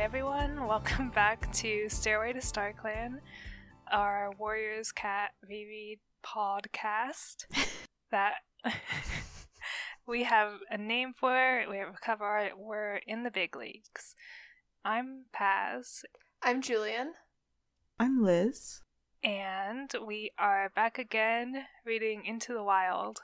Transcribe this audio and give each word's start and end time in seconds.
everyone. 0.00 0.66
Welcome 0.66 1.10
back 1.10 1.52
to 1.56 1.90
Stairway 1.90 2.32
to 2.32 2.38
StarClan, 2.38 3.18
our 3.92 4.30
Warriors 4.38 4.92
Cat 4.92 5.32
Vivi 5.46 6.00
podcast. 6.24 7.44
that 8.10 8.36
we 10.06 10.24
have 10.24 10.52
a 10.70 10.78
name 10.78 11.12
for 11.12 11.60
it, 11.60 11.68
we 11.68 11.76
have 11.76 11.88
a 11.90 11.98
cover 12.02 12.24
art, 12.24 12.52
we're 12.58 13.00
in 13.06 13.24
the 13.24 13.30
big 13.30 13.54
leagues. 13.54 14.14
I'm 14.86 15.26
Paz, 15.34 16.02
I'm 16.42 16.62
Julian. 16.62 17.12
I'm 17.98 18.22
Liz. 18.22 18.80
and 19.22 19.94
we 20.02 20.32
are 20.38 20.72
back 20.74 20.98
again 20.98 21.64
reading 21.84 22.24
Into 22.24 22.54
the 22.54 22.62
Wild. 22.62 23.20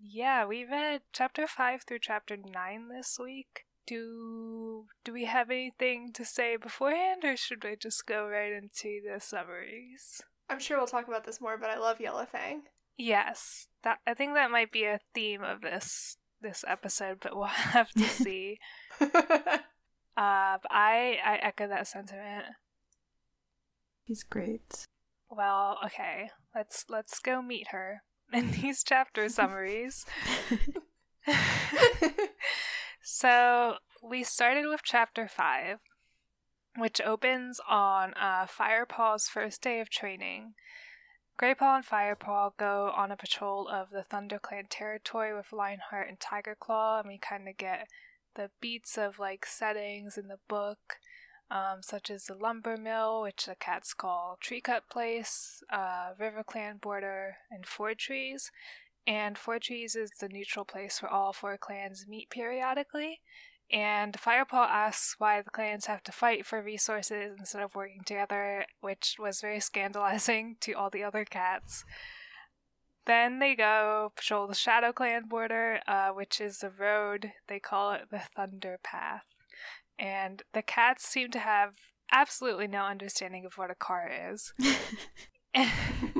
Yeah, 0.00 0.44
we 0.44 0.64
read 0.64 1.02
chapter 1.12 1.46
5 1.46 1.82
through 1.86 2.00
chapter 2.00 2.36
9 2.36 2.88
this 2.88 3.16
week. 3.22 3.67
Do 3.88 4.84
do 5.02 5.14
we 5.14 5.24
have 5.24 5.48
anything 5.48 6.12
to 6.12 6.24
say 6.24 6.56
beforehand 6.56 7.24
or 7.24 7.38
should 7.38 7.64
we 7.64 7.74
just 7.74 8.04
go 8.04 8.28
right 8.28 8.52
into 8.52 9.00
the 9.02 9.18
summaries? 9.18 10.20
I'm 10.50 10.60
sure 10.60 10.76
we'll 10.76 10.86
talk 10.86 11.08
about 11.08 11.24
this 11.24 11.40
more, 11.40 11.56
but 11.56 11.70
I 11.70 11.78
love 11.78 11.98
yellow 11.98 12.26
fang 12.26 12.64
Yes, 12.98 13.68
that 13.84 14.00
I 14.06 14.12
think 14.12 14.34
that 14.34 14.50
might 14.50 14.72
be 14.72 14.84
a 14.84 15.00
theme 15.14 15.42
of 15.42 15.62
this 15.62 16.18
this 16.42 16.64
episode, 16.66 17.18
but 17.22 17.34
we'll 17.34 17.46
have 17.46 17.90
to 17.92 18.04
see. 18.04 18.58
uh, 19.00 19.06
but 20.16 20.70
I 20.70 21.18
I 21.24 21.38
echo 21.40 21.66
that 21.68 21.86
sentiment. 21.86 22.44
He's 24.04 24.22
great. 24.22 24.84
Well, 25.30 25.78
okay, 25.86 26.30
let's 26.54 26.84
let's 26.90 27.20
go 27.20 27.40
meet 27.40 27.68
her 27.68 28.02
in 28.32 28.50
these 28.50 28.82
chapter 28.82 29.28
summaries. 29.30 30.04
So 33.10 33.76
we 34.02 34.22
started 34.22 34.66
with 34.68 34.82
chapter 34.84 35.26
five, 35.28 35.78
which 36.76 37.00
opens 37.00 37.58
on 37.66 38.12
uh, 38.20 38.46
Firepaw's 38.46 39.30
first 39.30 39.62
day 39.62 39.80
of 39.80 39.88
training. 39.88 40.52
Graypaw 41.40 41.76
and 41.76 41.86
Firepaw 41.86 42.50
go 42.58 42.92
on 42.94 43.10
a 43.10 43.16
patrol 43.16 43.66
of 43.66 43.88
the 43.90 44.04
ThunderClan 44.12 44.66
territory 44.68 45.34
with 45.34 45.54
Lionheart 45.54 46.06
and 46.06 46.20
Tigerclaw, 46.20 47.00
and 47.00 47.08
we 47.08 47.16
kind 47.16 47.48
of 47.48 47.56
get 47.56 47.88
the 48.36 48.50
beats 48.60 48.98
of 48.98 49.18
like 49.18 49.46
settings 49.46 50.18
in 50.18 50.28
the 50.28 50.40
book, 50.46 50.96
um, 51.50 51.80
such 51.80 52.10
as 52.10 52.24
the 52.24 52.34
lumber 52.34 52.76
mill, 52.76 53.22
which 53.22 53.46
the 53.46 53.54
cats 53.54 53.94
call 53.94 54.36
Tree 54.38 54.60
Cut 54.60 54.90
Place, 54.90 55.62
uh, 55.72 56.10
River 56.18 56.44
Clan 56.44 56.76
border, 56.76 57.38
and 57.50 57.64
Four 57.64 57.94
Trees. 57.94 58.50
And 59.08 59.38
Four 59.38 59.58
Trees 59.58 59.96
is 59.96 60.10
the 60.20 60.28
neutral 60.28 60.66
place 60.66 61.00
where 61.00 61.10
all 61.10 61.32
four 61.32 61.56
clans 61.56 62.04
meet 62.06 62.28
periodically. 62.28 63.22
And 63.70 64.14
Firepaw 64.14 64.68
asks 64.68 65.14
why 65.16 65.40
the 65.40 65.50
clans 65.50 65.86
have 65.86 66.02
to 66.04 66.12
fight 66.12 66.44
for 66.44 66.62
resources 66.62 67.36
instead 67.38 67.62
of 67.62 67.74
working 67.74 68.02
together, 68.04 68.66
which 68.80 69.16
was 69.18 69.40
very 69.40 69.60
scandalizing 69.60 70.56
to 70.60 70.74
all 70.74 70.90
the 70.90 71.04
other 71.04 71.24
cats. 71.24 71.86
Then 73.06 73.38
they 73.38 73.54
go 73.54 74.12
patrol 74.14 74.46
the 74.46 74.54
Shadow 74.54 74.92
Clan 74.92 75.22
border, 75.26 75.80
uh, 75.88 76.10
which 76.10 76.38
is 76.38 76.58
the 76.58 76.68
road, 76.70 77.32
they 77.48 77.58
call 77.58 77.92
it 77.92 78.10
the 78.10 78.20
Thunder 78.36 78.78
Path. 78.82 79.24
And 79.98 80.42
the 80.52 80.60
cats 80.60 81.08
seem 81.08 81.30
to 81.30 81.38
have 81.38 81.72
absolutely 82.12 82.66
no 82.66 82.82
understanding 82.82 83.46
of 83.46 83.56
what 83.56 83.70
a 83.70 83.74
car 83.74 84.10
is. 84.30 84.52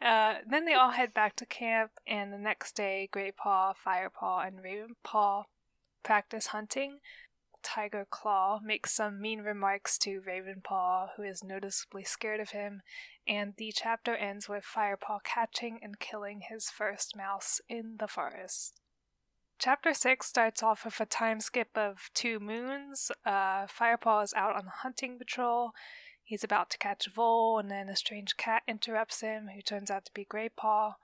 uh, 0.00 0.34
then 0.48 0.64
they 0.64 0.74
all 0.74 0.90
head 0.90 1.14
back 1.14 1.36
to 1.36 1.46
camp, 1.46 1.92
and 2.06 2.32
the 2.32 2.38
next 2.38 2.72
day, 2.76 3.08
Greypaw, 3.12 3.74
Firepaw, 3.84 4.46
and 4.46 4.58
Ravenpaw 4.60 5.44
practice 6.02 6.48
hunting. 6.48 6.98
Tiger 7.62 8.06
Claw 8.08 8.60
makes 8.62 8.92
some 8.92 9.20
mean 9.20 9.40
remarks 9.40 9.98
to 9.98 10.20
Ravenpaw, 10.20 11.08
who 11.16 11.22
is 11.22 11.42
noticeably 11.42 12.04
scared 12.04 12.38
of 12.38 12.50
him, 12.50 12.82
and 13.26 13.54
the 13.56 13.72
chapter 13.74 14.14
ends 14.14 14.48
with 14.48 14.64
Firepaw 14.64 15.24
catching 15.24 15.80
and 15.82 15.98
killing 15.98 16.42
his 16.48 16.70
first 16.70 17.16
mouse 17.16 17.60
in 17.68 17.96
the 17.98 18.06
forest. 18.06 18.80
Chapter 19.58 19.94
6 19.94 20.26
starts 20.26 20.62
off 20.62 20.84
with 20.84 21.00
a 21.00 21.06
time 21.06 21.40
skip 21.40 21.76
of 21.76 22.10
two 22.14 22.38
moons. 22.38 23.10
Uh, 23.24 23.66
Firepaw 23.66 24.22
is 24.22 24.34
out 24.34 24.54
on 24.54 24.66
a 24.66 24.82
hunting 24.82 25.18
patrol. 25.18 25.72
He's 26.26 26.42
about 26.42 26.70
to 26.70 26.78
catch 26.78 27.06
a 27.06 27.10
vole, 27.10 27.56
and 27.60 27.70
then 27.70 27.88
a 27.88 27.94
strange 27.94 28.36
cat 28.36 28.64
interrupts 28.66 29.20
him, 29.20 29.50
who 29.54 29.62
turns 29.62 29.92
out 29.92 30.04
to 30.06 30.12
be 30.12 30.24
Greypaw. 30.24 30.94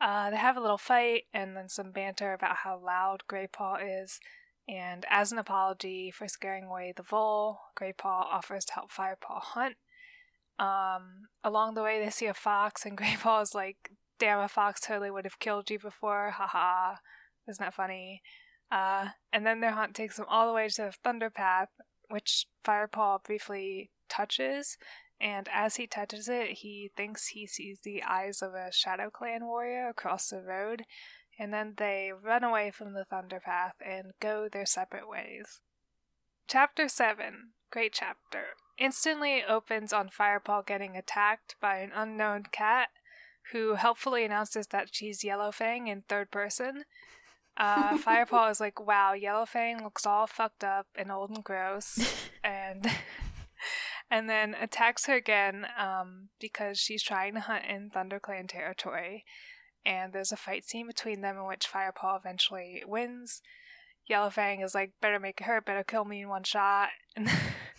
Uh, 0.00 0.30
they 0.30 0.36
have 0.36 0.56
a 0.56 0.62
little 0.62 0.78
fight, 0.78 1.24
and 1.34 1.54
then 1.54 1.68
some 1.68 1.92
banter 1.92 2.32
about 2.32 2.56
how 2.64 2.78
loud 2.78 3.24
Greypaw 3.28 4.02
is. 4.02 4.18
And 4.66 5.04
as 5.10 5.30
an 5.30 5.36
apology 5.36 6.10
for 6.10 6.26
scaring 6.26 6.64
away 6.64 6.94
the 6.96 7.02
vole, 7.02 7.60
Greypaw 7.78 8.24
offers 8.32 8.64
to 8.64 8.72
help 8.72 8.90
Firepaw 8.90 9.42
hunt. 9.42 9.76
Um, 10.58 11.28
along 11.44 11.74
the 11.74 11.82
way, 11.82 12.02
they 12.02 12.10
see 12.10 12.26
a 12.26 12.32
fox, 12.32 12.86
and 12.86 12.96
Greypaw 12.98 13.42
is 13.42 13.54
like, 13.54 13.90
"Damn, 14.18 14.40
a 14.40 14.48
fox 14.48 14.80
totally 14.80 15.10
would 15.10 15.26
have 15.26 15.38
killed 15.38 15.68
you 15.68 15.78
before." 15.78 16.30
Haha, 16.30 16.96
isn't 17.46 17.62
that 17.62 17.74
funny? 17.74 18.22
Uh, 18.70 19.10
and 19.34 19.44
then 19.44 19.60
their 19.60 19.72
hunt 19.72 19.94
takes 19.94 20.16
them 20.16 20.24
all 20.30 20.46
the 20.46 20.54
way 20.54 20.66
to 20.66 20.82
the 20.82 20.92
Thunder 21.04 21.28
Path, 21.28 21.68
which 22.08 22.46
Firepaw 22.64 23.22
briefly 23.22 23.90
touches. 24.12 24.76
And 25.20 25.48
as 25.52 25.76
he 25.76 25.86
touches 25.86 26.28
it, 26.28 26.58
he 26.58 26.90
thinks 26.96 27.28
he 27.28 27.46
sees 27.46 27.80
the 27.80 28.02
eyes 28.02 28.42
of 28.42 28.54
a 28.54 28.72
Shadow 28.72 29.08
Clan 29.08 29.44
warrior 29.46 29.88
across 29.88 30.28
the 30.28 30.42
road, 30.42 30.82
and 31.38 31.52
then 31.52 31.74
they 31.76 32.10
run 32.12 32.42
away 32.42 32.72
from 32.72 32.92
the 32.92 33.04
Thunder 33.04 33.40
Path 33.40 33.76
and 33.84 34.12
go 34.20 34.48
their 34.50 34.66
separate 34.66 35.08
ways. 35.08 35.60
Chapter 36.48 36.88
7 36.88 37.52
Great 37.70 37.94
chapter. 37.94 38.48
Instantly 38.78 39.42
opens 39.48 39.94
on 39.94 40.10
Firepaw 40.10 40.66
getting 40.66 40.96
attacked 40.96 41.54
by 41.60 41.76
an 41.78 41.90
unknown 41.94 42.44
cat 42.52 42.88
who 43.52 43.76
helpfully 43.76 44.24
announces 44.24 44.66
that 44.66 44.88
she's 44.92 45.22
Yellowfang 45.22 45.88
in 45.88 46.02
third 46.02 46.30
person. 46.30 46.84
Uh, 47.56 47.96
Firepaw 48.04 48.50
is 48.50 48.60
like, 48.60 48.84
wow, 48.84 49.14
Yellowfang 49.14 49.82
looks 49.82 50.04
all 50.04 50.26
fucked 50.26 50.64
up 50.64 50.86
and 50.94 51.10
old 51.10 51.30
and 51.30 51.44
gross. 51.44 51.98
and. 52.44 52.90
And 54.12 54.28
then 54.28 54.54
attacks 54.60 55.06
her 55.06 55.14
again 55.14 55.66
um, 55.80 56.28
because 56.38 56.78
she's 56.78 57.02
trying 57.02 57.32
to 57.32 57.40
hunt 57.40 57.64
in 57.66 57.88
ThunderClan 57.88 58.46
territory. 58.46 59.24
And 59.86 60.12
there's 60.12 60.30
a 60.30 60.36
fight 60.36 60.66
scene 60.66 60.86
between 60.86 61.22
them 61.22 61.38
in 61.38 61.46
which 61.46 61.66
Firepaw 61.66 62.18
eventually 62.18 62.82
wins. 62.86 63.40
Yellowfang 64.08 64.62
is 64.62 64.74
like, 64.74 64.92
better 65.00 65.18
make 65.18 65.40
it 65.40 65.44
hurt, 65.44 65.64
better 65.64 65.82
kill 65.82 66.04
me 66.04 66.20
in 66.20 66.28
one 66.28 66.44
shot. 66.44 66.90
And, 67.16 67.30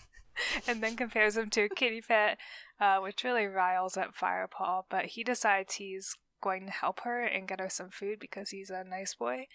and 0.67 0.81
then 0.81 0.95
compares 0.95 1.38
him 1.38 1.51
to 1.51 1.66
a 1.66 1.69
kitty 1.69 2.01
pet, 2.01 2.39
uh, 2.81 2.97
which 2.97 3.23
really 3.23 3.45
riles 3.45 3.95
up 3.95 4.16
Firepaw. 4.19 4.85
But 4.89 5.05
he 5.05 5.23
decides 5.23 5.75
he's 5.75 6.16
going 6.41 6.66
to 6.66 6.72
help 6.72 7.01
her 7.01 7.23
and 7.23 7.47
get 7.47 7.59
her 7.59 7.69
some 7.69 7.91
food 7.91 8.17
because 8.19 8.49
he's 8.49 8.72
a 8.72 8.83
nice 8.83 9.13
boy. 9.13 9.45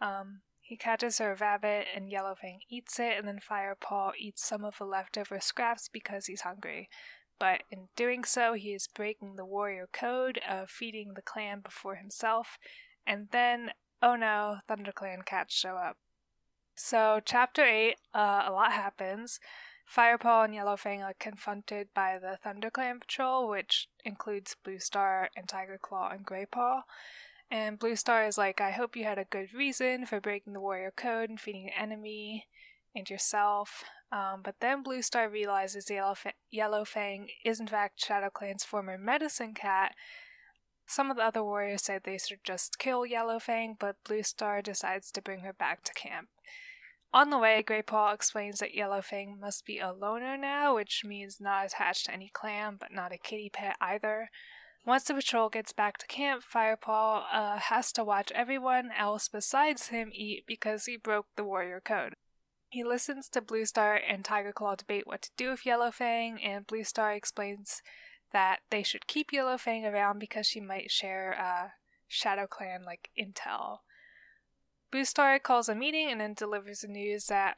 Um, 0.00 0.40
he 0.74 0.78
catches 0.78 1.18
her 1.18 1.36
rabbit, 1.36 1.86
and 1.94 2.10
Yellowfang 2.10 2.58
eats 2.68 2.98
it, 2.98 3.16
and 3.16 3.28
then 3.28 3.38
Firepaw 3.38 4.10
eats 4.18 4.44
some 4.44 4.64
of 4.64 4.76
the 4.76 4.84
leftover 4.84 5.38
scraps 5.38 5.88
because 5.88 6.26
he's 6.26 6.40
hungry. 6.40 6.88
But 7.38 7.62
in 7.70 7.90
doing 7.94 8.24
so, 8.24 8.54
he 8.54 8.74
is 8.74 8.88
breaking 8.88 9.36
the 9.36 9.44
warrior 9.44 9.88
code 9.92 10.40
of 10.48 10.68
feeding 10.68 11.14
the 11.14 11.22
clan 11.22 11.60
before 11.60 11.94
himself, 11.94 12.58
and 13.06 13.28
then, 13.30 13.70
oh 14.02 14.16
no, 14.16 14.56
ThunderClan 14.68 15.24
cats 15.24 15.54
show 15.54 15.76
up. 15.76 15.96
So, 16.74 17.20
chapter 17.24 17.64
8, 17.64 17.94
uh, 18.12 18.42
a 18.48 18.50
lot 18.50 18.72
happens. 18.72 19.38
Firepaw 19.88 20.46
and 20.46 20.54
Yellowfang 20.54 21.04
are 21.04 21.14
confronted 21.14 21.94
by 21.94 22.18
the 22.18 22.36
ThunderClan 22.44 23.00
patrol, 23.00 23.48
which 23.48 23.86
includes 24.04 24.56
Blue 24.64 24.80
Star 24.80 25.30
and 25.36 25.48
Tiger 25.48 25.78
Claw 25.80 26.10
and 26.10 26.26
Greypaw. 26.26 26.82
And 27.50 27.78
Blue 27.78 27.96
Star 27.96 28.26
is 28.26 28.36
like, 28.36 28.60
I 28.60 28.72
hope 28.72 28.96
you 28.96 29.04
had 29.04 29.18
a 29.18 29.24
good 29.24 29.54
reason 29.54 30.06
for 30.06 30.20
breaking 30.20 30.54
the 30.54 30.60
warrior 30.60 30.92
code 30.96 31.30
and 31.30 31.40
feeding 31.40 31.66
the 31.66 31.80
enemy 31.80 32.46
and 32.94 33.08
yourself. 33.08 33.84
Um, 34.10 34.40
but 34.42 34.56
then 34.60 34.82
Blue 34.82 35.02
Star 35.02 35.28
realizes 35.28 35.90
Yellow 36.50 36.84
Fang 36.84 37.28
is 37.44 37.60
in 37.60 37.66
fact 37.66 38.02
ShadowClan's 38.02 38.64
former 38.64 38.96
medicine 38.96 39.54
cat. 39.54 39.94
Some 40.86 41.10
of 41.10 41.16
the 41.16 41.24
other 41.24 41.42
warriors 41.42 41.82
said 41.82 42.02
they 42.04 42.18
should 42.18 42.44
just 42.44 42.78
kill 42.78 43.06
Yellow 43.06 43.38
Fang, 43.38 43.76
but 43.78 43.96
Blue 44.04 44.22
Star 44.22 44.60
decides 44.62 45.10
to 45.12 45.22
bring 45.22 45.40
her 45.40 45.52
back 45.52 45.82
to 45.84 45.94
camp. 45.94 46.28
On 47.12 47.30
the 47.30 47.38
way, 47.38 47.62
Greypaw 47.66 48.12
explains 48.12 48.58
that 48.58 48.74
Yellow 48.74 49.00
Fang 49.00 49.38
must 49.40 49.64
be 49.64 49.78
a 49.78 49.92
loner 49.92 50.36
now, 50.36 50.74
which 50.74 51.02
means 51.04 51.40
not 51.40 51.66
attached 51.66 52.06
to 52.06 52.12
any 52.12 52.28
clan, 52.28 52.76
but 52.78 52.92
not 52.92 53.12
a 53.12 53.18
kitty 53.18 53.48
pet 53.48 53.76
either. 53.80 54.30
Once 54.86 55.04
the 55.04 55.14
patrol 55.14 55.48
gets 55.48 55.72
back 55.72 55.96
to 55.96 56.06
camp, 56.06 56.42
Firepaw 56.42 57.24
uh, 57.32 57.58
has 57.58 57.90
to 57.92 58.04
watch 58.04 58.30
everyone 58.32 58.90
else 58.96 59.28
besides 59.28 59.88
him 59.88 60.10
eat 60.12 60.44
because 60.46 60.84
he 60.84 60.96
broke 60.96 61.26
the 61.36 61.44
warrior 61.44 61.80
code. 61.80 62.14
He 62.68 62.84
listens 62.84 63.28
to 63.30 63.40
Blue 63.40 63.64
Star 63.64 63.94
and 63.94 64.24
Tiger 64.24 64.52
Claw 64.52 64.74
debate 64.74 65.06
what 65.06 65.22
to 65.22 65.30
do 65.36 65.50
with 65.50 65.64
Yellowfang, 65.64 66.38
and 66.44 66.66
Blue 66.66 66.84
Star 66.84 67.12
explains 67.12 67.82
that 68.32 68.60
they 68.70 68.82
should 68.82 69.06
keep 69.06 69.30
Yellowfang 69.30 69.84
around 69.84 70.18
because 70.18 70.46
she 70.46 70.60
might 70.60 70.90
share 70.90 71.34
uh, 71.40 71.68
Shadow 72.08 72.46
Clan 72.46 72.84
like 72.84 73.08
intel. 73.18 73.78
Blue 74.90 75.04
Star 75.04 75.38
calls 75.38 75.68
a 75.68 75.74
meeting 75.74 76.10
and 76.10 76.20
then 76.20 76.34
delivers 76.34 76.80
the 76.80 76.88
news 76.88 77.26
that 77.26 77.56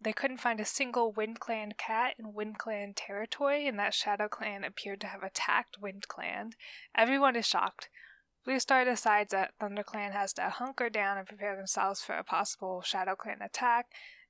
they 0.00 0.12
couldn't 0.12 0.38
find 0.38 0.60
a 0.60 0.64
single 0.64 1.12
Wind 1.12 1.40
Clan 1.40 1.72
cat 1.76 2.14
in 2.18 2.34
Wind 2.34 2.58
Clan 2.58 2.92
territory, 2.94 3.66
and 3.66 3.78
that 3.78 3.94
Shadow 3.94 4.28
Clan 4.28 4.64
appeared 4.64 5.00
to 5.00 5.06
have 5.06 5.22
attacked 5.22 5.78
Wind 5.80 6.08
Clan. 6.08 6.52
Everyone 6.94 7.36
is 7.36 7.46
shocked. 7.46 7.88
Blue 8.44 8.60
Star 8.60 8.84
decides 8.84 9.32
that 9.32 9.54
Thunder 9.58 9.82
Clan 9.82 10.12
has 10.12 10.32
to 10.34 10.42
hunker 10.42 10.88
down 10.88 11.18
and 11.18 11.26
prepare 11.26 11.56
themselves 11.56 12.02
for 12.02 12.14
a 12.14 12.22
possible 12.22 12.82
Shadow 12.82 13.16
Clan 13.16 13.42
attack, 13.42 13.86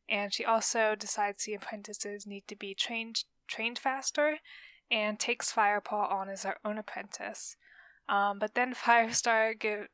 and 0.08 0.32
she 0.32 0.44
also 0.44 0.94
decides 0.94 1.44
the 1.44 1.54
apprentices 1.54 2.26
need 2.26 2.46
to 2.48 2.56
be 2.56 2.74
trained 2.74 3.24
trained 3.48 3.78
faster, 3.78 4.38
and 4.90 5.18
takes 5.18 5.52
Firepaw 5.52 6.10
on 6.10 6.28
as 6.28 6.44
her 6.44 6.56
own 6.64 6.78
apprentice. 6.78 7.56
Um, 8.08 8.38
but 8.38 8.54
then 8.54 8.74
Firestar 8.74 9.58
give 9.58 9.88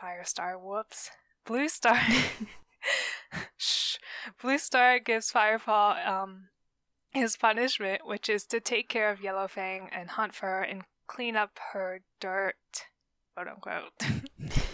Firestar, 0.00 0.60
whoops, 0.60 1.10
Blue 1.44 1.68
Star. 1.68 2.00
Shh. 3.56 3.96
Blue 4.40 4.58
Star 4.58 4.98
gives 4.98 5.32
Firepaw 5.32 6.06
um 6.06 6.48
his 7.10 7.36
punishment, 7.36 8.06
which 8.06 8.28
is 8.28 8.44
to 8.46 8.60
take 8.60 8.88
care 8.88 9.10
of 9.10 9.20
Yellowfang 9.20 9.88
and 9.92 10.10
hunt 10.10 10.34
for 10.34 10.46
her 10.46 10.62
and 10.62 10.82
clean 11.06 11.36
up 11.36 11.58
her 11.72 12.00
dirt, 12.20 12.56
quote 13.34 13.48
unquote. 13.48 13.92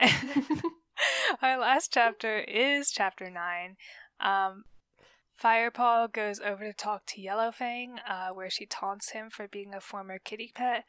Our 1.42 1.58
last 1.58 1.92
chapter 1.92 2.38
is 2.38 2.90
chapter 2.90 3.30
nine. 3.30 3.76
Um, 4.20 4.64
Firepaw 5.42 6.12
goes 6.12 6.40
over 6.40 6.64
to 6.64 6.72
talk 6.72 7.06
to 7.06 7.22
Yellowfang, 7.22 7.98
uh, 8.08 8.30
where 8.30 8.50
she 8.50 8.66
taunts 8.66 9.10
him 9.10 9.30
for 9.30 9.46
being 9.46 9.72
a 9.72 9.80
former 9.80 10.18
kitty 10.18 10.50
pet. 10.52 10.84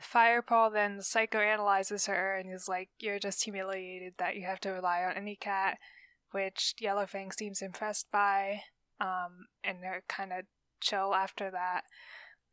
Firepaw 0.00 0.72
then 0.72 0.98
psychoanalyzes 0.98 2.08
her 2.08 2.34
and 2.36 2.52
is 2.52 2.66
like, 2.68 2.88
You're 2.98 3.20
just 3.20 3.44
humiliated 3.44 4.14
that 4.18 4.34
you 4.34 4.44
have 4.46 4.58
to 4.60 4.70
rely 4.70 5.02
on 5.02 5.16
any 5.16 5.36
cat, 5.36 5.78
which 6.32 6.74
Yellowfang 6.82 7.32
seems 7.32 7.62
impressed 7.62 8.10
by, 8.10 8.62
um, 9.00 9.46
and 9.62 9.82
they're 9.82 10.02
kind 10.08 10.32
of 10.32 10.44
chill 10.80 11.14
after 11.14 11.50
that. 11.50 11.84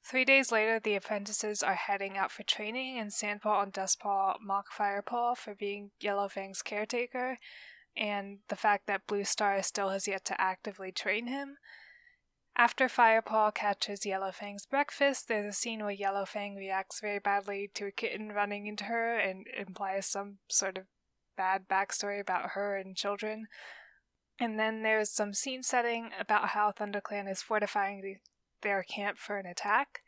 Three 0.04 0.26
days 0.26 0.52
later, 0.52 0.80
the 0.80 0.96
apprentices 0.96 1.62
are 1.62 1.76
heading 1.76 2.18
out 2.18 2.32
for 2.32 2.44
training, 2.44 2.98
and 2.98 3.12
Sandpaw 3.12 3.64
and 3.64 3.74
Dustpaw 3.74 4.38
mock 4.42 4.68
Firepaw 4.72 5.38
for 5.38 5.54
being 5.54 5.92
Yellowfang's 6.02 6.62
caretaker, 6.62 7.38
and 7.98 8.40
the 8.48 8.56
fact 8.56 8.88
that 8.88 9.08
Blue 9.08 9.26
Star 9.26 9.62
still 9.62 9.90
has 9.90 10.08
yet 10.08 10.24
to 10.26 10.40
actively 10.40 10.92
train 10.92 11.28
him. 11.28 11.58
After 12.56 12.90
Firepaw 12.90 13.54
catches 13.54 14.02
Yellowfang's 14.02 14.66
breakfast, 14.66 15.28
there's 15.28 15.54
a 15.54 15.58
scene 15.58 15.84
where 15.84 15.96
Yellowfang 15.96 16.58
reacts 16.58 17.00
very 17.00 17.20
badly 17.20 17.70
to 17.76 17.86
a 17.86 17.92
kitten 17.92 18.32
running 18.32 18.68
into 18.68 18.86
her 18.86 19.18
and 19.18 19.48
implies 19.58 20.08
some 20.08 20.40
sort 20.50 20.78
of 20.78 20.86
bad 21.40 21.70
backstory 21.70 22.20
about 22.20 22.50
her 22.52 22.76
and 22.76 22.98
children. 22.98 23.46
And 24.42 24.60
then 24.60 24.84
there's 24.84 25.10
some 25.10 25.34
scene 25.34 25.64
setting 25.64 26.10
about 26.20 26.50
how 26.50 26.74
ThunderClan 26.74 27.32
is 27.32 27.42
fortifying 27.42 28.02
the, 28.02 28.16
their 28.62 28.84
camp 28.84 29.18
for 29.18 29.38
an 29.38 29.46
attack. 29.46 30.02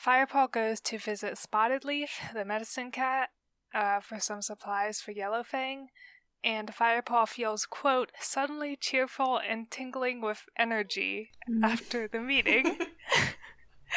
Firepaw 0.00 0.52
goes 0.52 0.80
to 0.82 0.96
visit 0.98 1.38
Spotted 1.38 1.84
Leaf, 1.84 2.20
the 2.32 2.44
medicine 2.44 2.92
cat, 2.92 3.30
uh, 3.74 3.98
for 3.98 4.20
some 4.20 4.42
supplies 4.42 5.00
for 5.00 5.12
Yellowfang, 5.12 5.86
and 6.44 6.68
Firepaw 6.72 7.26
feels, 7.26 7.66
quote, 7.66 8.12
suddenly 8.20 8.76
cheerful 8.80 9.38
and 9.38 9.70
tingling 9.72 10.20
with 10.20 10.42
energy 10.56 11.30
Mm. 11.50 11.64
after 11.64 12.06
the 12.06 12.20
meeting. 12.20 12.78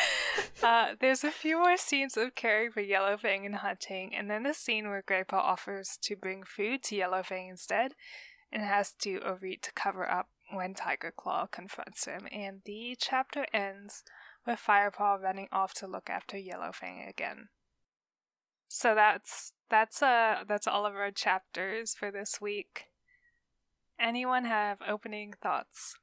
uh, 0.64 0.96
there's 1.00 1.24
a 1.24 1.32
few 1.32 1.58
more 1.58 1.78
scenes 1.78 2.18
of 2.18 2.36
caring 2.36 2.72
for 2.72 2.82
Yellowfang 2.82 3.46
and 3.46 3.56
hunting, 3.56 4.16
and 4.16 4.30
then 4.30 4.46
a 4.46 4.54
scene 4.54 4.88
where 4.88 5.04
Greypaw 5.04 5.34
offers 5.34 5.98
to 6.04 6.16
bring 6.16 6.44
food 6.44 6.84
to 6.84 6.96
Yellowfang 6.96 7.50
instead, 7.50 7.94
and 8.52 8.64
has 8.64 8.94
to 9.02 9.20
agree 9.26 9.58
to 9.58 9.72
cover 9.74 10.10
up 10.10 10.30
when 10.52 10.74
Tiger 10.74 11.14
Claw 11.16 11.48
confronts 11.48 12.06
him. 12.06 12.28
And 12.32 12.62
the 12.66 12.96
chapter 13.00 13.46
ends 13.54 14.04
with 14.46 14.60
Firepaw 14.60 15.22
running 15.22 15.48
off 15.52 15.74
to 15.76 15.88
look 15.88 16.10
after 16.10 16.38
Yellowfang 16.38 17.08
again. 17.08 17.50
So 18.68 18.96
that's 18.96 19.54
that's 19.70 20.02
uh 20.02 20.44
that's 20.48 20.68
all 20.68 20.86
of 20.86 20.96
our 20.96 21.12
chapters 21.12 21.94
for 21.94 22.12
this 22.12 22.40
week. 22.40 22.86
Anyone 24.00 24.46
have 24.46 24.80
opening 24.88 25.34
thoughts? 25.42 25.96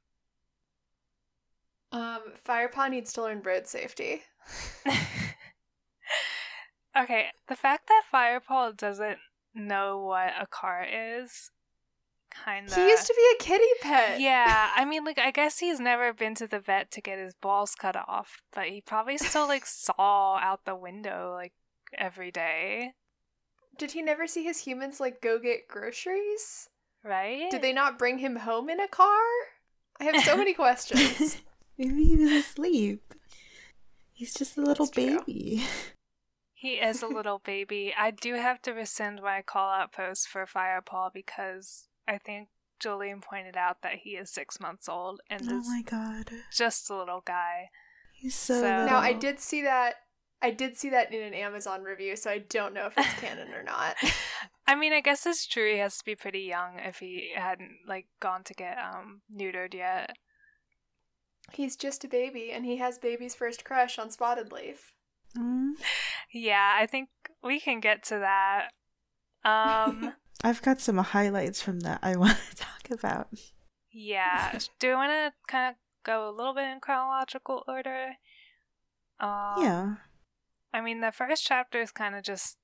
Um, 1.91 2.21
Firepaw 2.47 2.89
needs 2.89 3.13
to 3.13 3.23
learn 3.23 3.41
road 3.41 3.67
safety. 3.67 4.21
okay, 6.99 7.27
the 7.47 7.55
fact 7.55 7.87
that 7.87 8.03
Firepaw 8.13 8.77
doesn't 8.77 9.17
know 9.55 9.99
what 9.99 10.33
a 10.39 10.45
car 10.47 10.85
is 10.89 11.51
kind 12.31 12.67
of 12.67 12.75
He 12.75 12.87
used 12.87 13.07
to 13.07 13.13
be 13.15 13.35
a 13.35 13.43
kitty 13.43 13.71
pet. 13.81 14.19
Yeah, 14.19 14.69
I 14.75 14.85
mean 14.89 15.03
like 15.03 15.19
I 15.19 15.31
guess 15.31 15.59
he's 15.59 15.79
never 15.79 16.13
been 16.13 16.35
to 16.35 16.47
the 16.47 16.59
vet 16.59 16.91
to 16.91 17.01
get 17.01 17.17
his 17.19 17.33
balls 17.35 17.75
cut 17.75 17.95
off, 17.95 18.41
but 18.53 18.67
he 18.67 18.81
probably 18.81 19.17
still 19.17 19.47
like 19.47 19.65
saw 19.67 20.37
out 20.37 20.65
the 20.65 20.75
window 20.75 21.33
like 21.33 21.53
every 21.97 22.29
day, 22.31 22.93
Did 23.77 23.91
he 23.93 24.01
never 24.03 24.27
see 24.27 24.43
his 24.43 24.59
humans 24.59 24.99
like 24.99 25.21
go 25.21 25.39
get 25.39 25.67
groceries? 25.67 26.69
right? 27.03 27.49
Did 27.49 27.61
they 27.61 27.73
not 27.73 27.97
bring 27.97 28.19
him 28.19 28.35
home 28.35 28.69
in 28.69 28.79
a 28.79 28.87
car? 28.87 29.25
I 29.99 30.03
have 30.05 30.23
so 30.23 30.37
many 30.37 30.53
questions. 30.53 31.37
Maybe 31.79 32.03
he 32.03 32.15
was 32.17 32.31
asleep. 32.31 33.13
He's 34.13 34.33
just 34.35 34.57
a 34.57 34.61
little 34.61 34.85
That's 34.85 34.95
true. 34.95 35.19
baby. 35.25 35.63
He 36.53 36.73
is 36.73 37.01
a 37.01 37.07
little 37.07 37.39
baby. 37.39 37.93
I 37.97 38.11
do 38.11 38.33
have 38.33 38.61
to 38.63 38.73
rescind 38.73 39.21
my 39.21 39.41
call 39.41 39.69
out 39.71 39.93
post 39.93 40.27
for 40.27 40.45
Firepaw 40.45 41.13
because 41.13 41.87
I 42.05 42.17
think 42.17 42.49
Julian 42.81 43.21
pointed 43.21 43.55
out 43.55 43.81
that 43.81 43.99
he 44.03 44.17
is 44.17 44.29
six 44.29 44.59
months 44.59 44.89
old 44.89 45.21
and 45.29 45.43
Oh 45.49 45.61
my 45.61 45.81
god. 45.83 46.29
just 46.51 46.89
a 46.89 46.97
little 46.97 47.21
guy. 47.25 47.69
He's 48.13 48.35
so, 48.35 48.55
So- 48.55 48.61
little. 48.63 48.85
now 48.87 48.97
I 48.97 49.13
did 49.13 49.39
see 49.39 49.61
that 49.61 49.95
I 50.41 50.51
did 50.51 50.77
see 50.77 50.89
that 50.89 51.13
in 51.13 51.21
an 51.21 51.33
Amazon 51.33 51.81
review, 51.83 52.17
so 52.17 52.29
I 52.29 52.39
don't 52.39 52.73
know 52.73 52.87
if 52.87 52.97
it's 52.97 53.19
canon 53.21 53.53
or 53.53 53.63
not. 53.63 53.95
I 54.67 54.75
mean, 54.75 54.91
I 54.91 54.99
guess 54.99 55.25
it's 55.25 55.47
true. 55.47 55.71
He 55.71 55.79
has 55.79 55.97
to 55.99 56.03
be 56.03 56.15
pretty 56.15 56.41
young 56.41 56.77
if 56.79 56.99
he 56.99 57.31
hadn't 57.37 57.77
like 57.87 58.07
gone 58.19 58.43
to 58.43 58.53
get 58.53 58.77
um 58.79 59.21
neutered 59.33 59.73
yet. 59.73 60.11
He's 61.53 61.75
just 61.75 62.03
a 62.03 62.07
baby, 62.07 62.51
and 62.51 62.65
he 62.65 62.77
has 62.77 62.97
baby's 62.97 63.35
first 63.35 63.63
crush 63.65 63.97
on 63.99 64.09
Spotted 64.11 64.51
Leaf. 64.51 64.93
Mm. 65.37 65.73
Yeah, 66.33 66.75
I 66.77 66.85
think 66.85 67.09
we 67.43 67.59
can 67.59 67.79
get 67.79 68.03
to 68.05 68.19
that. 68.19 68.69
Um, 69.43 70.13
I've 70.43 70.61
got 70.61 70.79
some 70.81 70.97
highlights 70.97 71.61
from 71.61 71.81
that 71.81 71.99
I 72.01 72.15
want 72.17 72.37
to 72.51 72.55
talk 72.55 72.91
about. 72.91 73.27
yeah. 73.91 74.57
Do 74.79 74.87
you 74.87 74.93
want 74.93 75.11
to 75.11 75.33
kind 75.47 75.69
of 75.69 75.75
go 76.05 76.29
a 76.29 76.35
little 76.35 76.53
bit 76.53 76.67
in 76.67 76.79
chronological 76.79 77.63
order? 77.67 78.13
Um, 79.19 79.55
yeah. 79.59 79.95
I 80.73 80.81
mean, 80.81 81.01
the 81.01 81.11
first 81.11 81.45
chapter 81.45 81.81
is 81.81 81.91
kind 81.91 82.15
of 82.15 82.23
just 82.23 82.57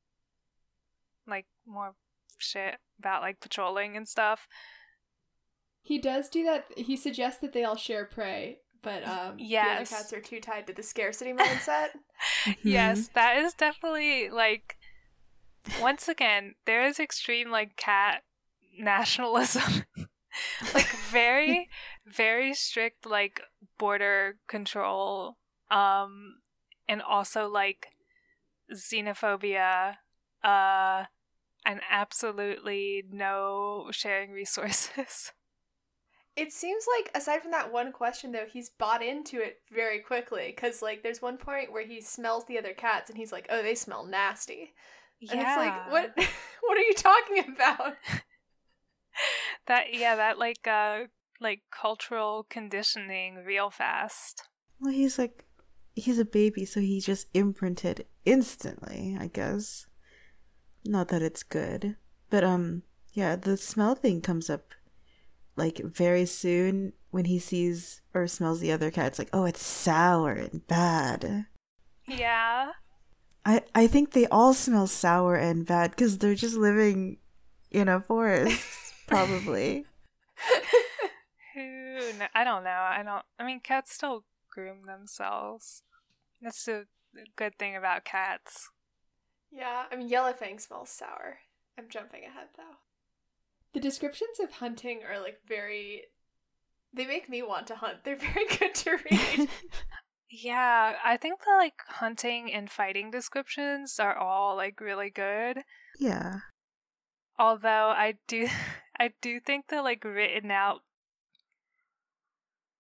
like 1.28 1.46
more 1.66 1.96
shit 2.38 2.76
about 3.00 3.22
like 3.22 3.40
patrolling 3.40 3.98
and 3.98 4.08
stuff. 4.08 4.48
He 5.82 6.00
does 6.00 6.30
do 6.30 6.44
that. 6.46 6.66
He 6.78 6.98
suggests 6.98 7.42
that 7.42 7.54
they 7.54 7.64
all 7.64 7.76
share 7.76 8.06
prey, 8.06 8.60
but 8.86 9.04
um, 9.04 9.36
Yes. 9.40 9.90
the 9.90 9.96
cats 9.96 10.14
are 10.14 10.22
too 10.22 10.40
tied 10.40 10.68
to 10.68 10.74
the 10.74 10.84
scarcity 10.84 11.34
mindset. 11.34 11.88
Yes, 12.64 13.10
that 13.14 13.38
is 13.38 13.54
definitely 13.54 14.30
like 14.30 14.78
once 15.82 16.08
again, 16.08 16.56
there 16.66 16.86
is 16.86 17.00
extreme 17.00 17.50
like 17.52 17.76
cat 17.76 18.24
nationalism. 18.80 19.84
like 20.74 20.94
very 21.12 21.68
very 22.06 22.54
strict 22.54 23.06
like 23.06 23.42
border 23.78 24.38
control 24.48 25.38
um 25.72 26.36
and 26.88 27.02
also 27.02 27.48
like 27.48 27.88
xenophobia 28.74 29.96
uh 30.44 31.06
and 31.66 31.82
absolutely 31.90 33.04
no 33.12 33.88
sharing 33.92 34.32
resources. 34.32 35.32
It 36.36 36.52
seems 36.52 36.86
like, 36.98 37.12
aside 37.16 37.42
from 37.42 37.52
that 37.52 37.72
one 37.72 37.92
question, 37.92 38.32
though, 38.32 38.46
he's 38.52 38.70
bought 38.70 39.02
into 39.02 39.42
it 39.42 39.60
very 39.74 40.00
quickly. 40.00 40.54
Because, 40.54 40.82
like, 40.82 41.02
there's 41.02 41.22
one 41.22 41.38
point 41.38 41.72
where 41.72 41.86
he 41.86 42.02
smells 42.02 42.46
the 42.46 42.58
other 42.58 42.74
cats 42.74 43.10
and 43.10 43.18
he's 43.18 43.32
like, 43.32 43.48
oh, 43.50 43.62
they 43.62 43.76
smell 43.76 44.06
nasty. 44.06 44.74
And 45.32 45.40
it's 45.40 45.58
like, 45.58 45.92
what 45.92 46.14
What 46.62 46.78
are 46.78 46.82
you 46.82 46.94
talking 46.94 47.56
about? 47.56 47.96
that 49.68 49.94
yeah 49.94 50.16
that 50.18 50.38
like 50.38 50.68
uh 50.68 51.04
like 51.40 51.62
cultural 51.72 52.46
conditioning 52.50 53.44
real 53.46 53.70
fast 53.70 54.44
Well, 54.80 54.92
he's 54.92 55.18
like, 55.18 55.46
he's 55.96 56.20
a 56.20 56.26
baby, 56.26 56.66
so 56.66 56.80
he 56.82 57.00
just 57.00 57.28
imprinted 57.34 58.06
instantly, 58.26 59.18
I 59.20 59.28
guess. 59.28 59.88
Not 60.84 61.08
that 61.10 61.22
it's 61.22 61.44
good. 61.44 61.96
But, 62.30 62.44
um, 62.44 62.84
yeah, 63.14 63.36
the 63.36 63.56
smell 63.58 63.96
thing 63.96 64.22
comes 64.22 64.50
up, 64.50 64.74
like, 65.56 65.80
very 65.80 66.26
soon 66.26 66.94
when 67.12 67.26
he 67.26 67.40
sees 67.40 68.02
or 68.14 68.28
smells 68.28 68.60
the 68.60 68.72
other 68.72 68.92
cat. 68.92 69.08
It's 69.08 69.20
like, 69.20 69.30
oh, 69.34 69.46
it's 69.46 69.64
sour 69.66 70.32
and 70.32 70.66
bad. 70.68 71.46
yeah 72.08 72.72
I, 73.46 73.62
I 73.76 73.86
think 73.88 74.12
they 74.12 74.26
all 74.28 74.54
smell 74.56 74.88
sour 74.88 75.36
and 75.36 75.66
bad 75.66 75.92
because 75.92 76.18
they're 76.18 76.34
just 76.34 76.56
living 76.58 77.18
in 77.70 77.88
a 77.88 78.00
forest, 78.02 78.60
probably. 79.08 79.86
who 81.54 82.00
kn- 82.18 82.30
I 82.34 82.44
don't 82.44 82.64
know. 82.64 82.70
I 82.72 83.04
don't. 83.06 83.24
I 83.40 83.46
mean, 83.46 83.60
cats 83.60 83.94
still 83.94 84.24
groom 84.52 84.88
themselves. 84.88 85.84
That's 86.42 86.66
the 86.66 86.86
good 87.36 87.58
thing 87.60 87.76
about 87.76 88.04
cats. 88.04 88.70
Yeah, 89.52 89.84
I 89.92 89.96
mean, 89.96 90.10
Yellowfang 90.10 90.60
smells 90.60 90.90
sour. 90.90 91.40
I'm 91.78 91.88
jumping 91.90 92.24
ahead 92.24 92.48
though. 92.58 92.78
The 93.76 93.80
descriptions 93.82 94.40
of 94.42 94.54
hunting 94.54 95.02
are 95.08 95.20
like 95.22 95.42
very. 95.48 96.04
They 96.94 97.06
make 97.06 97.28
me 97.30 97.44
want 97.44 97.68
to 97.68 97.76
hunt. 97.76 97.98
They're 98.06 98.16
very 98.34 98.48
good 98.58 98.74
to 98.74 98.98
read. 99.12 99.50
Yeah, 100.30 100.94
I 101.04 101.18
think 101.18 101.42
the 101.42 101.52
like 101.58 101.74
hunting 101.88 102.52
and 102.52 102.70
fighting 102.72 103.12
descriptions 103.12 104.00
are 104.00 104.18
all 104.18 104.56
like 104.56 104.80
really 104.82 105.10
good. 105.10 105.60
yeah. 106.00 106.40
Although 107.38 107.90
I 107.90 108.16
do 108.28 108.48
I 109.00 109.12
do 109.22 109.40
think 109.42 109.68
the 109.68 109.82
like 109.82 110.04
written 110.06 110.52
out 110.52 110.82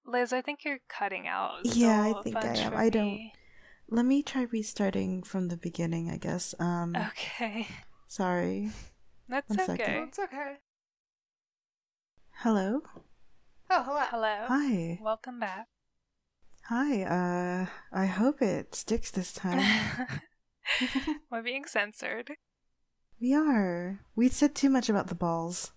Liz, 0.05 0.31
I 0.31 0.41
think 0.41 0.63
you're 0.63 0.79
cutting 0.87 1.27
out. 1.27 1.59
Yeah, 1.65 2.01
I 2.01 2.21
think 2.21 2.37
I 2.37 2.47
am. 2.55 2.73
I 2.73 2.89
don't- 2.89 3.05
me. 3.05 3.33
Let 3.89 4.05
me 4.05 4.23
try 4.23 4.43
restarting 4.43 5.23
from 5.23 5.49
the 5.49 5.57
beginning, 5.57 6.09
I 6.09 6.17
guess. 6.17 6.55
Um 6.59 6.95
Okay. 6.95 7.67
sorry. 8.07 8.71
That's 9.29 9.49
One 9.49 9.59
second. 9.59 9.81
okay. 9.81 10.03
it's 10.07 10.19
okay. 10.19 10.55
Hello? 12.39 12.81
Oh, 13.69 13.83
hello. 13.83 14.03
Hello. 14.09 14.45
Hi. 14.47 14.99
Welcome 15.01 15.39
back. 15.39 15.67
Hi. 16.65 17.03
Uh 17.03 17.65
I 17.91 18.05
hope 18.05 18.41
it 18.41 18.75
sticks 18.75 19.11
this 19.11 19.33
time. 19.33 19.61
We're 21.31 21.43
being 21.43 21.65
censored. 21.65 22.31
we 23.21 23.33
are. 23.33 23.99
We 24.15 24.29
said 24.29 24.55
too 24.55 24.69
much 24.69 24.89
about 24.89 25.07
the 25.07 25.15
balls. 25.15 25.71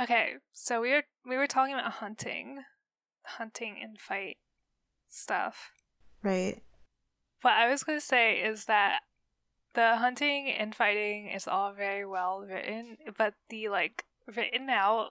Okay, 0.00 0.34
so 0.52 0.80
we 0.80 0.90
were 0.90 1.04
we 1.26 1.36
were 1.36 1.46
talking 1.46 1.74
about 1.74 1.92
hunting, 1.92 2.64
hunting 3.24 3.76
and 3.82 4.00
fight 4.00 4.38
stuff. 5.08 5.70
Right. 6.22 6.62
What 7.42 7.54
I 7.54 7.70
was 7.70 7.82
going 7.84 7.98
to 7.98 8.04
say 8.04 8.36
is 8.40 8.66
that 8.66 9.00
the 9.74 9.96
hunting 9.96 10.50
and 10.50 10.74
fighting 10.74 11.28
is 11.28 11.46
all 11.46 11.72
very 11.72 12.04
well 12.06 12.40
written, 12.40 12.96
but 13.16 13.34
the 13.48 13.68
like 13.68 14.04
written 14.36 14.68
out 14.70 15.10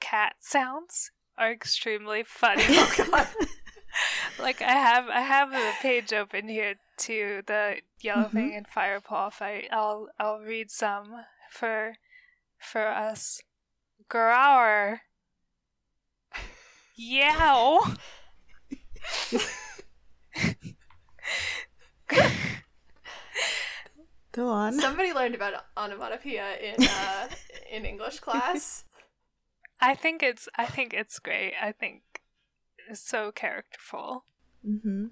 cat 0.00 0.34
sounds 0.40 1.10
are 1.38 1.50
extremely 1.52 2.22
funny. 2.24 2.64
Oh 2.68 2.94
god. 3.10 3.28
like 4.38 4.60
I 4.62 4.72
have 4.72 5.08
I 5.08 5.20
have 5.20 5.50
the 5.50 5.72
page 5.80 6.12
open 6.12 6.48
here 6.48 6.74
to 6.98 7.42
the 7.46 7.76
Yellowfang 8.02 8.50
Mhm. 8.52 8.56
and 8.58 8.66
Firepaw 8.68 9.32
fight. 9.32 9.68
I'll 9.72 10.08
I'll 10.18 10.40
read 10.40 10.70
some 10.70 11.24
for 11.50 11.94
for 12.58 12.86
us. 12.86 13.40
Grower. 14.08 15.02
Yow. 16.96 17.80
Go 24.34 24.48
on. 24.48 24.72
Somebody 24.80 25.12
learned 25.12 25.36
about 25.36 25.64
onomatopoeia 25.76 26.56
in 26.56 26.84
uh, 26.84 27.28
in 27.70 27.84
English 27.84 28.18
class. 28.18 28.82
I 29.80 29.94
think 29.94 30.24
it's 30.24 30.48
I 30.58 30.66
think 30.66 30.92
it's 30.92 31.20
great. 31.20 31.52
I 31.62 31.70
think 31.70 32.02
it's 32.90 33.00
so 33.00 33.30
characterful. 33.30 34.24
Mm-hmm. 34.66 35.06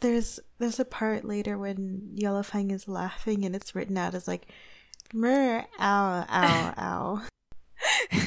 There's 0.00 0.38
there's 0.58 0.78
a 0.78 0.84
part 0.84 1.24
later 1.24 1.56
when 1.56 2.14
Yellowfang 2.14 2.70
is 2.72 2.86
laughing 2.86 3.46
and 3.46 3.56
it's 3.56 3.74
written 3.74 3.96
out 3.96 4.14
as 4.14 4.28
like 4.28 4.48
mer 5.14 5.64
ow 5.80 6.26
ow 6.28 6.74
ow. 6.76 7.22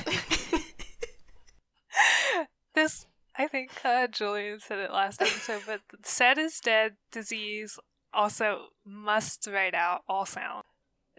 this 2.74 3.06
I 3.38 3.48
think 3.48 3.70
uh, 3.86 4.08
Julian 4.08 4.60
said 4.60 4.80
it 4.80 4.92
last 4.92 5.22
episode, 5.22 5.62
but 5.68 5.82
said 6.04 6.40
is 6.40 6.60
dead 6.60 6.94
disease 7.12 7.78
also 8.14 8.68
must 8.86 9.48
write 9.52 9.74
out 9.74 10.02
all 10.08 10.26
sound. 10.26 10.64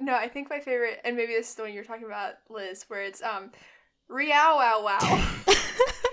No, 0.01 0.15
I 0.15 0.29
think 0.29 0.51
my 0.51 0.61
favorite, 0.61 1.01
and 1.05 1.17
maybe 1.17 1.33
this 1.33 1.51
is 1.51 1.55
the 1.55 1.63
one 1.63 1.73
you're 1.73 1.85
talking 1.85 2.07
about, 2.07 2.35
Liz, 2.51 2.85
where 2.89 3.03
it's 3.03 3.23
um, 3.23 3.53
Riao 4.11 4.57
wow 4.57 4.83
wow. 4.85 4.99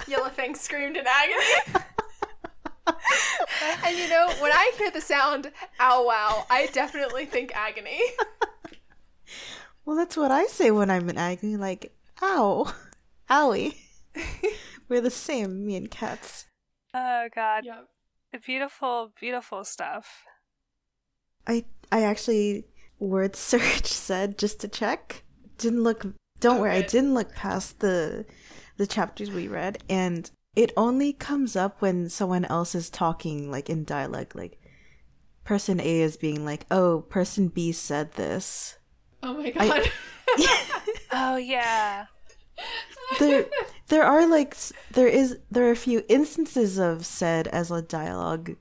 Yellowfang 0.05 0.55
screamed 0.55 0.97
in 0.97 1.05
agony. 1.07 1.83
and 3.85 3.97
you 3.97 4.07
know, 4.09 4.31
when 4.39 4.51
I 4.51 4.71
hear 4.77 4.91
the 4.91 5.01
sound 5.01 5.51
ow 5.79 6.05
wow, 6.05 6.45
I 6.49 6.67
definitely 6.67 7.25
think 7.25 7.55
agony. 7.55 7.99
Well, 9.83 9.97
that's 9.97 10.15
what 10.15 10.31
I 10.31 10.45
say 10.45 10.71
when 10.71 10.89
I'm 10.89 11.09
in 11.09 11.17
agony, 11.17 11.57
like 11.57 11.91
ow, 12.21 12.71
owie. 13.29 13.75
We're 14.89 15.01
the 15.01 15.09
same, 15.09 15.65
me 15.65 15.75
and 15.75 15.89
cats. 15.89 16.45
Oh 16.93 17.27
god. 17.33 17.65
yep. 17.65 17.87
Beautiful, 18.45 19.11
beautiful 19.19 19.63
stuff. 19.63 20.23
I 21.47 21.65
I 21.91 22.03
actually 22.03 22.65
word 22.99 23.35
search 23.51 23.87
said 23.87 24.37
just 24.37 24.59
to 24.61 24.67
check. 24.67 25.23
Didn't 25.57 25.83
look. 25.83 26.05
Don't 26.39 26.59
worry, 26.59 26.71
I 26.71 26.81
didn't 26.81 27.13
look 27.13 27.35
past 27.35 27.79
the 27.79 28.25
the 28.77 28.87
chapters 28.87 29.29
we 29.29 29.47
read, 29.47 29.83
and 29.89 30.29
it 30.55 30.71
only 30.75 31.13
comes 31.13 31.55
up 31.55 31.81
when 31.81 32.09
someone 32.09 32.45
else 32.45 32.73
is 32.73 32.89
talking, 32.89 33.51
like 33.51 33.69
in 33.69 33.83
dialogue. 33.83 34.33
Like 34.33 34.59
person 35.43 35.79
A 35.79 36.01
is 36.01 36.17
being 36.17 36.43
like, 36.45 36.65
"Oh, 36.71 37.01
person 37.01 37.47
B 37.47 37.71
said 37.71 38.13
this." 38.13 38.77
Oh 39.23 39.33
my 39.33 39.51
god. 39.51 39.89
Oh 41.13 41.35
yeah. 41.35 42.05
there 43.19 43.45
there 43.89 44.03
are 44.03 44.25
like 44.25 44.55
there 44.91 45.07
is 45.07 45.37
there 45.49 45.67
are 45.67 45.71
a 45.71 45.75
few 45.75 46.03
instances 46.07 46.77
of 46.77 47.05
said 47.05 47.47
as 47.49 47.69
a 47.69 47.81
dialogue 47.81 48.55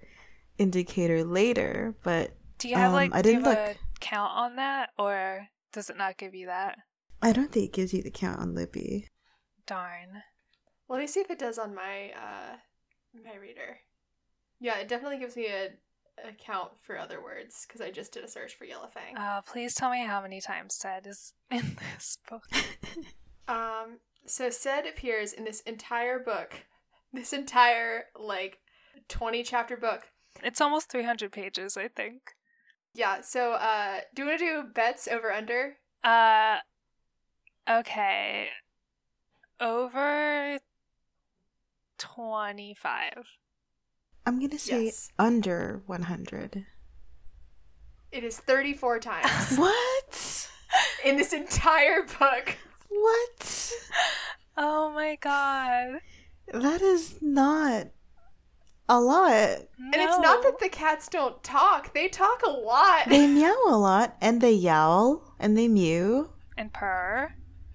indicator 0.59 1.23
later, 1.23 1.95
but 2.03 2.33
Do 2.61 2.69
you 2.69 2.76
have 2.76 2.90
Um, 2.90 2.95
like 2.95 3.14
I 3.14 3.23
didn't 3.23 3.45
have 3.45 3.57
a 3.57 3.75
count 4.00 4.33
on 4.37 4.57
that 4.57 4.90
or 4.99 5.49
does 5.73 5.88
it 5.90 5.97
not 5.97 6.19
give 6.19 6.35
you 6.35 6.47
that? 6.47 6.79
I 7.23 7.33
don't 7.33 7.50
think 7.50 7.64
it 7.67 7.73
gives 7.73 7.93
you 7.95 8.02
the 8.02 8.11
count 8.11 8.38
on 8.38 8.55
Libby. 8.55 9.09
Darn. 9.67 10.23
Let 10.88 11.00
me 11.00 11.07
see 11.07 11.21
if 11.21 11.31
it 11.31 11.38
does 11.38 11.59
on 11.59 11.75
my 11.75 12.11
uh 12.11 12.57
my 13.25 13.37
reader. 13.37 13.79
Yeah, 14.61 14.79
it 14.79 14.88
definitely 14.88 15.19
gives 15.19 15.37
me 15.37 15.47
a, 15.47 15.71
a 16.29 16.33
count 16.33 16.73
for 16.83 16.99
other 16.99 17.23
words 17.23 17.64
because 17.67 17.81
I 17.81 17.90
just 17.90 18.12
did 18.12 18.25
a 18.25 18.29
search 18.29 18.55
for 18.55 18.67
Yellowfang. 18.67 19.17
Uh, 19.17 19.40
please 19.40 19.75
tell 19.75 19.90
me 19.90 20.05
how 20.05 20.21
many 20.21 20.40
times 20.43 20.75
said 20.75 21.07
is 21.07 21.33
in 21.50 21.76
this 21.95 22.19
book. 22.29 22.47
Um, 23.49 23.99
so 24.26 24.49
said 24.49 24.87
appears 24.87 25.33
in 25.33 25.43
this 25.43 25.59
entire 25.62 26.21
book, 26.21 26.67
this 27.12 27.33
entire 27.33 28.05
like 28.17 28.61
twenty 29.09 29.43
chapter 29.43 29.76
book. 29.76 30.02
It's 30.45 30.61
almost 30.61 30.88
300 30.93 31.33
pages, 31.33 31.76
I 31.76 31.88
think. 31.88 32.35
Yeah. 32.94 33.20
So, 33.23 33.52
uh, 33.52 34.00
do 34.14 34.23
you 34.23 34.28
want 34.28 34.40
to 34.40 34.44
do 34.44 34.62
bets 34.75 35.09
over 35.09 35.32
under? 35.32 35.76
Uh, 36.02 36.59
okay. 37.68 38.49
Over 39.61 40.59
25. 41.99 43.12
I'm 44.26 44.40
gonna 44.40 44.59
say 44.59 44.87
Yes. 44.87 45.11
under 45.18 45.82
100. 45.87 46.66
It 48.12 48.25
is 48.25 48.38
thirty 48.38 48.75
four 48.75 48.99
times 48.99 49.56
What? 49.56 50.49
in 51.04 51.16
this 51.16 51.32
entire 51.32 52.02
book. 52.02 52.56
What? 52.88 53.73
Oh 54.56 54.90
my 54.92 55.16
god. 55.20 56.00
That 56.52 56.82
is 56.82 57.16
not 57.23 57.88
a 58.90 59.00
lot. 59.00 59.49
And 59.78 59.94
it's 59.94 60.18
not 60.18 60.42
that 60.42 60.59
the 60.61 60.68
cats 60.68 61.09
don't 61.09 61.42
talk; 61.42 61.94
they 61.94 62.09
talk 62.09 62.42
a 62.47 62.50
lot. 62.50 63.09
They 63.09 63.26
meow 63.38 63.56
a 63.68 63.78
lot, 63.78 64.16
and 64.20 64.40
they 64.40 64.52
yowl, 64.52 65.35
and 65.38 65.56
they 65.56 65.68
mew. 65.68 66.30
And 66.59 66.73
purr. 66.73 67.32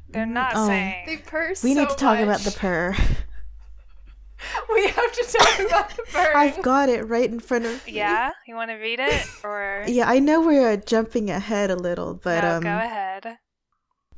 They're 0.10 0.25
Mm, 0.25 0.34
not 0.34 0.53
oh. 0.55 0.67
saying. 0.67 1.05
They 1.07 1.17
purr. 1.17 1.50
We 1.63 1.74
so 1.74 1.79
need 1.81 1.89
to 1.89 1.95
talk 1.95 2.19
about 2.19 2.41
the 2.41 2.51
purr. 2.51 2.95
We 4.72 4.88
have 4.88 5.12
to 5.13 5.38
talk 5.39 5.60
about 5.67 5.89
the 5.95 6.03
purr. 6.12 6.34
I've 6.36 6.62
got 6.62 6.89
it 6.89 7.07
right 7.07 7.29
in 7.29 7.39
front 7.39 7.65
of 7.65 7.86
me. 7.88 7.93
Yeah? 7.93 8.31
You 8.48 8.55
want 8.55 8.69
to 8.69 8.75
read 8.75 9.00
it? 9.00 9.25
Or. 9.43 9.84
Yeah, 9.88 10.07
I 10.07 10.19
know 10.19 10.41
we're 10.41 10.69
uh, 10.74 10.77
jumping 10.77 11.31
ahead 11.31 11.72
a 11.72 11.75
little, 11.75 12.13
but 12.13 12.43
no, 12.43 12.57
um, 12.57 12.62
go 12.62 12.77
ahead. 12.77 13.38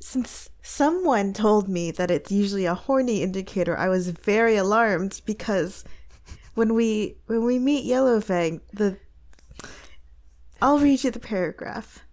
since 0.01 0.49
someone 0.61 1.33
told 1.33 1.69
me 1.69 1.91
that 1.91 2.11
it's 2.11 2.31
usually 2.31 2.65
a 2.65 2.73
horny 2.75 3.21
indicator, 3.21 3.77
I 3.77 3.87
was 3.89 4.09
very 4.09 4.57
alarmed 4.57 5.21
because 5.25 5.83
when 6.57 6.73
we 6.73 7.15
when 7.27 7.45
we 7.45 7.59
meet 7.59 7.85
Yellowfang, 7.85 8.61
the 8.73 8.97
I'll 10.59 10.79
read 10.79 11.03
you 11.03 11.11
the 11.11 11.19
paragraph. 11.19 12.03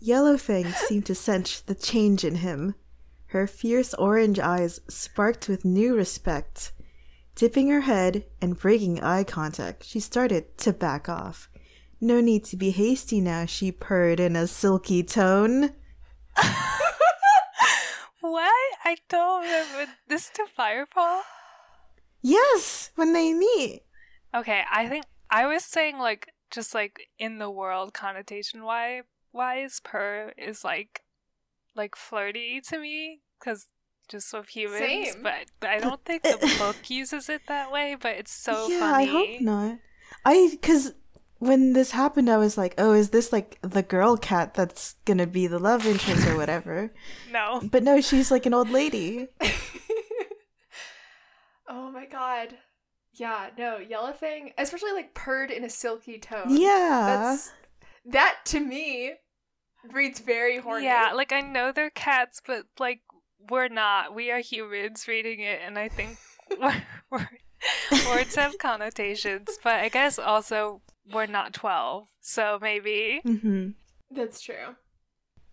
Yellowfang 0.00 0.72
seemed 0.72 1.06
to 1.06 1.16
sense 1.16 1.60
the 1.60 1.74
change 1.74 2.24
in 2.24 2.36
him. 2.36 2.76
Her 3.26 3.48
fierce 3.48 3.92
orange 3.94 4.38
eyes 4.38 4.78
sparked 4.88 5.48
with 5.48 5.64
new 5.64 5.96
respect. 5.96 6.72
Dipping 7.34 7.70
her 7.70 7.80
head 7.80 8.24
and 8.40 8.56
breaking 8.56 9.02
eye 9.02 9.24
contact, 9.24 9.84
she 9.84 9.98
started 9.98 10.56
to 10.58 10.72
back 10.72 11.08
off. 11.08 11.50
No 12.00 12.20
need 12.20 12.44
to 12.46 12.56
be 12.56 12.70
hasty 12.70 13.20
now, 13.20 13.46
she 13.46 13.72
purred 13.72 14.20
in 14.20 14.36
a 14.36 14.46
silky 14.46 15.02
tone. 15.02 15.70
What? 18.20 18.52
I 18.84 18.96
don't 19.08 19.42
remember 19.42 19.92
this 20.06 20.30
to 20.30 20.46
Firepaw. 20.56 21.22
Yes, 22.22 22.90
when 22.94 23.12
they 23.12 23.32
meet. 23.32 23.82
Okay, 24.34 24.62
I 24.70 24.88
think 24.88 25.04
I 25.30 25.46
was 25.46 25.64
saying 25.64 25.98
like 25.98 26.32
just 26.50 26.74
like 26.74 27.08
in 27.18 27.38
the 27.38 27.50
world 27.50 27.92
connotation 27.92 28.64
wise, 28.64 29.02
wise, 29.32 29.80
purr 29.82 30.32
is 30.38 30.64
like 30.64 31.02
like 31.74 31.96
flirty 31.96 32.60
to 32.68 32.78
me 32.78 33.20
because 33.38 33.66
just 34.08 34.34
of 34.34 34.48
humans. 34.48 34.78
Same. 34.78 35.22
But 35.22 35.68
I 35.68 35.78
don't 35.78 36.04
think 36.04 36.22
the 36.22 36.54
book 36.58 36.76
uses 36.88 37.28
it 37.28 37.42
that 37.48 37.72
way. 37.72 37.96
But 38.00 38.16
it's 38.16 38.32
so 38.32 38.68
yeah, 38.68 38.78
funny. 38.78 39.08
I 39.08 39.10
hope 39.10 39.40
not. 39.40 39.78
I 40.24 40.48
because 40.50 40.94
when 41.38 41.72
this 41.72 41.90
happened, 41.90 42.30
I 42.30 42.36
was 42.36 42.56
like, 42.56 42.74
oh, 42.78 42.92
is 42.92 43.10
this 43.10 43.32
like 43.32 43.58
the 43.62 43.82
girl 43.82 44.16
cat 44.16 44.54
that's 44.54 44.94
gonna 45.04 45.26
be 45.26 45.48
the 45.48 45.58
love 45.58 45.86
interest 45.86 46.26
or 46.26 46.36
whatever? 46.36 46.92
No. 47.32 47.62
But 47.64 47.82
no, 47.82 48.02
she's 48.02 48.30
like 48.30 48.44
an 48.44 48.52
old 48.52 48.68
lady. 48.68 49.28
oh 51.72 51.90
my 51.90 52.06
god. 52.06 52.56
Yeah, 53.14 53.50
no, 53.58 53.78
Yellow 53.78 54.12
Thing, 54.12 54.52
especially 54.56 54.92
like 54.92 55.14
purred 55.14 55.50
in 55.50 55.64
a 55.64 55.70
silky 55.70 56.18
tone. 56.18 56.56
Yeah. 56.56 57.04
That's 57.06 57.52
that 58.06 58.38
to 58.46 58.60
me 58.60 59.14
reads 59.90 60.20
very 60.20 60.58
horny. 60.58 60.84
Yeah, 60.84 61.12
like 61.14 61.32
I 61.32 61.40
know 61.40 61.72
they're 61.72 61.90
cats, 61.90 62.40
but 62.46 62.64
like 62.78 63.00
we're 63.50 63.68
not. 63.68 64.14
We 64.14 64.30
are 64.30 64.40
humans 64.40 65.06
reading 65.08 65.40
it, 65.40 65.60
and 65.64 65.78
I 65.78 65.88
think 65.88 66.16
we're, 66.60 66.82
we're, 67.10 67.28
words 68.08 68.34
have 68.36 68.58
connotations. 68.58 69.58
But 69.62 69.76
I 69.80 69.88
guess 69.88 70.18
also 70.18 70.80
we're 71.12 71.26
not 71.26 71.52
twelve, 71.52 72.06
so 72.20 72.58
maybe. 72.60 73.20
hmm 73.24 73.70
That's 74.10 74.40
true. 74.40 74.76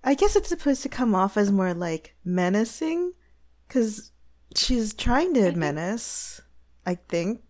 I 0.01 0.13
guess 0.13 0.37
it's 0.37 0.47
supposed 0.47 0.81
to 0.83 0.89
come 0.89 1.13
off 1.13 1.35
as 1.35 1.51
more 1.51 1.73
like 1.73 2.15
menacing, 2.23 3.13
because 3.67 4.11
she's 4.55 4.93
trying 4.93 5.33
to 5.35 5.41
think- 5.43 5.57
menace. 5.57 6.41
I 6.85 6.95
think. 6.95 7.41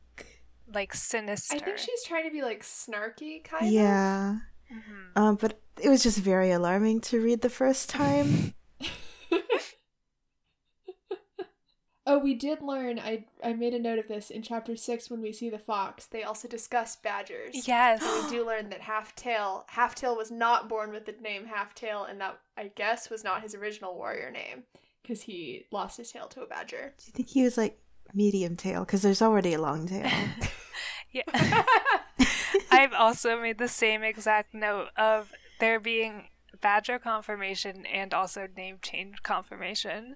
Like 0.73 0.93
sinister. 0.93 1.55
I 1.55 1.59
think 1.59 1.77
she's 1.77 2.03
trying 2.03 2.25
to 2.25 2.31
be 2.31 2.41
like 2.41 2.61
snarky 2.63 3.43
kind 3.43 3.65
of. 3.65 3.71
Yeah. 3.71 4.37
Mhm. 4.71 5.17
Um, 5.19 5.35
but 5.35 5.59
it 5.81 5.89
was 5.89 6.03
just 6.03 6.19
very 6.19 6.51
alarming 6.51 7.01
to 7.01 7.19
read 7.21 7.41
the 7.41 7.49
first 7.49 7.89
time. 7.89 8.53
Oh, 12.11 12.17
we 12.17 12.33
did 12.33 12.63
learn. 12.63 12.97
I 12.97 13.25
I 13.43 13.53
made 13.53 13.75
a 13.75 13.79
note 13.79 13.99
of 13.99 14.07
this 14.07 14.31
in 14.31 14.41
chapter 14.41 14.75
six 14.75 15.11
when 15.11 15.21
we 15.21 15.31
see 15.31 15.47
the 15.51 15.59
fox. 15.59 16.07
They 16.07 16.23
also 16.23 16.47
discuss 16.47 16.95
badgers. 16.95 17.53
Yes. 17.67 18.01
We 18.01 18.37
do 18.37 18.45
learn 18.45 18.69
that 18.71 18.81
Halftail 18.81 19.67
Halftail 19.69 20.17
was 20.17 20.31
not 20.31 20.67
born 20.67 20.91
with 20.91 21.05
the 21.05 21.11
name 21.21 21.45
Halftail, 21.45 22.09
and 22.09 22.19
that 22.19 22.39
I 22.57 22.71
guess 22.75 23.11
was 23.11 23.23
not 23.23 23.43
his 23.43 23.53
original 23.53 23.93
warrior 23.95 24.31
name 24.31 24.63
because 25.09 25.23
he 25.23 25.65
lost 25.71 25.97
his 25.97 26.11
tail 26.11 26.27
to 26.27 26.41
a 26.41 26.45
badger. 26.45 26.93
Do 26.99 27.03
you 27.07 27.13
think 27.13 27.29
he 27.29 27.41
was 27.41 27.57
like 27.57 27.79
medium 28.13 28.55
tail? 28.55 28.81
Because 28.81 29.01
there's 29.01 29.23
already 29.23 29.55
a 29.55 29.61
long 29.61 29.87
tail. 29.87 30.07
yeah. 31.11 31.23
I've 32.71 32.93
also 32.93 33.41
made 33.41 33.57
the 33.57 33.67
same 33.67 34.03
exact 34.03 34.53
note 34.53 34.89
of 34.95 35.31
there 35.59 35.79
being 35.79 36.27
badger 36.61 36.99
confirmation 36.99 37.87
and 37.87 38.13
also 38.13 38.47
name 38.55 38.77
change 38.83 39.23
confirmation. 39.23 40.15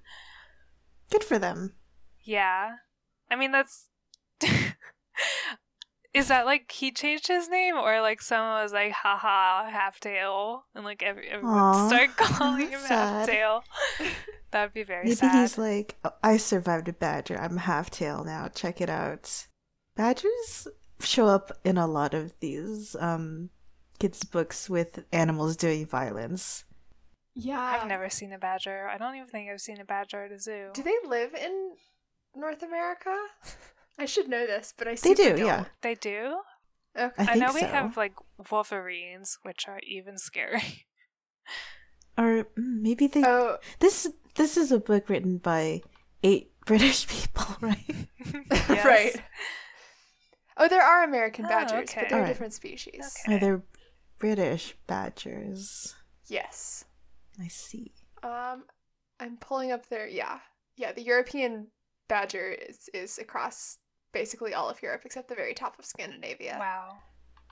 Good 1.09 1.23
for 1.23 1.39
them. 1.39 1.73
Yeah. 2.23 2.75
I 3.31 3.35
mean, 3.35 3.51
that's. 3.51 3.89
Is 6.13 6.27
that 6.27 6.45
like 6.45 6.71
he 6.71 6.91
changed 6.91 7.27
his 7.27 7.49
name 7.49 7.75
or 7.75 7.99
like 8.01 8.21
someone 8.21 8.61
was 8.61 8.71
like, 8.73 8.91
haha, 8.91 9.69
half 9.69 9.99
tail? 9.99 10.65
And 10.75 10.85
like 10.85 11.01
every, 11.01 11.27
everyone 11.27 11.53
Aw, 11.57 11.87
started 11.87 12.15
calling 12.17 12.69
him 12.69 12.71
that's 12.71 12.87
half 12.87 13.25
sad. 13.25 13.29
tail? 13.29 13.63
That'd 14.51 14.73
be 14.73 14.83
very 14.83 15.05
Maybe 15.05 15.15
sad. 15.15 15.41
he's 15.41 15.57
like, 15.57 15.95
"Oh, 16.05 16.11
I 16.23 16.37
survived 16.37 16.87
a 16.87 16.93
badger. 16.93 17.35
I'm 17.39 17.57
half 17.57 17.89
tail 17.89 18.23
now. 18.23 18.47
Check 18.53 18.79
it 18.81 18.89
out. 18.89 19.47
Badgers 19.95 20.67
show 20.99 21.25
up 21.27 21.51
in 21.63 21.77
a 21.77 21.87
lot 21.87 22.13
of 22.13 22.33
these 22.39 22.95
um 22.99 23.49
kids' 23.99 24.23
books 24.23 24.69
with 24.69 25.03
animals 25.11 25.57
doing 25.57 25.85
violence. 25.87 26.65
yeah, 27.33 27.59
I've 27.59 27.87
never 27.87 28.09
seen 28.11 28.31
a 28.33 28.37
badger. 28.37 28.87
I 28.87 28.97
don't 28.99 29.15
even 29.15 29.27
think 29.27 29.49
I've 29.49 29.61
seen 29.61 29.79
a 29.81 29.85
badger 29.85 30.25
at 30.25 30.31
a 30.31 30.39
zoo. 30.39 30.69
Do 30.73 30.83
they 30.83 30.97
live 31.07 31.33
in 31.33 31.73
North 32.35 32.61
America? 32.61 33.15
I 33.99 34.05
should 34.05 34.27
know 34.27 34.45
this, 34.47 34.73
but 34.77 34.87
I 34.87 34.95
see. 34.95 35.09
They 35.13 35.15
super 35.23 35.37
do, 35.37 35.43
don't. 35.43 35.47
yeah. 35.47 35.65
They 35.81 35.95
do? 35.95 36.37
Okay. 36.97 37.25
I 37.25 37.31
I, 37.31 37.35
know 37.35 37.49
think 37.49 37.67
we 37.67 37.71
have 37.71 37.97
like 37.97 38.13
wolverines, 38.51 39.37
which 39.43 39.67
are 39.67 39.79
even 39.87 40.17
scary. 40.17 40.85
Or 42.17 42.43
mm, 42.43 42.81
maybe 42.81 43.07
they. 43.07 43.23
Oh, 43.25 43.57
This 43.79 44.07
this 44.35 44.55
is 44.55 44.71
a 44.71 44.79
book 44.79 45.09
written 45.09 45.39
by 45.39 45.81
eight 46.21 46.51
British 46.67 47.07
people, 47.07 47.55
right? 47.61 48.07
Right. 48.69 49.15
Oh, 50.57 50.67
there 50.67 50.83
are 50.83 51.03
American 51.03 51.45
Oh, 51.45 51.49
badgers, 51.49 51.89
okay. 51.89 52.01
but 52.01 52.09
they're 52.09 52.19
Alright. 52.19 52.29
different 52.31 52.53
species. 52.53 53.15
Okay. 53.25 53.35
Or 53.35 53.39
they're 53.39 53.63
British 54.19 54.75
badgers. 54.85 55.95
Yes. 56.27 56.85
I 57.41 57.47
see. 57.47 57.91
Um, 58.21 58.65
I'm 59.19 59.37
pulling 59.37 59.71
up 59.71 59.87
their 59.89 60.07
yeah, 60.07 60.37
yeah. 60.77 60.91
The 60.93 61.01
European 61.01 61.67
badger 62.07 62.51
is 62.69 62.89
is 62.93 63.17
across 63.17 63.79
basically 64.13 64.53
all 64.53 64.69
of 64.69 64.81
Europe 64.81 65.01
except 65.05 65.27
the 65.27 65.35
very 65.35 65.53
top 65.53 65.77
of 65.79 65.85
Scandinavia. 65.85 66.57
Wow. 66.59 66.97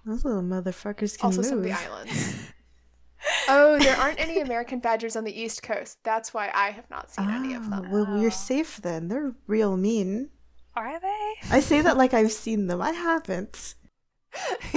Those 0.06 0.24
little 0.26 0.42
motherfuckers 0.42 1.18
can 1.18 1.28
Also, 1.28 1.42
move. 1.42 1.46
some 1.50 1.58
of 1.60 1.64
the 1.64 1.74
islands. 1.74 2.36
oh, 3.50 3.78
there 3.80 3.96
aren't 3.98 4.20
any 4.20 4.40
American 4.48 4.80
badgers 4.80 5.16
on 5.16 5.24
the 5.26 5.40
East 5.40 5.62
Coast. 5.64 6.00
That's 6.04 6.34
why 6.34 6.50
I 6.54 6.72
have 6.72 6.90
not 6.90 7.12
seen 7.12 7.30
any 7.30 7.54
of 7.54 7.64
Ah, 7.68 7.82
them. 7.82 7.92
Well, 7.92 8.08
we're 8.10 8.32
safe 8.32 8.78
then. 8.78 9.10
They're 9.10 9.34
real 9.48 9.78
mean. 9.78 10.30
Are 10.76 11.00
they? 11.00 11.34
I 11.52 11.60
say 11.60 11.82
that 11.82 11.98
like 11.98 12.14
I've 12.14 12.32
seen 12.32 12.68
them. 12.68 12.82
I 12.82 12.92
haven't. 12.92 13.76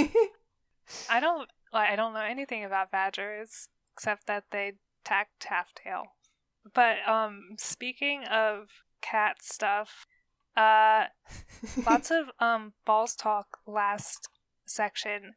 I 1.09 1.21
don't 1.21 1.49
like 1.73 1.91
I 1.91 1.97
don't 1.97 2.13
know 2.13 2.21
anything 2.21 2.65
about 2.65 2.91
badgers 2.91 3.69
except 3.95 4.27
that 4.27 4.45
they 4.51 4.73
tacked 5.05 5.45
half 5.45 5.75
tail. 5.75 6.05
But 6.75 6.97
um 7.07 7.55
speaking 7.59 8.25
of 8.25 8.69
cat 9.01 9.43
stuff, 9.43 10.07
uh 10.57 11.05
lots 11.87 12.11
of 12.11 12.27
um 12.41 12.73
balls 12.87 13.15
talk 13.15 13.59
last 13.67 14.29
section. 14.67 15.35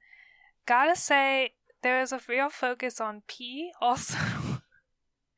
Gotta 0.66 0.96
say 0.96 1.52
there 1.84 2.02
is 2.02 2.12
a 2.12 2.20
real 2.28 2.50
focus 2.50 3.00
on 3.00 3.22
pee 3.28 3.72
also 3.82 4.18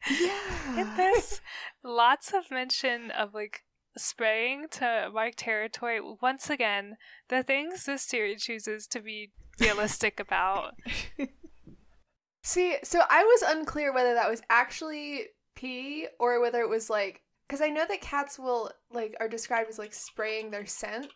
Yeah. 0.10 0.80
in 0.80 0.96
this. 0.96 1.42
Lots 1.84 2.34
of 2.34 2.50
mention 2.52 3.12
of 3.12 3.34
like 3.34 3.64
spraying 3.98 4.68
to 4.72 5.10
mark 5.14 5.34
territory. 5.38 6.00
Once 6.22 6.50
again, 6.50 6.96
the 7.28 7.44
things 7.44 7.86
this 7.86 8.04
series 8.04 8.44
chooses 8.44 8.88
to 8.88 9.02
be 9.02 9.32
realistic 9.60 10.20
about. 10.20 10.76
See, 12.44 12.78
so 12.84 13.02
I 13.10 13.24
was 13.24 13.42
unclear 13.44 13.94
whether 13.94 14.14
that 14.14 14.30
was 14.30 14.42
actually 14.50 15.26
pee 15.56 16.08
or 16.20 16.40
whether 16.40 16.62
it 16.62 16.70
was 16.70 16.90
like 16.90 17.22
because 17.50 17.62
I 17.62 17.70
know 17.70 17.84
that 17.90 18.00
cats 18.00 18.38
will 18.38 18.72
like 18.92 19.16
are 19.20 19.28
described 19.28 19.70
as 19.70 19.80
like 19.80 19.94
spraying 19.94 20.52
their 20.52 20.68
scent, 20.68 21.08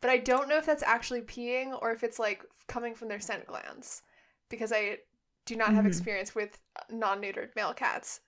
but 0.00 0.08
I 0.10 0.16
don't 0.16 0.48
know 0.48 0.56
if 0.56 0.64
that's 0.66 0.82
actually 0.82 1.20
peeing 1.20 1.78
or 1.82 1.92
if 1.92 2.02
it's 2.02 2.18
like 2.18 2.42
coming 2.68 2.94
from 2.94 3.08
their 3.08 3.20
scent 3.20 3.46
glands 3.46 4.00
because 4.48 4.72
I 4.72 4.98
do 5.44 5.54
not 5.56 5.74
have 5.74 5.84
Mhm. 5.84 5.88
experience 5.88 6.34
with 6.34 6.58
non-neutered 6.90 7.54
male 7.54 7.74
cats. 7.74 8.20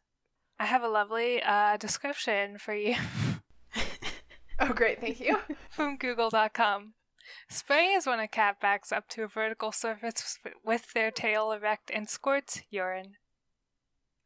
I 0.61 0.67
have 0.67 0.83
a 0.83 0.89
lovely 0.89 1.43
uh, 1.43 1.79
description 1.79 2.59
for 2.59 2.75
you 2.75 2.95
Oh, 4.59 4.73
great, 4.73 5.01
thank 5.01 5.19
you. 5.21 5.39
from 5.71 5.97
Google.com. 5.97 6.95
Spraying 7.49 7.95
is 7.97 8.07
when 8.07 8.21
a 8.21 8.29
cat 8.29 8.61
backs 8.61 8.93
up 8.93 9.09
to 9.09 9.23
a 9.25 9.29
vertical 9.29 9.73
surface 9.73 10.39
with 10.65 10.93
their 10.93 11.11
tail 11.11 11.53
erect 11.53 11.91
and 11.91 12.09
squirts 12.09 12.63
urine. 12.71 13.17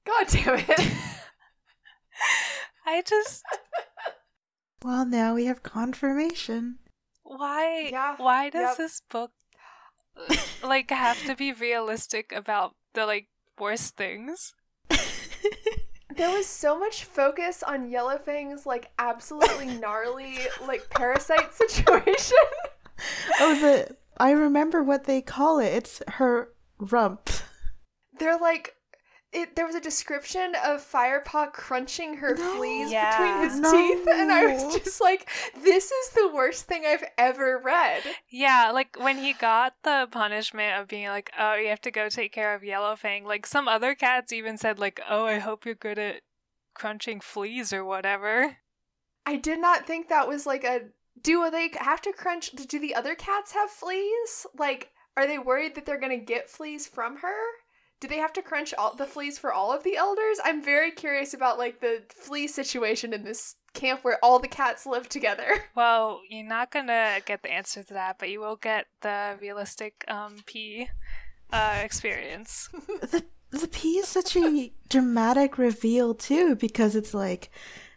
God 0.04 0.26
damn 0.28 0.58
it. 0.68 0.92
I 2.90 3.02
just 3.02 3.44
Well, 4.82 5.06
now 5.06 5.34
we 5.34 5.44
have 5.44 5.62
confirmation. 5.62 6.78
why 7.22 7.90
Yeah, 7.92 8.16
why 8.16 8.50
does 8.50 8.70
yep. 8.70 8.76
this 8.78 9.00
book 9.08 9.30
like 10.64 10.90
have 10.90 11.22
to 11.26 11.36
be 11.36 11.52
realistic 11.52 12.32
about 12.32 12.74
the 12.94 13.06
like 13.06 13.28
worst 13.58 13.96
things? 13.96 14.54
There 16.16 16.30
was 16.36 16.46
so 16.46 16.76
much 16.78 17.04
focus 17.04 17.62
on 17.62 17.90
Yellowfang's 17.90 18.66
like 18.66 18.90
absolutely 18.98 19.66
gnarly 19.80 20.38
like 20.66 20.90
parasite 20.90 21.54
situation. 21.54 22.36
oh, 23.38 23.54
the 23.60 23.96
I 24.18 24.32
remember 24.32 24.82
what 24.82 25.04
they 25.04 25.22
call 25.22 25.60
it. 25.60 25.68
It's 25.68 26.02
her 26.08 26.50
rump. 26.78 27.30
They're 28.18 28.36
like 28.36 28.74
it 29.32 29.54
there 29.56 29.66
was 29.66 29.74
a 29.74 29.80
description 29.80 30.54
of 30.64 30.80
Firepaw 30.80 31.52
crunching 31.52 32.16
her 32.18 32.34
No. 32.34 32.56
fleas 32.56 32.90
Yeah. 32.90 33.10
between 33.18 33.48
his 33.50 33.60
No. 33.60 33.70
teeth 33.72 34.08
and 34.08 34.32
I 34.32 34.46
was 34.46 34.74
just 34.76 35.00
like 35.00 35.28
this 35.62 35.90
is 35.90 36.08
the 36.10 36.28
worst 36.28 36.66
thing 36.66 36.84
I've 36.84 37.04
ever 37.16 37.58
read. 37.58 38.02
Yeah, 38.28 38.70
like 38.72 38.96
when 38.98 39.18
he 39.18 39.32
got 39.32 39.74
the 39.82 40.08
punishment 40.10 40.80
of 40.80 40.88
being 40.88 41.08
like, 41.08 41.30
"Oh, 41.38 41.54
you 41.54 41.68
have 41.68 41.80
to 41.82 41.90
go 41.90 42.08
take 42.08 42.32
care 42.32 42.54
of 42.54 42.62
Yellowfang." 42.62 43.24
Like 43.24 43.46
some 43.46 43.68
other 43.68 43.94
cats 43.94 44.32
even 44.32 44.56
said, 44.58 44.78
like, 44.78 45.00
"Oh, 45.08 45.24
I 45.26 45.38
hope 45.38 45.64
you're 45.64 45.74
good 45.74 45.98
at 45.98 46.22
crunching 46.74 47.20
fleas 47.20 47.72
or 47.72 47.84
whatever. 47.84 48.56
I 49.26 49.36
did 49.36 49.60
not 49.60 49.86
think 49.86 50.08
that 50.08 50.26
was 50.28 50.46
like 50.46 50.64
a. 50.64 50.88
Do 51.20 51.50
they 51.50 51.70
have 51.78 52.00
to 52.02 52.12
crunch? 52.12 52.50
Do 52.52 52.78
the 52.78 52.94
other 52.94 53.14
cats 53.14 53.52
have 53.52 53.70
fleas? 53.70 54.46
Like, 54.56 54.90
are 55.16 55.26
they 55.26 55.38
worried 55.38 55.74
that 55.74 55.84
they're 55.84 55.98
gonna 56.00 56.16
get 56.16 56.48
fleas 56.48 56.86
from 56.86 57.18
her? 57.18 57.36
Do 58.00 58.08
they 58.08 58.16
have 58.16 58.32
to 58.32 58.42
crunch 58.42 58.72
all 58.74 58.94
the 58.94 59.04
fleas 59.04 59.38
for 59.38 59.52
all 59.52 59.72
of 59.72 59.84
the 59.84 59.96
elders? 59.96 60.38
I'm 60.42 60.62
very 60.62 60.90
curious 60.90 61.34
about 61.34 61.58
like 61.58 61.80
the 61.80 62.02
flea 62.08 62.46
situation 62.46 63.12
in 63.12 63.24
this 63.24 63.56
camp 63.74 64.02
where 64.02 64.18
all 64.22 64.38
the 64.38 64.48
cats 64.48 64.86
live 64.86 65.08
together. 65.08 65.64
Well, 65.76 66.20
you're 66.28 66.46
not 66.46 66.70
gonna 66.70 67.20
get 67.24 67.42
the 67.42 67.52
answer 67.52 67.82
to 67.82 67.94
that, 67.94 68.18
but 68.18 68.28
you 68.28 68.40
will 68.40 68.56
get 68.56 68.86
the 69.02 69.38
realistic 69.40 70.04
um 70.08 70.36
pee 70.46 70.88
uh 71.52 71.80
experience. 71.82 72.68
the 73.00 73.24
the 73.50 73.68
pee 73.68 73.98
is 73.98 74.08
such 74.08 74.36
a 74.36 74.72
dramatic 74.88 75.58
reveal 75.58 76.14
too, 76.14 76.56
because 76.56 76.96
it's 76.96 77.14
like 77.14 77.50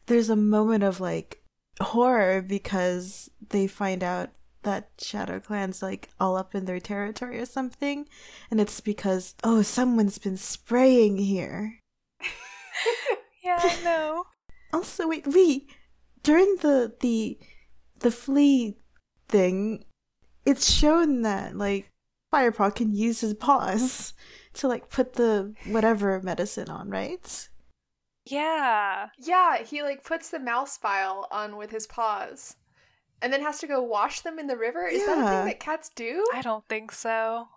there's 0.05 0.29
a 0.29 0.35
moment 0.35 0.83
of 0.83 0.99
like 0.99 1.41
horror 1.81 2.41
because 2.41 3.29
they 3.49 3.67
find 3.67 4.03
out 4.03 4.29
that 4.63 4.89
Shadow 4.99 5.39
Clan's 5.39 5.81
like 5.81 6.09
all 6.19 6.35
up 6.35 6.55
in 6.55 6.65
their 6.65 6.79
territory 6.79 7.39
or 7.39 7.45
something, 7.45 8.07
and 8.49 8.59
it's 8.59 8.81
because 8.81 9.35
oh 9.43 9.61
someone's 9.61 10.17
been 10.17 10.37
spraying 10.37 11.17
here. 11.17 11.79
yeah, 13.43 13.59
I 13.61 13.83
know. 13.83 14.25
also, 14.73 15.07
wait, 15.07 15.27
we 15.27 15.67
during 16.23 16.57
the 16.61 16.93
the 16.99 17.37
the 17.99 18.11
flea 18.11 18.77
thing, 19.29 19.85
it's 20.45 20.71
shown 20.71 21.21
that 21.21 21.55
like 21.55 21.91
Firepaw 22.33 22.75
can 22.75 22.93
use 22.93 23.21
his 23.21 23.33
paws 23.33 24.13
to 24.53 24.67
like 24.67 24.89
put 24.89 25.13
the 25.13 25.53
whatever 25.67 26.19
medicine 26.21 26.69
on, 26.69 26.89
right? 26.89 27.49
Yeah. 28.25 29.09
Yeah, 29.19 29.63
he 29.63 29.83
like 29.83 30.03
puts 30.03 30.29
the 30.29 30.39
mouse 30.39 30.77
bile 30.77 31.27
on 31.29 31.57
with 31.57 31.71
his 31.71 31.85
paws 31.85 32.55
and 33.23 33.33
then 33.33 33.41
has 33.41 33.57
to 33.59 33.67
go 33.67 33.81
wash 33.81 34.19
them 34.21 34.37
in 34.37 34.47
the 34.47 34.57
river. 34.57 34.85
Is 34.85 35.05
that 35.05 35.17
a 35.17 35.21
Yeah. 35.21 35.29
thing 35.29 35.45
that 35.47 35.59
cats 35.59 35.89
do? 35.95 36.23
I 36.33 36.41
don't 36.41 36.67
think 36.67 36.91
so. 36.91 37.47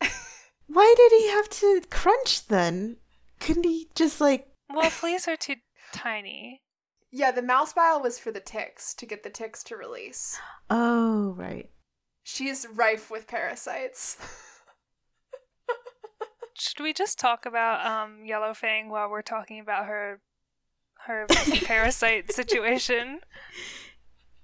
Why 0.66 0.94
did 0.96 1.12
he 1.12 1.28
have 1.30 1.48
to 1.48 1.80
crunch 1.90 2.48
then? 2.48 2.96
Couldn't 3.40 3.64
he 3.64 3.88
just 3.94 4.20
like 4.20 4.48
Well, 4.68 4.90
fleas 5.00 5.26
are 5.28 5.36
too 5.36 5.56
tiny. 5.92 6.62
Yeah, 7.10 7.30
the 7.30 7.42
mouse 7.42 7.72
bile 7.72 8.00
was 8.02 8.18
for 8.18 8.30
the 8.32 8.40
ticks 8.40 8.94
to 8.94 9.06
get 9.06 9.22
the 9.22 9.30
ticks 9.30 9.62
to 9.64 9.76
release. 9.76 10.38
Oh, 10.70 11.34
right. 11.36 11.70
She's 12.24 12.66
rife 12.72 13.10
with 13.10 13.26
parasites. 13.26 14.16
Should 16.54 16.80
we 16.80 16.92
just 16.92 17.18
talk 17.18 17.44
about 17.46 17.84
um 17.84 18.20
Yellowfang 18.24 18.88
while 18.88 19.08
we're 19.10 19.22
talking 19.22 19.58
about 19.60 19.86
her 19.86 20.20
her 21.06 21.26
parasite 21.64 22.30
situation? 22.32 23.20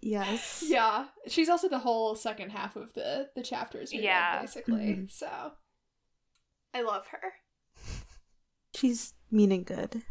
Yes. 0.01 0.63
Yeah, 0.67 1.07
she's 1.27 1.49
also 1.49 1.69
the 1.69 1.81
whole 1.81 2.15
second 2.15 2.51
half 2.51 2.77
of 2.77 2.95
the 2.95 3.31
the 3.35 3.43
chapters. 3.43 3.91
we 3.93 3.99
read, 3.99 4.05
Yeah. 4.05 4.41
basically. 4.41 4.95
Mhm. 4.97 5.11
So 5.11 5.53
I 6.75 6.83
love 6.83 7.07
her. 7.09 7.35
She's 8.75 9.15
mean 9.31 9.51
and 9.53 9.67
good. 9.67 10.03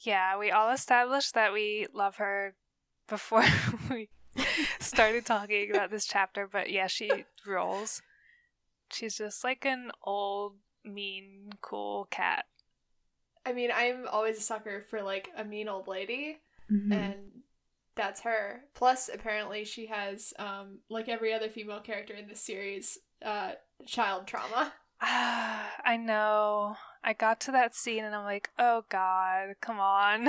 Yeah, 0.00 0.38
we 0.38 0.50
all 0.50 0.70
established 0.70 1.34
that 1.34 1.52
we 1.52 1.86
love 1.92 2.16
her 2.16 2.54
before 3.08 3.44
we 3.90 4.08
started 4.80 5.26
talking 5.26 5.70
about 5.70 5.90
this 5.90 6.06
chapter, 6.06 6.46
but 6.50 6.70
yeah, 6.70 6.86
she 6.86 7.24
rolls. 7.46 8.00
She's 8.90 9.18
just 9.18 9.44
like 9.44 9.64
an 9.66 9.90
old, 10.04 10.54
mean, 10.84 11.50
cool 11.60 12.06
cat. 12.10 12.46
I 13.44 13.52
mean, 13.52 13.70
I'm 13.74 14.06
always 14.08 14.38
a 14.38 14.42
sucker 14.42 14.80
for 14.88 15.02
like 15.02 15.28
a 15.36 15.44
mean 15.44 15.68
old 15.68 15.88
lady, 15.88 16.38
Mhm. 16.70 16.92
and 16.94 17.37
that's 17.98 18.22
her. 18.22 18.62
Plus, 18.74 19.10
apparently, 19.12 19.66
she 19.66 19.86
has, 19.86 20.32
um, 20.38 20.78
like 20.88 21.08
every 21.08 21.34
other 21.34 21.50
female 21.50 21.80
character 21.80 22.14
in 22.14 22.28
this 22.28 22.40
series, 22.40 22.96
uh, 23.22 23.52
child 23.86 24.26
trauma. 24.26 24.72
I 25.00 25.98
know. 26.00 26.76
I 27.04 27.12
got 27.12 27.40
to 27.42 27.52
that 27.52 27.74
scene 27.74 28.04
and 28.04 28.14
I'm 28.14 28.24
like, 28.24 28.50
oh 28.58 28.84
god, 28.88 29.54
come 29.60 29.78
on. 29.78 30.28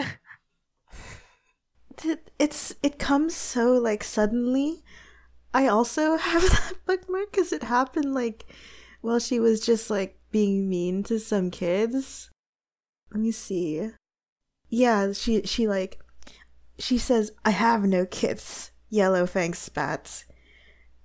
It's 2.38 2.74
it 2.82 2.98
comes 2.98 3.36
so 3.36 3.74
like 3.74 4.06
suddenly. 4.06 4.84
I 5.54 5.68
also 5.68 6.16
have 6.18 6.44
that 6.44 6.74
bookmark 6.86 7.32
because 7.32 7.52
it 7.52 7.64
happened 7.64 8.14
like 8.14 8.46
while 9.02 9.20
she 9.20 9.40
was 9.40 9.60
just 9.60 9.90
like 9.90 10.18
being 10.32 10.70
mean 10.70 11.04
to 11.04 11.20
some 11.20 11.52
kids. 11.52 12.30
Let 13.12 13.20
me 13.20 13.32
see. 13.32 13.90
Yeah, 14.70 15.12
she 15.12 15.42
she 15.44 15.68
like 15.68 16.00
she 16.80 16.98
says, 16.98 17.32
"I 17.46 17.52
have 17.52 17.84
no 17.84 18.06
kids." 18.06 18.72
Yellow 18.90 19.26
Yellowfang 19.26 19.56
spats. 19.56 20.26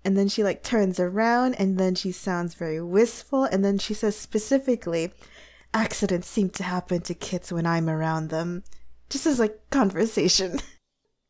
And 0.05 0.17
then 0.17 0.29
she 0.29 0.43
like 0.45 0.63
turns 0.63 1.01
around 1.01 1.55
and 1.55 1.79
then 1.79 1.95
she 1.95 2.13
sounds 2.13 2.55
very 2.55 2.81
wistful 2.81 3.45
and 3.45 3.65
then 3.65 3.79
she 3.79 3.95
says 3.95 4.17
specifically, 4.17 5.13
"Accidents 5.73 6.29
seem 6.29 6.51
to 6.51 6.63
happen 6.63 7.01
to 7.03 7.15
kids 7.15 7.53
when 7.53 7.67
I'm 7.67 7.89
around 7.89 8.31
them." 8.31 8.65
Just 9.11 9.27
as 9.27 9.39
like 9.39 9.71
conversation. 9.71 10.61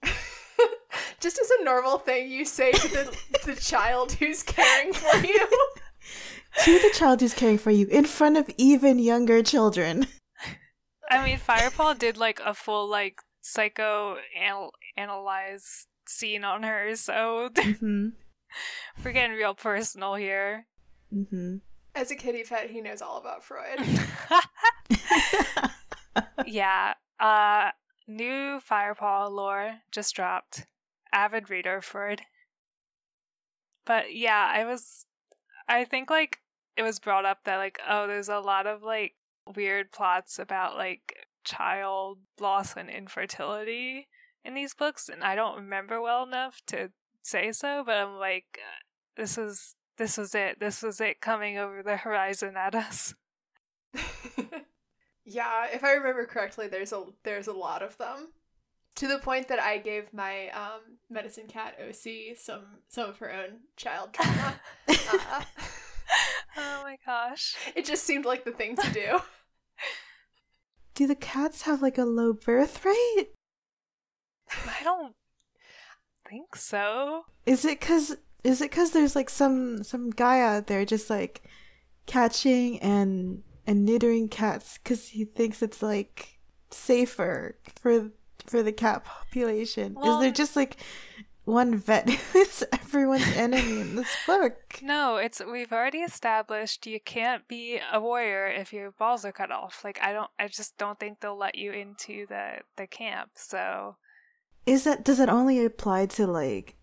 Just 1.20 1.38
as 1.38 1.50
a 1.58 1.64
normal 1.64 1.98
thing 1.98 2.30
you 2.30 2.44
say 2.44 2.72
to 2.72 2.88
the, 2.88 3.18
the 3.44 3.56
child 3.56 4.12
who's 4.12 4.42
caring 4.42 4.92
for 4.92 5.16
you. 5.26 5.48
to 6.64 6.78
the 6.78 6.90
child 6.94 7.20
who's 7.20 7.34
caring 7.34 7.58
for 7.58 7.70
you 7.70 7.86
in 7.86 8.04
front 8.04 8.36
of 8.36 8.50
even 8.58 8.98
younger 8.98 9.42
children. 9.42 10.06
I 11.10 11.24
mean, 11.24 11.38
Firepaw 11.38 11.98
did 11.98 12.16
like 12.16 12.40
a 12.44 12.54
full 12.54 12.88
like 12.88 13.18
psycho 13.44 14.16
analyze 14.96 15.86
scene 16.06 16.44
on 16.44 16.62
her, 16.62 16.96
so 16.96 17.50
hmm 17.58 18.08
we're 19.04 19.12
getting 19.12 19.36
real 19.36 19.54
personal 19.54 20.14
here. 20.14 20.66
hmm 21.12 21.56
As 21.94 22.10
a 22.10 22.16
kitty 22.16 22.44
pet, 22.44 22.70
he 22.70 22.80
knows 22.80 23.02
all 23.02 23.18
about 23.18 23.42
Freud. 23.44 23.80
yeah. 26.46 26.94
Uh 27.20 27.70
new 28.06 28.60
Firepaw 28.60 29.30
lore 29.30 29.80
just 29.92 30.14
dropped. 30.14 30.66
Avid 31.12 31.50
reader 31.50 31.80
for 31.80 32.08
it. 32.08 32.22
But 33.84 34.14
yeah, 34.14 34.50
I 34.52 34.64
was 34.64 35.06
I 35.68 35.84
think 35.84 36.10
like 36.10 36.38
it 36.76 36.82
was 36.82 36.98
brought 36.98 37.24
up 37.24 37.44
that 37.44 37.56
like 37.58 37.78
oh 37.88 38.06
there's 38.06 38.28
a 38.28 38.38
lot 38.38 38.66
of 38.66 38.82
like 38.82 39.14
weird 39.54 39.92
plots 39.92 40.38
about 40.38 40.76
like 40.76 41.23
child 41.44 42.18
loss 42.40 42.74
and 42.76 42.90
infertility 42.90 44.08
in 44.44 44.54
these 44.54 44.74
books 44.74 45.08
and 45.08 45.22
I 45.22 45.34
don't 45.34 45.56
remember 45.56 46.00
well 46.00 46.24
enough 46.24 46.60
to 46.68 46.90
say 47.22 47.52
so, 47.52 47.82
but 47.84 47.96
I'm 47.96 48.18
like 48.18 48.58
uh, 48.58 48.82
this 49.16 49.38
is 49.38 49.74
this 49.96 50.18
was 50.18 50.34
it. 50.34 50.58
This 50.60 50.82
was 50.82 51.00
it 51.00 51.20
coming 51.20 51.56
over 51.58 51.82
the 51.82 51.96
horizon 51.96 52.54
at 52.56 52.74
us. 52.74 53.14
yeah, 55.24 55.66
if 55.72 55.84
I 55.84 55.92
remember 55.92 56.26
correctly, 56.26 56.68
there's 56.68 56.92
a 56.92 57.04
there's 57.22 57.46
a 57.46 57.52
lot 57.52 57.82
of 57.82 57.96
them. 57.98 58.32
To 58.96 59.08
the 59.08 59.18
point 59.18 59.48
that 59.48 59.58
I 59.58 59.78
gave 59.78 60.14
my 60.14 60.50
um, 60.50 60.98
medicine 61.10 61.46
cat 61.48 61.76
OC 61.80 62.36
some 62.36 62.64
some 62.88 63.10
of 63.10 63.18
her 63.18 63.32
own 63.32 63.60
child 63.76 64.12
trauma. 64.12 64.60
uh, 64.88 65.42
oh 66.56 66.82
my 66.82 66.96
gosh. 67.04 67.56
it 67.74 67.84
just 67.84 68.04
seemed 68.04 68.24
like 68.24 68.44
the 68.44 68.52
thing 68.52 68.76
to 68.76 68.92
do. 68.92 69.20
Do 70.94 71.06
the 71.06 71.14
cats 71.16 71.62
have 71.62 71.82
like 71.82 71.98
a 71.98 72.04
low 72.04 72.32
birth 72.32 72.84
rate? 72.84 73.30
I 74.50 74.82
don't 74.84 75.14
think 76.28 76.54
so. 76.56 77.24
Is 77.46 77.64
it 77.64 77.80
cuz 77.80 78.16
is 78.44 78.60
it 78.60 78.70
cuz 78.70 78.90
there's 78.90 79.16
like 79.16 79.30
some 79.30 79.82
some 79.82 80.10
guy 80.10 80.40
out 80.40 80.66
there 80.66 80.84
just 80.84 81.10
like 81.10 81.42
catching 82.06 82.78
and 82.80 83.42
and 83.66 83.88
neutering 83.88 84.30
cats 84.30 84.78
cuz 84.84 85.08
he 85.08 85.24
thinks 85.24 85.62
it's 85.62 85.82
like 85.82 86.38
safer 86.70 87.58
for 87.76 88.10
for 88.46 88.62
the 88.62 88.72
cat 88.72 89.04
population? 89.04 89.94
Well- 89.94 90.18
is 90.18 90.22
there 90.22 90.30
just 90.32 90.54
like 90.56 90.76
one 91.44 91.76
vet 91.76 92.08
who's 92.32 92.64
everyone's 92.72 93.36
enemy 93.36 93.80
in 93.80 93.96
this 93.96 94.16
book? 94.26 94.80
No, 94.82 95.16
it's 95.16 95.40
we've 95.44 95.72
already 95.72 95.98
established 95.98 96.86
you 96.86 97.00
can't 97.00 97.46
be 97.48 97.80
a 97.92 98.00
warrior 98.00 98.46
if 98.46 98.72
your 98.72 98.90
balls 98.92 99.24
are 99.24 99.32
cut 99.32 99.50
off. 99.50 99.82
Like 99.84 99.98
I 100.02 100.12
don't 100.12 100.30
I 100.38 100.48
just 100.48 100.76
don't 100.78 100.98
think 100.98 101.20
they'll 101.20 101.38
let 101.38 101.56
you 101.56 101.72
into 101.72 102.26
the 102.26 102.60
the 102.76 102.86
camp. 102.86 103.32
So 103.34 103.96
Is 104.66 104.84
that 104.84 105.04
does 105.04 105.20
it 105.20 105.28
only 105.28 105.64
apply 105.64 106.06
to 106.06 106.26
like 106.26 106.76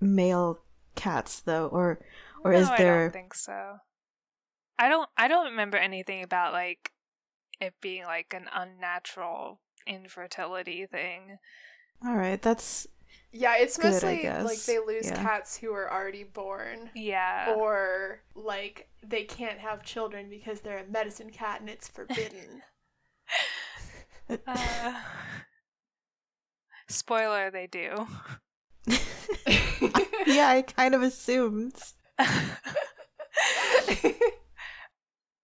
male 0.00 0.60
cats 0.94 1.40
though 1.40 1.66
or 1.68 2.00
or 2.44 2.52
no, 2.52 2.58
is 2.58 2.68
I 2.68 2.76
there 2.76 3.02
don't 3.04 3.12
think 3.12 3.34
so. 3.34 3.76
I 4.78 4.88
don't 4.88 5.08
I 5.16 5.28
don't 5.28 5.46
remember 5.46 5.78
anything 5.78 6.22
about 6.22 6.52
like 6.52 6.92
it 7.60 7.74
being 7.80 8.04
like 8.04 8.34
an 8.34 8.48
unnatural 8.54 9.60
infertility 9.86 10.86
thing. 10.86 11.38
All 12.04 12.16
right, 12.16 12.40
that's 12.40 12.86
Yeah, 13.36 13.56
it's 13.58 13.76
Good, 13.76 13.90
mostly 13.90 14.28
like 14.28 14.62
they 14.62 14.78
lose 14.78 15.06
Yeah. 15.06 15.20
cats 15.20 15.56
who 15.56 15.72
are 15.72 15.92
already 15.92 16.22
born. 16.22 16.90
Yeah. 16.94 17.56
Or 17.58 18.20
like 18.36 18.88
they 19.04 19.24
can't 19.24 19.58
have 19.58 19.82
children 19.82 20.30
because 20.30 20.60
they're 20.60 20.78
a 20.78 20.86
medicine 20.86 21.30
cat 21.30 21.60
and 21.60 21.68
it's 21.68 21.88
forbidden. 21.88 22.62
Uh, 24.46 24.94
Spoiler, 26.88 27.50
they 27.50 27.66
do. 27.66 28.06
yeah, 30.26 30.48
I 30.48 30.64
kind 30.66 30.94
of 30.94 31.02
assumed. 31.02 31.74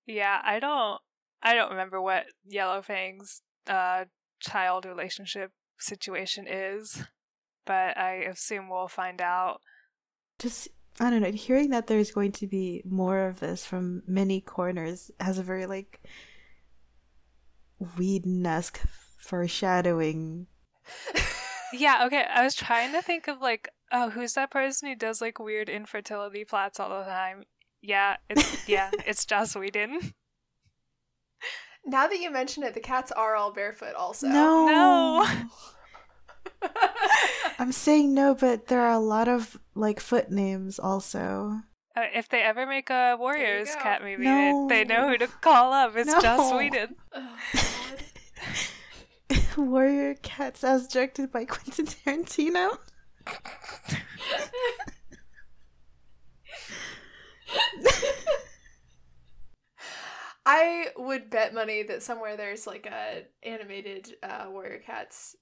yeah, 0.07 0.41
I 0.43 0.59
don't 0.61 1.01
I 1.43 1.55
don't 1.55 1.71
remember 1.71 2.01
what 2.01 2.25
Yellowfang's 2.51 3.43
uh 3.67 4.05
child 4.41 4.87
relationship 4.87 5.53
situation 5.79 6.47
is, 6.49 7.03
but 7.67 7.97
I 7.97 8.25
assume 8.31 8.69
we'll 8.69 8.89
find 8.89 9.21
out. 9.21 9.61
Just 10.39 10.69
I 10.99 11.11
don't 11.11 11.23
know, 11.23 11.31
hearing 11.31 11.71
that 11.71 11.87
there's 11.87 12.11
going 12.11 12.33
to 12.33 12.47
be 12.47 12.83
more 12.85 13.27
of 13.27 13.41
this 13.41 13.65
from 13.65 14.03
many 14.07 14.41
corners 14.41 15.11
has 15.21 15.39
a 15.39 15.43
very 15.43 15.67
like 15.67 16.01
Whedon-esque 17.97 18.81
foreshadowing. 19.19 20.47
yeah, 21.73 22.05
okay. 22.07 22.27
I 22.29 22.45
was 22.45 22.55
trying 22.55 22.93
to 22.93 23.01
think 23.01 23.29
of 23.29 23.41
like, 23.41 23.71
oh, 23.93 24.11
who's 24.11 24.35
that 24.35 24.51
person 24.51 24.89
who 24.89 24.95
does 24.95 25.21
like 25.21 25.39
weird 25.39 25.69
infertility 25.69 26.45
plots 26.45 26.79
all 26.79 26.91
the 26.91 27.05
time? 27.05 27.45
Yeah, 27.83 28.17
it's 28.29 28.69
yeah, 28.69 28.91
it's 29.07 29.25
Joss 29.25 29.57
Whedon. 29.57 30.13
Now 31.87 32.07
that 32.07 32.19
you 32.19 32.31
mention 32.31 32.63
it, 32.63 32.75
the 32.75 32.81
cats 32.81 33.11
are 33.11 33.37
all 33.37 33.53
barefoot 33.53 33.95
also. 33.95 34.29
No. 34.29 34.67
No. 34.67 35.27
I'm 37.59 37.73
saying 37.73 38.15
no, 38.15 38.35
but 38.35 38.67
there 38.69 38.81
are 38.81 38.93
a 38.93 38.99
lot 38.99 39.29
of 39.29 39.59
like 39.75 40.01
foot 40.01 40.31
names 40.31 40.79
also. 40.79 41.61
Uh, 41.97 42.03
if 42.15 42.29
they 42.29 42.41
ever 42.43 42.67
make 42.67 42.89
a 42.91 43.17
Warriors 43.19 43.75
cat 43.77 44.03
movie, 44.03 44.25
No. 44.25 44.67
they, 44.69 44.85
they 44.85 44.95
know 44.95 45.09
who 45.09 45.19
to 45.19 45.27
call 45.27 45.73
up. 45.73 45.97
It's 45.97 46.09
No. 46.11 46.21
Joss 46.21 46.53
Whedon. 46.55 46.95
Oh, 49.57 49.63
Warrior 49.65 50.15
Cats 50.23 50.65
as 50.65 50.89
directed 50.89 51.31
by 51.31 51.45
Quentin 51.45 51.87
Tarantino. 51.87 52.79
I 60.47 60.87
would 60.97 61.31
bet 61.31 61.55
money 61.55 61.83
that 61.85 62.03
somewhere 62.03 62.37
there's 62.37 62.67
like 62.67 62.87
a 62.87 63.25
animated 63.43 64.15
uh, 64.23 64.47
Warrior 64.49 64.79
Cats 64.85 65.37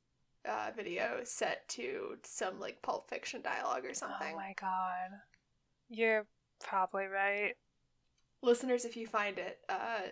uh, 0.48 0.70
video 0.76 1.20
set 1.24 1.68
to 1.70 2.16
some 2.22 2.60
like 2.60 2.82
Pulp 2.82 3.08
Fiction 3.08 3.42
dialogue 3.42 3.84
or 3.84 3.94
something. 3.94 4.32
Oh 4.32 4.36
my 4.36 4.54
god. 4.60 5.20
You're 5.88 6.26
probably 6.60 7.06
right. 7.06 7.54
Listeners, 8.42 8.84
if 8.84 8.96
you 8.96 9.06
find 9.06 9.38
it, 9.38 9.58
uh, 9.68 10.08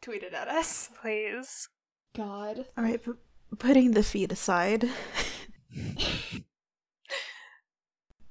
tweet 0.00 0.22
it 0.22 0.34
at 0.34 0.48
us. 0.48 0.90
Please. 1.00 1.68
God. 2.16 2.66
All 2.76 2.84
right, 2.84 3.00
but 3.04 3.16
putting 3.58 3.92
the 3.92 4.02
feet 4.02 4.32
aside. 4.32 4.88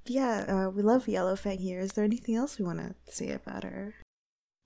yeah, 0.06 0.46
uh, 0.48 0.70
we 0.70 0.82
love 0.82 1.06
Yellowfang 1.06 1.60
here. 1.60 1.80
Is 1.80 1.94
there 1.94 2.06
anything 2.06 2.36
else 2.36 2.58
we 2.58 2.66
want 2.66 2.80
to 2.80 2.96
say 3.12 3.32
about 3.32 3.64
her? 3.64 3.94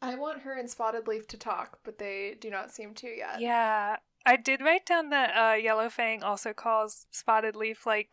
I 0.02 0.16
want 0.16 0.42
her 0.42 0.54
and 0.54 0.70
Spotted 0.70 1.08
Leaf 1.08 1.28
to 1.30 1.38
talk, 1.38 1.80
but 1.84 1.98
they 1.98 2.38
do 2.40 2.50
not 2.50 2.72
seem 2.72 2.94
to 2.96 3.08
yet. 3.08 3.42
Yeah. 3.42 3.98
I 4.28 4.36
did 4.36 4.60
write 4.60 4.86
down 4.86 5.10
that 5.12 5.30
uh, 5.38 5.56
Yellowfang 5.58 6.22
also 6.22 6.52
calls 6.52 7.06
Spotted 7.12 7.56
Leaf 7.56 7.86
like 7.86 8.10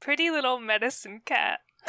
pretty 0.00 0.28
little 0.28 0.58
medicine 0.58 1.20
cat. 1.24 1.60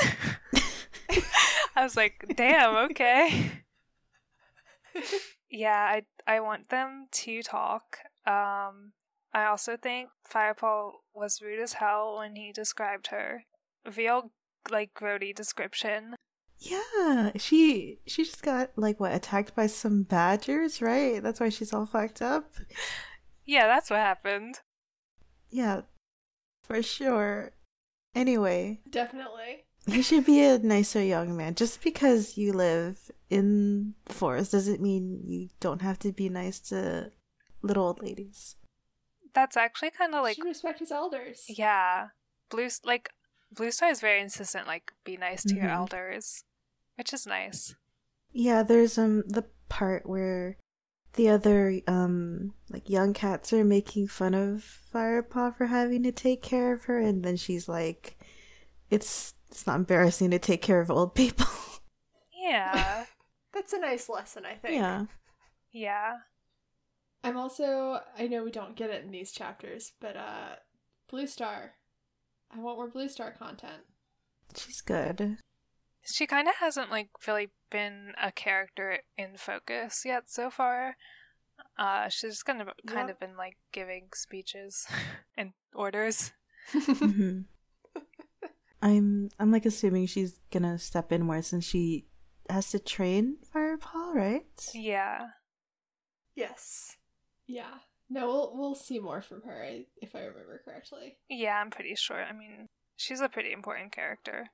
I 1.76 1.84
was 1.84 1.98
like, 1.98 2.34
damn, 2.36 2.76
okay. 2.92 3.64
yeah, 5.50 5.80
I 5.80 6.04
I 6.28 6.42
want 6.42 6.70
them 6.70 7.08
to 7.12 7.42
talk. 7.42 7.98
Um 8.28 8.94
I 9.34 9.46
also 9.46 9.78
think 9.78 10.10
Firepaw 10.32 10.92
was 11.16 11.42
rude 11.42 11.60
as 11.60 11.74
hell 11.74 12.18
when 12.20 12.36
he 12.36 12.52
described 12.54 13.08
her. 13.08 13.46
Real 13.98 14.32
like 14.70 14.94
grody 14.94 15.34
description. 15.36 16.16
Yeah, 16.60 17.32
she 17.36 17.98
she 18.06 18.26
just 18.26 18.44
got 18.44 18.70
like 18.76 19.00
what 19.00 19.16
attacked 19.16 19.56
by 19.56 19.66
some 19.66 20.04
badgers, 20.04 20.84
right? 20.84 21.22
That's 21.22 21.40
why 21.40 21.50
she's 21.50 21.74
all 21.74 21.88
fucked 21.88 22.22
up. 22.22 22.54
Yeah, 23.46 23.68
that's 23.68 23.90
what 23.90 24.00
happened. 24.00 24.60
Yeah, 25.50 25.82
for 26.64 26.82
sure. 26.82 27.52
Anyway, 28.14 28.80
Definitely. 28.90 29.66
you 29.88 30.02
should 30.02 30.26
be 30.26 30.44
a 30.44 30.58
nicer 30.60 31.04
young 31.04 31.36
man. 31.38 31.56
Just 31.56 31.82
because 31.84 32.38
you 32.38 32.54
live 32.54 33.12
in 33.30 33.94
the 34.06 34.14
forest 34.14 34.52
doesn't 34.52 34.82
mean 34.82 35.22
you 35.26 35.50
don't 35.60 35.82
have 35.82 36.00
to 36.00 36.12
be 36.12 36.30
nice 36.30 36.60
to 36.70 37.12
little 37.62 37.86
old 37.88 38.02
ladies. 38.02 38.56
That's 39.34 39.58
actually 39.58 39.92
kind 39.92 40.16
of 40.16 40.24
like 40.24 40.38
Should 40.38 40.46
respect 40.46 40.80
his 40.80 40.92
elders. 40.92 41.46
Yeah. 41.50 42.10
Blue 42.50 42.70
like 42.84 43.10
Blue 43.52 43.72
Star 43.72 43.90
is 43.90 44.00
very 44.00 44.22
insistent 44.22 44.66
like 44.66 44.92
be 45.04 45.18
nice 45.18 45.44
to 45.44 45.56
your 45.56 45.66
Mhm. 45.66 45.76
elders, 45.76 46.44
which 46.96 47.14
is 47.14 47.26
nice. 47.28 47.76
Yeah, 48.32 48.64
there's 48.64 48.98
um 48.98 49.24
the 49.28 49.44
part 49.70 50.06
where 50.08 50.58
the 51.16 51.30
other 51.30 51.82
um 51.88 52.54
like 52.70 52.90
young 52.90 53.14
cats 53.14 53.54
are 53.54 53.64
making 53.64 54.08
fun 54.08 54.34
of 54.34 54.80
Firepaw 54.94 55.58
for 55.58 55.68
having 55.68 56.04
to 56.04 56.12
take 56.12 56.42
care 56.42 56.74
of 56.74 56.86
her 56.86 57.00
and 57.00 57.24
then 57.24 57.38
she's 57.38 57.68
like 57.68 58.18
it's 58.90 59.34
it's 59.50 59.66
not 59.66 59.78
embarrassing 59.78 60.32
to 60.32 60.40
take 60.40 60.62
care 60.62 60.82
of 60.82 60.92
old 60.92 61.16
people. 61.16 61.48
Yeah. 62.34 63.06
That's 63.54 63.74
a 63.74 63.80
nice 63.80 64.10
lesson, 64.10 64.44
I 64.46 64.56
think. 64.56 64.76
yeah. 64.76 65.06
yeah. 65.72 66.14
I'm 67.24 67.38
also 67.38 68.02
I 68.18 68.28
know 68.28 68.44
we 68.44 68.52
don't 68.52 68.76
get 68.76 68.90
it 68.90 69.04
in 69.04 69.12
these 69.12 69.32
chapters, 69.32 69.94
but 70.00 70.16
uh 70.16 70.56
Blue 71.10 71.28
Star. 71.28 71.74
I 72.52 72.60
want 72.60 72.78
more 72.78 72.90
Blue 72.90 73.10
Star 73.10 73.32
content. 73.32 73.84
She's 74.56 74.82
good. 74.82 75.38
She 76.04 76.28
kind 76.28 76.48
of 76.48 76.56
hasn't 76.60 76.92
like 76.92 77.10
really 77.28 77.50
been 77.76 78.14
a 78.22 78.32
character 78.32 79.00
in 79.18 79.38
focus 79.38 80.04
yet 80.06 80.24
so 80.30 80.50
far. 80.50 80.96
Uh 81.78 82.10
she's 82.10 82.32
just 82.36 82.46
kind 82.46 82.62
of 82.62 82.68
kind 82.88 83.08
Yep. 83.08 83.16
of 83.16 83.20
been 83.20 83.38
like 83.38 83.58
giving 83.72 84.10
speeches 84.14 84.86
and 85.38 85.54
orders. 85.74 86.32
hmm 86.72 87.42
I'm 88.82 89.30
I'm 89.40 89.52
like 89.52 89.66
assuming 89.66 90.06
she's 90.08 90.40
gonna 90.52 90.78
step 90.78 91.12
in 91.12 91.24
more 91.26 91.42
since 91.42 91.66
she 91.66 92.08
has 92.50 92.70
to 92.72 92.80
train 92.80 93.38
Firepaw, 93.54 94.14
right? 94.14 94.60
Yeah. 94.74 95.20
Yes. 96.36 96.98
Yeah. 97.48 97.80
No, 98.10 98.28
we'll 98.28 98.52
we'll 98.58 98.76
see 98.76 99.00
more 99.00 99.22
from 99.22 99.42
her 99.44 99.66
if 99.98 100.16
I 100.16 100.20
remember 100.30 100.62
correctly. 100.64 101.18
Yeah, 101.30 101.56
I'm 101.60 101.72
pretty 101.72 101.96
sure. 101.96 102.22
I 102.24 102.34
mean, 102.34 102.68
she's 102.98 103.22
a 103.22 103.30
pretty 103.30 103.52
important 103.52 103.92
character. 103.92 104.50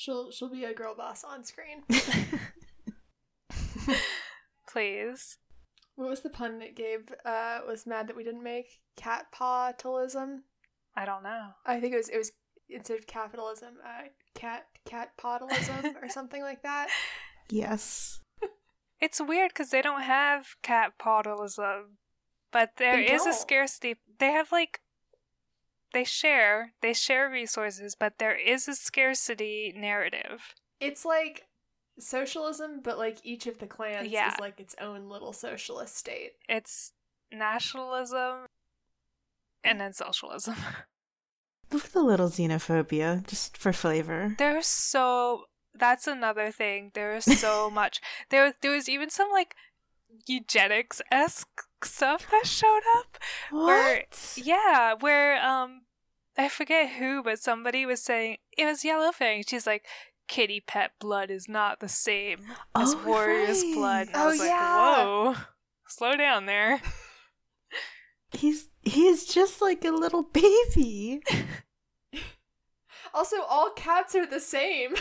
She'll 0.00 0.30
she'll 0.30 0.48
be 0.48 0.64
a 0.64 0.72
girl 0.72 0.94
boss 0.94 1.24
on 1.24 1.42
screen. 1.42 1.82
Please. 4.72 5.38
what 5.96 6.08
was 6.08 6.20
the 6.20 6.28
pun 6.30 6.60
that 6.60 6.76
Gabe 6.76 7.08
uh, 7.24 7.60
was 7.66 7.84
mad 7.84 8.06
that 8.06 8.14
we 8.16 8.22
didn't 8.22 8.44
make? 8.44 8.80
Cat 8.96 9.26
pawtilism? 9.34 10.42
I 10.94 11.04
don't 11.04 11.24
know. 11.24 11.48
I 11.66 11.80
think 11.80 11.94
it 11.94 11.96
was 11.96 12.08
it 12.10 12.18
was 12.18 12.30
instead 12.68 12.98
of 12.98 13.08
capitalism, 13.08 13.74
uh, 13.84 14.08
cat 14.34 14.66
cat 14.84 15.10
pawtilism 15.20 15.94
or 16.02 16.08
something 16.08 16.42
like 16.42 16.62
that. 16.62 16.88
yes. 17.50 18.20
It's 19.00 19.20
weird 19.20 19.50
because 19.50 19.70
they 19.70 19.82
don't 19.82 20.02
have 20.02 20.46
cat 20.62 20.92
pawtilism, 21.00 21.94
but 22.52 22.70
there 22.78 22.96
They 22.96 23.12
is 23.12 23.22
a 23.22 23.26
don't. 23.26 23.34
scarcity. 23.34 23.96
They 24.20 24.30
have 24.30 24.52
like 24.52 24.80
they 25.92 26.04
share 26.04 26.72
they 26.82 26.92
share 26.92 27.28
resources, 27.30 27.94
but 27.98 28.14
there 28.18 28.36
is 28.36 28.68
a 28.68 28.74
scarcity 28.74 29.72
narrative. 29.76 30.54
It's 30.80 31.04
like 31.04 31.46
socialism, 31.98 32.80
but 32.82 32.98
like 32.98 33.18
each 33.24 33.46
of 33.46 33.58
the 33.58 33.66
clans 33.66 34.08
Yeah. 34.10 34.32
is 34.32 34.38
like 34.38 34.60
its 34.60 34.74
own 34.80 35.08
little 35.08 35.32
socialist 35.32 35.96
state. 35.96 36.32
It's 36.48 36.92
nationalism 37.32 38.46
and 39.64 39.80
then 39.80 39.92
socialism. 39.92 40.54
With 41.72 41.94
a 41.94 42.00
little 42.00 42.28
xenophobia, 42.30 43.26
just 43.26 43.58
for 43.58 43.72
flavor. 43.74 44.34
There's 44.38 44.66
so 44.66 45.44
that's 45.74 46.06
another 46.06 46.50
thing. 46.50 46.90
There 46.94 47.14
is 47.14 47.24
so 47.40 47.68
much. 47.72 48.00
There 48.30 48.54
there 48.62 48.72
was 48.72 48.88
even 48.88 49.10
some 49.10 49.30
like 49.30 49.54
eugenics 50.26 51.00
esque 51.10 51.62
stuff 51.82 52.26
that 52.30 52.46
showed 52.46 52.80
up. 52.98 53.18
Where- 53.50 53.98
What? 54.10 54.32
Yeah, 54.36 54.94
where 54.94 55.42
um 55.44 55.82
I 56.36 56.48
forget 56.48 56.90
who, 56.90 57.22
but 57.22 57.38
somebody 57.40 57.84
was 57.86 58.02
saying 58.02 58.36
it 58.56 58.64
was 58.64 58.82
Yellowfang. 58.82 59.48
She's 59.48 59.66
like, 59.66 59.84
kitty 60.28 60.60
pet 60.60 60.92
blood 61.00 61.30
is 61.30 61.48
not 61.48 61.80
the 61.80 61.88
same 61.88 62.38
as 62.76 62.94
Oh, 62.94 63.02
warrior's 63.06 63.62
right. 63.62 63.74
blood. 63.74 64.06
And 64.08 64.16
I 64.16 64.22
Oh, 64.24 64.26
was 64.28 64.38
like, 64.38 64.48
yeah. 64.48 65.04
whoa. 65.04 65.34
Slow 65.88 66.16
down 66.16 66.46
there. 66.46 66.80
He's 68.32 68.68
he's 68.82 69.24
just 69.24 69.62
like 69.62 69.84
a 69.86 69.90
little 69.90 70.22
baby. 70.22 71.20
Also, 73.14 73.40
all 73.48 73.70
cats 73.70 74.14
are 74.14 74.26
the 74.26 74.38
same. 74.38 74.94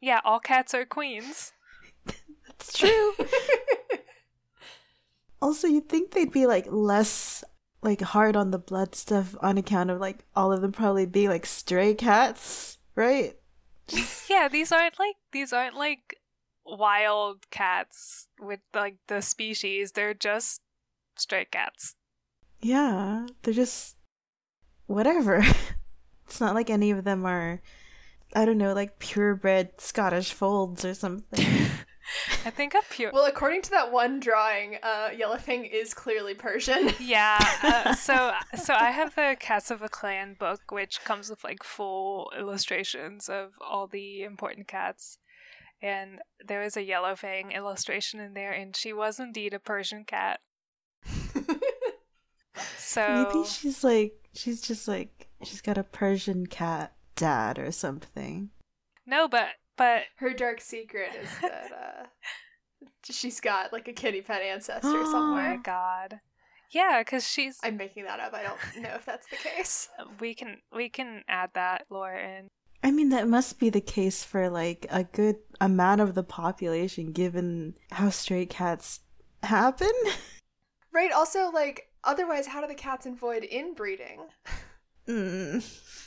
Yeah, 0.00 0.20
all 0.24 0.38
cats 0.38 0.74
are 0.74 0.86
queens. 0.86 1.52
That's 2.46 2.72
true. 2.72 3.14
Also, 5.40 5.68
you'd 5.68 5.88
think 5.88 6.10
they'd 6.10 6.32
be 6.32 6.46
like 6.46 6.66
less 6.68 7.44
like 7.82 8.00
hard 8.00 8.36
on 8.36 8.50
the 8.50 8.58
blood 8.58 8.94
stuff 8.94 9.36
on 9.40 9.56
account 9.56 9.90
of 9.90 10.00
like 10.00 10.24
all 10.34 10.52
of 10.52 10.60
them 10.60 10.72
probably 10.72 11.06
being 11.06 11.28
like 11.28 11.46
stray 11.46 11.94
cats, 11.94 12.78
right? 12.94 13.34
yeah, 14.28 14.48
these 14.48 14.72
aren't 14.72 14.98
like 14.98 15.16
these 15.32 15.52
aren't 15.52 15.76
like 15.76 16.16
wild 16.66 17.48
cats 17.50 18.28
with 18.40 18.60
like 18.74 18.96
the 19.06 19.20
species. 19.20 19.92
They're 19.92 20.14
just 20.14 20.62
stray 21.16 21.46
cats. 21.50 21.94
Yeah, 22.60 23.26
they're 23.42 23.54
just 23.54 23.96
whatever. 24.86 25.44
it's 26.26 26.40
not 26.40 26.54
like 26.54 26.70
any 26.70 26.90
of 26.90 27.04
them 27.04 27.24
are 27.24 27.60
I 28.34 28.44
don't 28.44 28.58
know, 28.58 28.74
like 28.74 28.98
purebred 28.98 29.80
Scottish 29.80 30.32
folds 30.32 30.84
or 30.84 30.94
something. 30.94 31.57
I 32.44 32.50
think 32.50 32.74
a 32.74 32.80
pure. 32.90 33.10
Well, 33.12 33.26
according 33.26 33.62
to 33.62 33.70
that 33.70 33.92
one 33.92 34.20
drawing, 34.20 34.78
uh, 34.82 35.08
Yellowfang 35.08 35.70
is 35.70 35.94
clearly 35.94 36.34
Persian. 36.34 36.92
Yeah. 37.00 37.38
Uh, 37.62 37.94
so, 38.08 38.32
so 38.62 38.74
I 38.74 38.90
have 38.90 39.14
the 39.14 39.36
Cats 39.38 39.70
of 39.70 39.82
a 39.82 39.88
Clan 39.88 40.34
book, 40.38 40.70
which 40.70 41.02
comes 41.04 41.30
with 41.30 41.42
like 41.44 41.62
full 41.62 42.30
illustrations 42.38 43.28
of 43.28 43.52
all 43.60 43.86
the 43.86 44.22
important 44.22 44.68
cats, 44.68 45.18
and 45.80 46.18
there 46.44 46.62
is 46.62 46.76
a 46.76 46.82
yellow 46.82 47.14
Yellowfang 47.14 47.54
illustration 47.54 48.20
in 48.20 48.34
there, 48.34 48.52
and 48.52 48.76
she 48.76 48.92
was 48.92 49.18
indeed 49.18 49.54
a 49.54 49.58
Persian 49.58 50.04
cat. 50.04 50.40
so 52.76 53.30
maybe 53.32 53.46
she's 53.46 53.84
like 53.84 54.12
she's 54.34 54.60
just 54.60 54.88
like 54.88 55.28
she's 55.44 55.60
got 55.60 55.78
a 55.78 55.84
Persian 55.84 56.46
cat 56.46 56.94
dad 57.16 57.58
or 57.58 57.72
something. 57.72 58.50
No, 59.06 59.28
but 59.28 59.48
but 59.78 60.02
her 60.16 60.34
dark 60.34 60.60
secret 60.60 61.10
is 61.22 61.30
that 61.42 61.70
uh, 61.72 62.06
she's 63.04 63.40
got 63.40 63.72
like 63.72 63.88
a 63.88 63.92
kitty 63.92 64.20
pet 64.20 64.42
ancestor 64.42 64.88
somewhere. 64.88 65.52
Oh 65.52 65.56
my 65.56 65.56
god. 65.56 66.20
Yeah, 66.70 67.00
because 67.02 67.26
she's. 67.26 67.58
I'm 67.62 67.78
making 67.78 68.04
that 68.04 68.20
up. 68.20 68.34
I 68.34 68.42
don't 68.42 68.82
know 68.82 68.94
if 68.94 69.06
that's 69.06 69.26
the 69.28 69.36
case. 69.36 69.88
We 70.20 70.34
can 70.34 70.58
we 70.74 70.88
can 70.90 71.22
add 71.28 71.50
that 71.54 71.86
lore 71.88 72.14
in. 72.14 72.48
I 72.82 72.90
mean, 72.90 73.08
that 73.08 73.26
must 73.26 73.58
be 73.58 73.70
the 73.70 73.80
case 73.80 74.22
for 74.22 74.50
like 74.50 74.86
a 74.90 75.04
good 75.04 75.36
amount 75.60 76.00
of 76.00 76.14
the 76.14 76.22
population, 76.22 77.12
given 77.12 77.74
how 77.92 78.10
stray 78.10 78.46
cats 78.46 79.00
happen. 79.42 79.92
Right. 80.90 81.12
Also, 81.12 81.50
like, 81.50 81.90
otherwise, 82.02 82.46
how 82.46 82.62
do 82.62 82.66
the 82.66 82.74
cats 82.74 83.06
avoid 83.06 83.44
inbreeding? 83.44 84.26
Mm. 85.06 85.62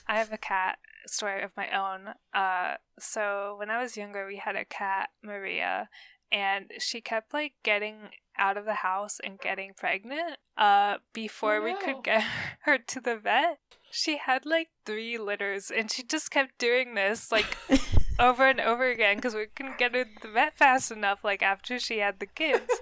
I 0.08 0.18
have 0.18 0.34
a 0.34 0.38
cat 0.38 0.80
story 1.08 1.42
of 1.42 1.52
my 1.58 1.70
own. 1.72 2.14
Uh, 2.34 2.76
so 3.00 3.56
when 3.58 3.70
I 3.70 3.82
was 3.82 3.98
younger, 3.98 4.26
we 4.26 4.38
had 4.38 4.56
a 4.56 4.66
cat, 4.66 5.10
Maria, 5.24 5.90
and 6.32 6.72
she 6.80 7.02
kept 7.02 7.34
like 7.34 7.54
getting 7.64 8.10
out 8.38 8.58
of 8.58 8.66
the 8.66 8.76
house 8.76 9.20
and 9.24 9.40
getting 9.40 9.74
pregnant. 9.76 10.38
Uh, 10.58 10.98
before 11.14 11.58
Oh, 11.58 11.64
we 11.64 11.76
could 11.76 12.04
get 12.04 12.24
her 12.62 12.78
to 12.78 13.00
the 13.02 13.18
vet, 13.18 13.60
she 13.92 14.18
had 14.18 14.46
like 14.46 14.70
three 14.86 15.18
litters, 15.18 15.72
and 15.72 15.92
she 15.92 16.04
just 16.04 16.32
kept 16.32 16.58
doing 16.58 16.94
this 16.94 17.32
like 17.32 17.58
over 18.20 18.48
and 18.48 18.62
over 18.62 18.90
again 18.90 19.18
because 19.18 19.36
we 19.36 19.48
couldn't 19.48 19.78
get 19.78 19.94
her 19.94 20.06
to 20.06 20.22
the 20.22 20.30
vet 20.30 20.58
fast 20.58 20.92
enough. 20.92 21.24
Like 21.24 21.44
after 21.44 21.80
she 21.80 22.00
had 22.00 22.20
the 22.20 22.28
kids. 22.28 22.72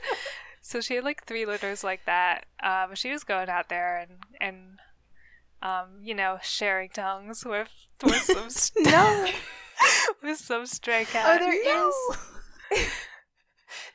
So 0.61 0.81
she 0.81 0.95
had 0.95 1.03
like 1.03 1.25
three 1.25 1.45
litters 1.45 1.83
like 1.83 2.05
that. 2.05 2.45
Um, 2.61 2.93
she 2.93 3.11
was 3.11 3.23
going 3.23 3.49
out 3.49 3.69
there 3.69 3.97
and 3.97 4.19
and 4.39 4.79
um, 5.61 5.99
you 6.01 6.13
know, 6.13 6.37
sharing 6.41 6.89
tongues 6.89 7.45
with 7.45 7.69
with 8.03 8.15
some 8.21 8.49
st- 8.49 8.87
no, 8.87 9.27
with 10.23 10.37
some 10.37 10.65
stray 10.65 11.05
cat. 11.05 11.25
Oh, 11.25 11.37
cat. 11.37 11.39
there 11.39 11.53
is. 11.53 12.77
no. 12.77 12.85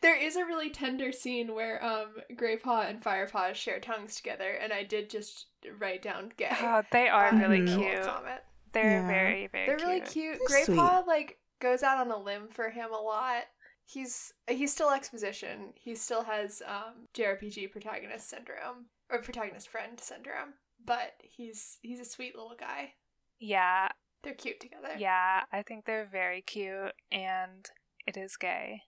There 0.03 0.16
is 0.16 0.37
a 0.37 0.44
really 0.44 0.70
tender 0.70 1.11
scene 1.12 1.55
where 1.55 1.83
um 1.85 2.16
Greypaw 2.37 2.88
and 2.88 3.03
Firepaw 3.03 3.55
share 3.55 3.81
tongues 3.81 4.16
together, 4.16 4.50
and 4.50 4.72
I 4.72 4.85
did 4.85 5.11
just 5.11 5.46
write 5.81 6.03
down 6.03 6.31
gay. 6.37 6.50
Oh, 6.61 6.83
they 6.92 7.09
are 7.09 7.29
Uh, 7.29 7.38
really 7.38 7.64
cute. 7.66 8.03
Comment. 8.05 8.40
They're 8.72 9.00
Yeah. 9.00 9.07
very 9.07 9.46
very 9.48 9.66
They're 9.66 9.77
cute. 9.77 9.88
really 9.88 10.00
cute. 10.03 10.38
They're 10.48 10.66
Greypaw 10.66 11.07
like 11.07 11.38
goes 11.61 11.83
out 11.83 11.98
on 11.98 12.11
a 12.12 12.18
limb 12.18 12.48
for 12.50 12.70
him 12.70 12.92
a 12.92 13.00
lot. 13.00 13.44
He's 13.87 14.33
he's 14.46 14.72
still 14.72 14.90
exposition. 14.90 15.72
He 15.74 15.94
still 15.96 16.24
has 16.24 16.62
um 16.66 17.07
JRPG 17.14 17.72
protagonist 17.72 18.29
syndrome 18.29 18.87
or 19.11 19.22
protagonist 19.22 19.68
friend 19.68 19.98
syndrome, 19.98 20.55
but 20.85 21.12
he's 21.23 21.79
he's 21.83 22.01
a 22.01 22.05
sweet 22.05 22.35
little 22.35 22.57
guy. 22.59 22.94
Yeah, 23.38 23.88
They're 24.23 24.35
cute 24.35 24.61
together. 24.61 24.90
yeah. 24.99 25.40
I 25.53 25.62
think 25.62 25.85
they're 25.85 26.09
very 26.11 26.40
cute, 26.42 26.92
and 27.12 27.66
it 28.07 28.16
is 28.16 28.37
gay. 28.37 28.83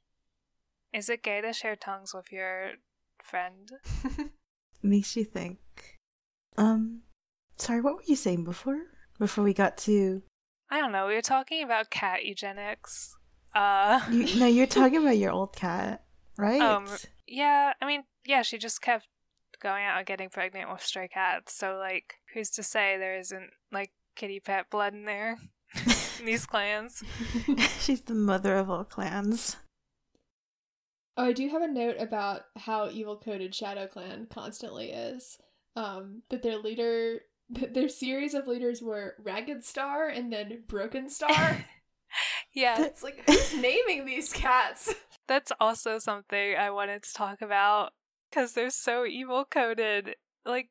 Is 0.93 1.09
it 1.11 1.23
gay 1.23 1.41
to 1.41 1.53
share 1.53 1.77
tongues 1.77 2.15
with 2.15 2.33
your 2.33 2.73
friend? 3.23 3.71
Makes 4.83 5.17
you 5.17 5.25
think. 5.25 5.59
Um, 6.57 7.03
sorry, 7.59 7.81
what 7.81 7.97
were 7.97 8.03
you 8.07 8.17
saying 8.17 8.45
before? 8.45 8.79
Before 9.19 9.45
we 9.45 9.53
got 9.55 9.77
to 9.79 10.23
I 10.71 10.81
don't 10.81 10.93
know. 10.93 11.07
We 11.07 11.15
were 11.15 11.23
talking 11.23 11.63
about 11.63 11.91
cat 11.91 12.25
eugenics. 12.25 13.17
Uh, 13.55 14.01
you, 14.11 14.39
no, 14.39 14.47
you're 14.47 14.67
talking 14.67 14.99
about 15.03 15.17
your 15.17 15.33
old 15.33 15.55
cat, 15.55 16.03
right? 16.37 16.61
Um, 16.61 16.87
yeah, 17.27 17.73
I 17.81 17.87
mean, 17.87 18.05
yeah, 18.25 18.43
she 18.43 18.59
just 18.59 18.83
kept 18.83 19.07
going 19.61 19.85
out 19.85 19.99
and 19.99 20.07
getting 20.07 20.29
pregnant 20.29 20.71
with 20.71 20.83
stray 20.83 21.09
cats. 21.09 21.55
So, 21.57 21.77
like, 21.77 22.15
who's 22.35 22.51
to 22.53 22.63
say 22.63 22.97
there 22.97 23.19
isn't 23.19 23.51
like 23.73 23.91
kitty 24.15 24.41
pet 24.41 24.67
blood 24.71 24.95
in 24.95 25.05
there? 25.05 25.39
in 26.21 26.27
these 26.27 26.47
clans. 26.47 27.03
She's 27.81 28.01
the 28.03 28.15
mother 28.15 28.57
of 28.57 28.71
all 28.71 28.85
clans. 28.85 29.57
Oh, 31.17 31.25
I 31.25 31.33
do 31.33 31.49
have 31.49 31.63
a 31.63 31.69
note 31.69 31.97
about 31.99 32.43
how 32.57 32.91
evil 32.91 33.17
coded 33.17 33.55
Shadow 33.55 33.87
Clan 33.87 34.27
constantly 34.31 34.91
is. 34.91 35.39
Um, 35.75 36.23
that 36.31 36.43
their 36.43 36.59
leader, 36.59 37.21
that 37.51 37.75
their 37.75 37.89
series 37.89 38.35
of 38.35 38.47
leaders 38.47 38.83
were 38.83 39.15
Ragged 39.23 39.65
Star 39.65 40.09
and 40.09 40.33
then 40.33 40.63
Broken 40.69 41.09
Star. 41.11 41.65
Yeah, 42.55 42.83
It's 42.83 43.03
like 43.03 43.23
who's 43.27 43.55
naming 43.55 44.07
these 44.07 44.33
cats? 44.33 44.95
that's 45.29 45.53
also 45.61 45.99
something 45.99 46.55
I 46.57 46.71
wanted 46.71 47.03
to 47.03 47.13
talk 47.13 47.43
about 47.43 47.93
because 48.31 48.53
they're 48.53 48.71
so 48.71 49.05
evil 49.05 49.45
coded. 49.45 50.17
Like, 50.45 50.69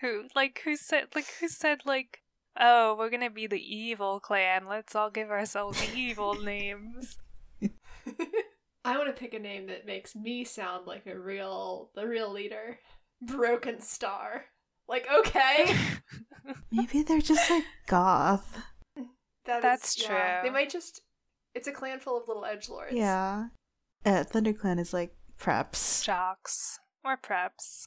who, 0.00 0.24
like, 0.34 0.60
who 0.64 0.76
said, 0.76 1.06
like, 1.14 1.26
who 1.40 1.48
said, 1.48 1.80
like, 1.84 2.22
oh, 2.58 2.94
we're 2.98 3.10
gonna 3.10 3.30
be 3.30 3.46
the 3.46 3.60
evil 3.60 4.20
clan. 4.20 4.66
Let's 4.68 4.94
all 4.94 5.10
give 5.10 5.30
ourselves 5.30 5.82
evil 5.94 6.34
names. 6.42 7.18
I 8.84 8.98
want 8.98 9.06
to 9.06 9.18
pick 9.18 9.32
a 9.32 9.38
name 9.38 9.68
that 9.68 9.86
makes 9.86 10.14
me 10.14 10.44
sound 10.44 10.86
like 10.86 11.06
a 11.06 11.18
real 11.18 11.90
the 11.94 12.06
real 12.06 12.30
leader. 12.30 12.78
Broken 13.22 13.80
Star. 13.80 14.44
Like 14.86 15.06
okay. 15.20 15.74
Maybe 16.70 17.02
they're 17.02 17.20
just 17.22 17.48
like 17.50 17.64
goth. 17.86 18.60
That 19.46 19.56
is- 19.58 19.62
That's 19.62 20.02
yeah. 20.02 20.06
true. 20.40 20.48
They 20.48 20.52
might 20.52 20.68
just. 20.70 21.00
It's 21.54 21.68
a 21.68 21.72
clan 21.72 22.00
full 22.00 22.20
of 22.20 22.28
little 22.28 22.44
edge 22.44 22.68
lords. 22.68 22.92
Yeah. 22.94 23.46
Uh, 24.04 24.24
ThunderClan 24.24 24.78
is 24.78 24.92
like 24.92 25.14
preps. 25.38 26.02
Jocks 26.04 26.78
or 27.04 27.16
preps. 27.16 27.86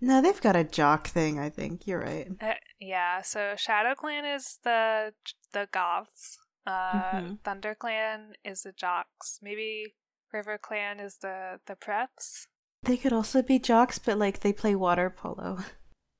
No, 0.00 0.20
they've 0.22 0.40
got 0.40 0.54
a 0.56 0.64
jock 0.64 1.08
thing. 1.08 1.38
I 1.40 1.50
think 1.50 1.86
you're 1.86 2.00
right. 2.00 2.28
Uh, 2.40 2.54
yeah, 2.80 3.20
so 3.22 3.54
Shadow 3.56 3.94
Clan 3.94 4.24
is 4.24 4.58
the 4.62 5.12
the 5.52 5.68
goths. 5.72 6.38
Uh, 6.66 6.92
Mhm. 7.14 7.40
Thunder 7.42 7.74
Clan 7.74 8.34
is 8.44 8.62
the 8.62 8.72
jocks. 8.72 9.38
Maybe 9.42 9.94
River 10.32 10.58
Clan 10.58 11.00
is 11.00 11.18
the 11.18 11.58
the 11.66 11.74
preps. 11.74 12.46
They 12.84 12.96
could 12.96 13.12
also 13.12 13.42
be 13.42 13.58
jocks, 13.58 13.98
but 13.98 14.18
like 14.18 14.40
they 14.40 14.52
play 14.52 14.74
water 14.76 15.10
polo. 15.10 15.58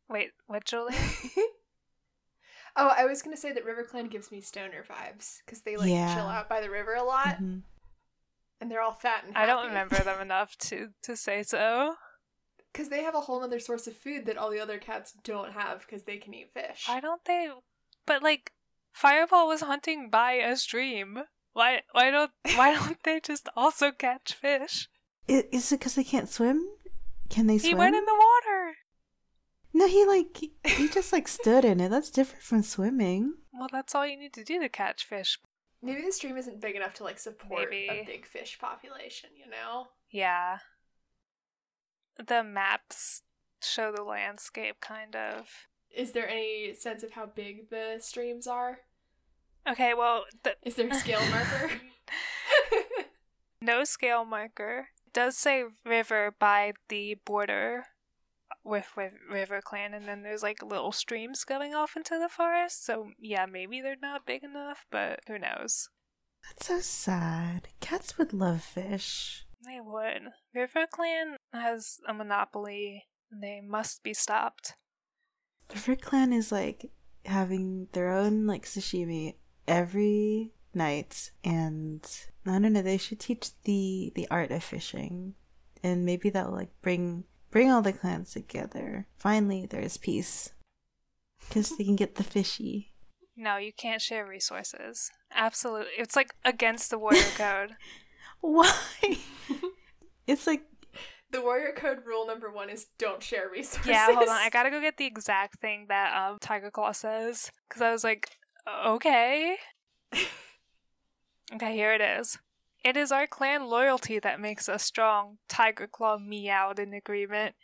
Wait, 0.09 0.31
what, 0.47 0.65
Julie? 0.65 0.95
oh, 2.77 2.93
I 2.97 3.05
was 3.07 3.23
gonna 3.23 3.37
say 3.37 3.53
that 3.53 3.65
River 3.65 3.85
Clan 3.85 4.09
gives 4.09 4.31
me 4.31 4.41
stoner 4.41 4.83
vibes 4.83 5.37
because 5.45 5.63
they 5.63 5.77
like 5.77 5.91
Yeah. 5.91 6.15
chill 6.15 6.27
out 6.27 6.49
by 6.49 6.61
the 6.61 6.71
river 6.71 6.95
a 6.95 7.03
lot, 7.05 7.37
Mhm. 7.39 7.63
And 8.63 8.71
they're 8.71 8.81
all 8.81 8.93
fat 8.95 9.25
and. 9.27 9.35
happy. 9.35 9.43
I 9.43 9.47
don't 9.53 9.67
remember 9.67 9.97
them 9.97 10.21
enough 10.29 10.57
to 10.69 10.91
to 11.03 11.17
say 11.17 11.43
so. 11.43 11.97
because 12.73 12.89
they 12.91 13.03
have 13.03 13.17
a 13.17 13.21
whole 13.23 13.43
other 13.43 13.59
source 13.59 13.87
of 13.89 13.97
food 13.97 14.25
that 14.27 14.39
all 14.39 14.51
the 14.51 14.61
other 14.61 14.79
cats 14.79 15.13
don't 15.25 15.53
have 15.53 15.81
because 15.81 16.05
they 16.05 16.17
can 16.19 16.33
eat 16.33 16.53
fish. 16.55 16.85
Why 16.87 17.01
don't 17.01 17.25
they? 17.25 17.49
But 18.07 18.23
like, 18.23 18.53
Firepaw 18.97 19.47
was 19.49 19.63
hunting 19.63 20.11
by 20.11 20.33
a 20.35 20.57
stream. 20.57 21.25
Why? 21.55 21.83
Why 21.93 22.11
don't? 22.11 22.31
Why 22.55 22.75
don't 22.79 23.03
they 23.03 23.19
just 23.21 23.49
also 23.57 23.91
catch 23.91 24.33
fish? 24.35 24.89
I- 25.29 25.45
Is 25.51 25.73
it 25.73 25.81
because 25.81 25.97
they 25.97 26.05
can't 26.05 26.29
swim? 26.29 26.65
Can 27.31 27.47
they 27.49 27.59
Swim? 27.59 27.67
He 27.67 27.71
swim? 27.71 27.79
went 27.79 27.97
in 27.97 28.05
the 28.05 28.15
water. 28.15 28.75
No, 29.75 29.87
he 29.89 30.05
like 30.05 30.39
he 30.65 30.89
just 30.89 31.13
like 31.13 31.27
stood 31.27 31.65
in 31.65 31.81
it. 31.81 31.89
That's 31.89 32.11
different 32.11 32.45
from 32.45 32.63
swimming. 32.63 33.35
Well, 33.53 33.69
that's 33.73 33.95
all 33.95 34.07
you 34.07 34.19
need 34.19 34.35
to 34.35 34.45
do 34.45 34.61
to 34.61 34.69
catch 34.69 35.05
fish. 35.05 35.39
Maybe 35.83 36.03
the 36.03 36.13
stream 36.13 36.37
isn't 36.37 36.61
big 36.61 36.77
enough 36.77 36.95
to 36.95 37.05
like 37.05 37.19
support 37.19 37.73
a 37.73 38.05
big 38.07 38.25
fish 38.27 38.59
population. 38.59 39.31
You 39.37 39.51
know. 39.51 39.89
Yeah. 40.11 40.59
The 42.25 42.45
maps 42.45 43.23
show 43.61 43.93
the 43.93 44.03
landscape, 44.03 44.81
kind 44.81 45.17
of. 45.17 45.49
Is 45.95 46.13
there 46.13 46.29
any 46.29 46.75
sense 46.75 47.03
of 47.03 47.13
how 47.13 47.27
big 47.27 47.71
the 47.71 47.97
streams 47.99 48.47
are? 48.47 48.79
Okay, 49.69 49.95
well, 49.95 50.25
the, 50.43 50.57
Is 50.63 50.75
there 50.75 50.89
a 50.89 50.95
scale 50.95 51.21
marker? 51.31 51.71
no 53.61 53.85
scale 53.85 54.25
marker. 54.25 54.89
It 55.07 55.13
does 55.13 55.37
say 55.37 55.65
river 55.85 56.35
by 56.39 56.73
the 56.89 57.17
border 57.25 57.85
with, 58.65 58.87
with 58.97 59.13
River 59.31 59.61
Clan, 59.63 59.95
and 59.95 60.07
then 60.07 60.23
there's 60.23 60.43
like 60.43 60.63
little 60.63 60.93
streams 60.93 61.45
going 61.45 61.75
off 61.75 61.97
into 61.97 62.19
the 62.19 62.29
forest. 62.29 62.85
So 62.85 63.11
yeah, 63.21 63.47
maybe 63.47 63.81
they're 63.81 63.97
not 64.01 64.27
big 64.27 64.45
enough, 64.45 64.87
but 64.91 65.21
who 65.27 65.39
knows? 65.39 65.89
That's 66.49 66.67
so 66.67 66.81
sad. 66.81 67.69
Cats 67.81 68.19
would 68.19 68.33
love 68.33 68.63
fish. 68.63 69.47
They 69.65 69.81
would. 69.81 70.33
River 70.55 70.87
Clan 70.91 71.37
has 71.53 72.01
a 72.09 72.15
monopoly. 72.15 73.05
They 73.31 73.61
must 73.67 74.03
be 74.03 74.13
stopped. 74.13 74.75
River 75.73 75.97
Clan 75.97 76.33
is 76.33 76.51
like 76.51 76.91
having 77.25 77.89
their 77.93 78.11
own 78.11 78.47
like 78.47 78.65
sashimi 78.65 79.37
every 79.67 80.53
night, 80.75 81.31
and 81.45 82.05
I 82.47 82.59
don't 82.59 82.73
know. 82.73 82.83
They 82.83 82.99
should 82.99 83.21
teach 83.21 83.51
the 83.63 84.13
the 84.15 84.29
art 84.31 84.51
of 84.51 84.65
fishing, 84.65 85.35
and 85.83 86.05
maybe 86.05 86.31
that 86.31 86.47
will 86.47 86.57
like 86.57 86.73
bring 86.83 87.25
bring 87.53 87.71
all 87.71 87.83
the 87.83 87.93
clans 87.93 88.33
together. 88.33 89.07
Finally, 89.17 89.67
there 89.67 89.81
is 89.81 89.97
peace 89.97 90.51
because 91.47 91.77
they 91.77 91.85
can 91.85 91.95
get 91.95 92.17
the 92.17 92.25
fishy. 92.25 92.91
No, 93.37 93.57
you 93.59 93.73
can't 93.73 94.03
share 94.03 94.27
resources. 94.27 95.11
Absolutely, 95.33 95.93
it's 95.97 96.17
like 96.17 96.35
against 96.45 96.91
the 96.91 96.99
warrior 96.99 97.23
code. 97.37 97.77
Why? 98.41 98.73
it's 100.27 100.49
like 100.49 100.63
the 101.31 101.41
warrior 101.41 101.73
code 101.73 101.99
rule 102.05 102.27
number 102.27 102.51
one 102.51 102.69
is 102.69 102.87
don't 102.99 103.23
share 103.23 103.49
resources. 103.49 103.87
Yeah, 103.87 104.07
hold 104.07 104.29
on. 104.29 104.37
I 104.37 104.51
gotta 104.53 104.71
go 104.71 104.81
get 104.81 104.97
the 104.97 105.07
exact 105.07 105.61
thing 105.61 105.87
that 105.89 106.15
um 106.17 106.39
Tiger 106.41 106.71
Claw 106.71 106.93
says 106.93 107.51
because 107.69 107.83
I 107.83 107.93
was 107.93 108.03
like, 108.03 108.31
okay. 108.87 109.57
okay, 111.55 111.75
here 111.75 111.95
it 111.95 112.01
is. 112.01 112.39
It 112.85 112.97
is 112.97 113.13
our 113.13 113.27
clan 113.27 113.69
loyalty 113.69 114.19
that 114.19 114.41
makes 114.41 114.69
us 114.69 114.83
strong. 114.83 115.39
Tiger 115.49 115.87
Claw 115.87 116.19
meowed 116.19 116.79
in 116.79 116.93
agreement. 116.93 117.55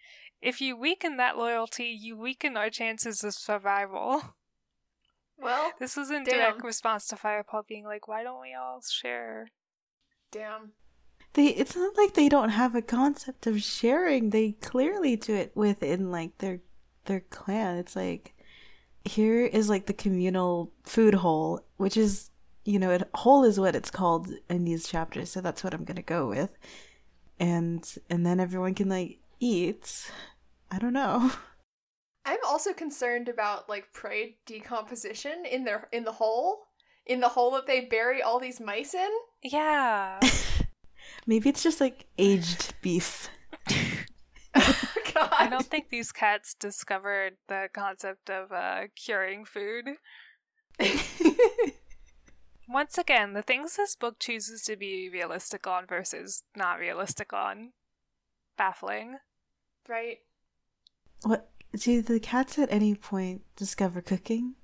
If 0.40 0.60
you 0.60 0.76
weaken 0.76 1.16
that 1.16 1.36
loyalty, 1.36 1.86
you 1.86 2.16
weaken 2.16 2.56
our 2.56 2.70
chances 2.70 3.24
of 3.24 3.34
survival. 3.34 4.22
Well, 5.40 5.70
this 5.78 5.96
was 5.96 6.10
in 6.10 6.24
damn. 6.24 6.34
direct 6.34 6.64
response 6.64 7.06
to 7.06 7.14
Firepaw 7.14 7.68
being 7.68 7.84
like, 7.84 8.08
"Why 8.08 8.24
don't 8.24 8.40
we 8.40 8.54
all 8.54 8.80
share?" 8.82 9.46
Damn. 10.32 10.72
They 11.34 11.46
it's 11.46 11.76
not 11.76 11.96
like 11.96 12.14
they 12.14 12.28
don't 12.28 12.48
have 12.48 12.74
a 12.74 12.82
concept 12.82 13.46
of 13.46 13.62
sharing. 13.62 14.30
They 14.30 14.52
clearly 14.60 15.14
do 15.14 15.34
it 15.34 15.52
within 15.54 16.10
like 16.10 16.38
their 16.38 16.58
their 17.04 17.20
clan. 17.20 17.76
It's 17.78 17.94
like 17.94 18.34
here 19.04 19.44
is 19.44 19.68
like 19.68 19.86
the 19.86 19.92
communal 19.92 20.72
food 20.82 21.14
hole, 21.14 21.60
which 21.76 21.96
is 21.96 22.30
you 22.68 22.78
know, 22.78 22.90
it 22.90 23.08
hole 23.14 23.44
is 23.44 23.58
what 23.58 23.74
it's 23.74 23.90
called 23.90 24.28
in 24.50 24.64
these 24.64 24.86
chapters, 24.86 25.30
so 25.30 25.40
that's 25.40 25.64
what 25.64 25.72
I'm 25.72 25.84
gonna 25.84 26.02
go 26.02 26.28
with. 26.28 26.50
And 27.40 27.82
and 28.10 28.26
then 28.26 28.40
everyone 28.40 28.74
can 28.74 28.90
like 28.90 29.20
eat. 29.40 30.10
I 30.70 30.78
don't 30.78 30.92
know. 30.92 31.32
I'm 32.26 32.38
also 32.46 32.74
concerned 32.74 33.30
about 33.30 33.70
like 33.70 33.94
prey 33.94 34.36
decomposition 34.44 35.46
in 35.50 35.64
their 35.64 35.88
in 35.92 36.04
the 36.04 36.12
hole. 36.12 36.66
In 37.06 37.20
the 37.20 37.30
hole 37.30 37.52
that 37.52 37.66
they 37.66 37.86
bury 37.86 38.20
all 38.20 38.38
these 38.38 38.60
mice 38.60 38.92
in. 38.92 39.08
Yeah. 39.42 40.20
Maybe 41.26 41.48
it's 41.48 41.62
just 41.62 41.80
like 41.80 42.04
aged 42.18 42.74
beef. 42.82 43.30
God. 44.54 45.32
I 45.38 45.48
don't 45.48 45.64
think 45.64 45.88
these 45.88 46.12
cats 46.12 46.52
discovered 46.52 47.38
the 47.48 47.70
concept 47.72 48.28
of 48.28 48.52
uh, 48.52 48.88
curing 48.94 49.46
food. 49.46 49.86
Once 52.68 52.98
again, 52.98 53.32
the 53.32 53.42
things 53.42 53.76
this 53.76 53.96
book 53.96 54.18
chooses 54.18 54.62
to 54.62 54.76
be 54.76 55.08
realistic 55.10 55.66
on 55.66 55.86
versus 55.86 56.42
not 56.54 56.78
realistic 56.78 57.32
on, 57.32 57.72
baffling. 58.58 59.16
Right. 59.88 60.18
What 61.22 61.50
do 61.74 62.02
the 62.02 62.20
cats 62.20 62.58
at 62.58 62.70
any 62.70 62.94
point 62.94 63.42
discover 63.56 64.02
cooking? 64.02 64.54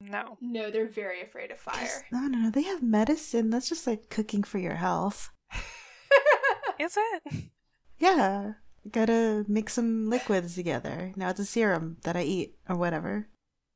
No. 0.00 0.38
No, 0.40 0.70
they're 0.70 0.88
very 0.88 1.20
afraid 1.22 1.50
of 1.50 1.58
fire. 1.58 2.06
No, 2.10 2.20
no, 2.20 2.38
no. 2.38 2.50
They 2.50 2.62
have 2.62 2.82
medicine. 2.82 3.50
That's 3.50 3.68
just 3.68 3.86
like 3.86 4.08
cooking 4.08 4.42
for 4.42 4.58
your 4.58 4.74
health. 4.74 5.30
Is 6.78 6.96
it? 6.96 7.50
Yeah. 7.98 8.52
Gotta 8.90 9.44
mix 9.48 9.74
some 9.74 10.08
liquids 10.08 10.54
together. 10.54 11.12
Now 11.16 11.30
it's 11.30 11.40
a 11.40 11.44
serum 11.44 11.96
that 12.04 12.16
I 12.16 12.22
eat 12.22 12.54
or 12.68 12.76
whatever. 12.76 13.28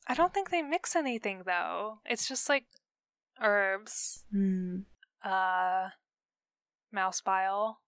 I 0.06 0.14
don't 0.14 0.32
think 0.32 0.50
they 0.50 0.62
mix 0.62 0.94
anything 0.94 1.42
though. 1.46 1.98
It's 2.04 2.28
just 2.28 2.48
like 2.48 2.64
herbs, 3.40 4.24
Hmm. 4.30 4.80
uh, 5.24 5.88
mouse 6.92 7.20
bile, 7.20 7.80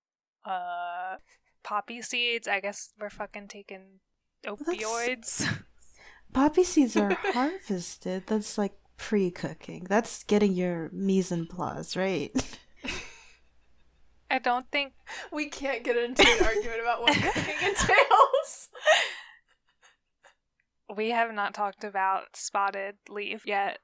uh, 0.44 1.16
poppy 1.62 2.02
seeds. 2.02 2.48
I 2.48 2.60
guess 2.60 2.92
we're 2.98 3.10
fucking 3.10 3.48
taking 3.48 4.00
that's- 4.42 4.58
opioids. 4.66 5.62
Poppy 6.32 6.64
seeds 6.64 6.96
are 6.96 7.12
harvested. 7.34 8.26
That's 8.26 8.56
like 8.56 8.72
pre 8.96 9.30
cooking. 9.30 9.84
That's 9.86 10.24
getting 10.24 10.54
your 10.54 10.88
mise 10.90 11.30
en 11.30 11.46
place, 11.46 11.94
right? 11.94 12.32
I 14.30 14.38
don't 14.38 14.64
think 14.72 14.94
we 15.32 15.50
can't 15.50 15.84
get 15.84 15.94
into 15.98 16.22
an 16.26 16.42
argument 16.42 16.80
about 16.80 17.02
what 17.02 17.12
cooking 17.14 17.68
entails. 17.68 18.68
we 20.96 21.10
have 21.10 21.32
not 21.34 21.52
talked 21.54 21.84
about 21.84 22.34
spotted 22.36 22.96
leaf 23.10 23.46
yet 23.46 23.78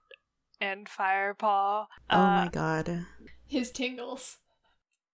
and 0.60 0.88
firepaw. 0.88 1.86
oh 2.10 2.16
Uh, 2.16 2.44
my 2.44 2.48
god. 2.52 3.06
His 3.46 3.70
tingles. 3.70 4.38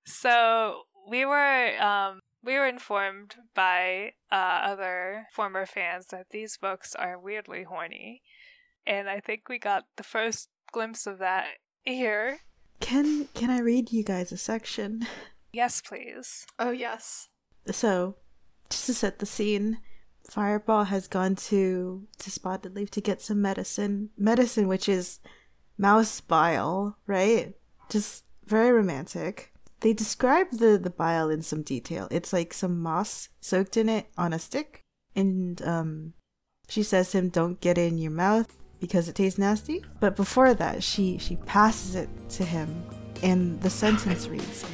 So 0.04 0.82
we 1.08 1.24
were 1.24 1.80
um 1.82 2.20
we 2.42 2.54
were 2.54 2.66
informed 2.66 3.36
by 3.54 4.12
uh, 4.30 4.34
other 4.64 5.26
former 5.32 5.64
fans 5.64 6.06
that 6.10 6.26
these 6.30 6.58
books 6.58 6.94
are 6.94 7.18
weirdly 7.18 7.62
horny, 7.62 8.20
and 8.86 9.08
I 9.08 9.20
think 9.20 9.48
we 9.48 9.58
got 9.58 9.84
the 9.96 10.02
first 10.02 10.48
glimpse 10.72 11.06
of 11.06 11.18
that 11.18 11.46
here. 11.84 12.40
Can 12.80 13.28
can 13.34 13.48
I 13.50 13.60
read 13.60 13.92
you 13.92 14.02
guys 14.02 14.30
a 14.32 14.36
section? 14.36 15.06
Yes, 15.52 15.80
please. 15.80 16.46
Oh 16.58 16.70
yes. 16.72 17.28
So, 17.70 18.16
just 18.68 18.86
to 18.86 18.94
set 18.94 19.20
the 19.20 19.26
scene, 19.26 19.78
Firepaw 20.30 20.86
has 20.86 21.06
gone 21.06 21.36
to 21.36 22.06
to 22.18 22.30
Spotted 22.30 22.74
Leaf 22.74 22.90
to 22.92 23.00
get 23.00 23.20
some 23.20 23.42
medicine. 23.42 24.10
Medicine 24.16 24.68
which 24.68 24.88
is 24.88 25.20
mouse 25.78 26.20
bile, 26.20 26.96
right? 27.06 27.54
Just 27.90 28.24
very 28.46 28.72
romantic. 28.72 29.52
They 29.80 29.92
describe 29.92 30.50
the 30.50 30.78
the 30.78 30.90
bile 30.90 31.30
in 31.30 31.42
some 31.42 31.62
detail. 31.62 32.08
It's 32.10 32.32
like 32.32 32.54
some 32.54 32.80
moss 32.80 33.28
soaked 33.40 33.76
in 33.76 33.88
it 33.88 34.06
on 34.16 34.32
a 34.32 34.38
stick, 34.38 34.80
and 35.14 35.60
um, 35.62 36.14
she 36.68 36.82
says 36.82 37.10
to 37.10 37.18
him, 37.18 37.28
"Don't 37.28 37.60
get 37.60 37.78
it 37.78 37.92
in 37.92 37.98
your 37.98 38.10
mouth 38.10 38.56
because 38.80 39.08
it 39.08 39.16
tastes 39.16 39.38
nasty." 39.38 39.84
But 40.00 40.16
before 40.16 40.54
that, 40.54 40.82
she 40.82 41.18
she 41.18 41.36
passes 41.36 41.94
it 41.94 42.08
to 42.30 42.44
him, 42.44 42.84
and 43.22 43.60
the 43.60 43.70
sentence 43.70 44.26
reads. 44.26 44.64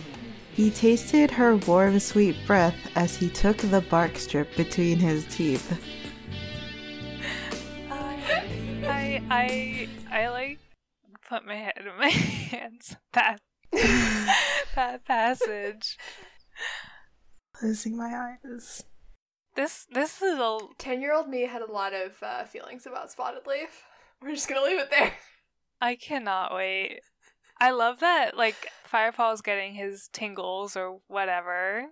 He 0.61 0.70
tasted 0.70 1.30
her 1.30 1.56
warm, 1.56 1.98
sweet 2.00 2.36
breath 2.46 2.76
as 2.94 3.16
he 3.16 3.30
took 3.30 3.56
the 3.56 3.80
bark 3.80 4.18
strip 4.18 4.54
between 4.56 4.98
his 4.98 5.24
teeth. 5.34 5.72
I 7.90 8.20
I 8.84 9.22
I, 9.30 9.88
I 10.11 10.28
like 10.28 10.58
put 11.26 11.46
my 11.46 11.54
head 11.54 11.78
in 11.78 11.98
my 11.98 12.08
hands. 12.11 12.94
That 13.14 13.40
that 13.72 15.06
passage. 15.06 15.96
Closing 17.54 17.96
my 17.96 18.36
eyes. 18.44 18.84
This 19.56 19.86
this 19.90 20.20
is 20.20 20.38
a 20.38 20.58
Ten 20.76 21.00
year 21.00 21.14
old 21.14 21.30
me 21.30 21.46
had 21.46 21.62
a 21.62 21.72
lot 21.72 21.94
of 21.94 22.22
uh, 22.22 22.44
feelings 22.44 22.84
about 22.84 23.11
Spotted 23.11 23.46
Leaf. 23.46 23.84
We're 24.20 24.34
just 24.34 24.46
gonna 24.46 24.61
leave 24.61 24.78
it 24.78 24.90
there. 24.90 25.14
I 25.80 25.96
cannot 25.96 26.54
wait. 26.54 27.00
I 27.61 27.72
love 27.72 28.00
that 28.00 28.36
like 28.36 28.68
Firepaw's 28.90 29.42
getting 29.42 29.74
his 29.74 30.08
tingles 30.12 30.76
or 30.76 31.00
whatever. 31.08 31.86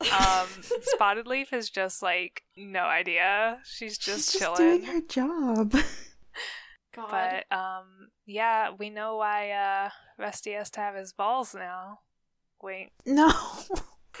Um 0.00 0.48
Spotted 0.82 1.26
Leaf 1.26 1.52
is 1.52 1.68
just 1.70 2.02
like 2.02 2.42
no 2.56 2.84
idea. 2.84 3.58
She's 3.64 3.98
just 3.98 4.38
chilling. 4.38 4.56
She's 4.56 4.58
just 4.58 4.58
doing 4.58 4.82
her 4.84 5.00
job. 5.06 5.72
God. 6.94 7.10
But 7.10 7.56
um 7.56 8.08
yeah, 8.26 8.70
we 8.76 8.90
know 8.90 9.16
why 9.16 9.50
uh 9.50 9.90
Rusty 10.18 10.52
has 10.52 10.70
to 10.70 10.80
have 10.80 10.94
his 10.94 11.12
balls 11.12 11.54
now. 11.54 12.00
Wait. 12.62 12.90
no. 13.06 13.32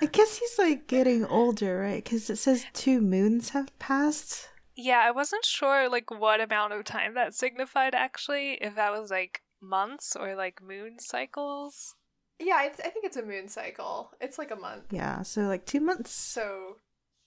I 0.00 0.06
guess 0.06 0.38
he's 0.38 0.58
like 0.58 0.86
getting 0.86 1.24
older, 1.24 1.78
right? 1.78 2.02
Because 2.02 2.30
it 2.30 2.36
says 2.36 2.64
two 2.72 3.00
moons 3.00 3.50
have 3.50 3.76
passed. 3.78 4.48
Yeah, 4.76 4.98
I 5.04 5.10
wasn't 5.10 5.44
sure 5.44 5.88
like 5.88 6.10
what 6.10 6.40
amount 6.40 6.72
of 6.72 6.84
time 6.84 7.14
that 7.14 7.34
signified 7.34 7.94
actually, 7.94 8.54
if 8.60 8.74
that 8.74 8.92
was 8.92 9.10
like 9.10 9.42
months 9.60 10.16
or 10.16 10.34
like 10.34 10.60
moon 10.62 10.96
cycles. 10.98 11.94
yeah, 12.40 12.56
I, 12.58 12.68
th- 12.68 12.80
I 12.84 12.88
think 12.90 13.04
it's 13.04 13.16
a 13.16 13.24
moon 13.24 13.48
cycle. 13.48 14.10
It's 14.20 14.38
like 14.38 14.50
a 14.50 14.56
month. 14.56 14.84
Yeah, 14.90 15.22
so 15.22 15.42
like 15.42 15.64
two 15.66 15.80
months. 15.80 16.12
So, 16.12 16.76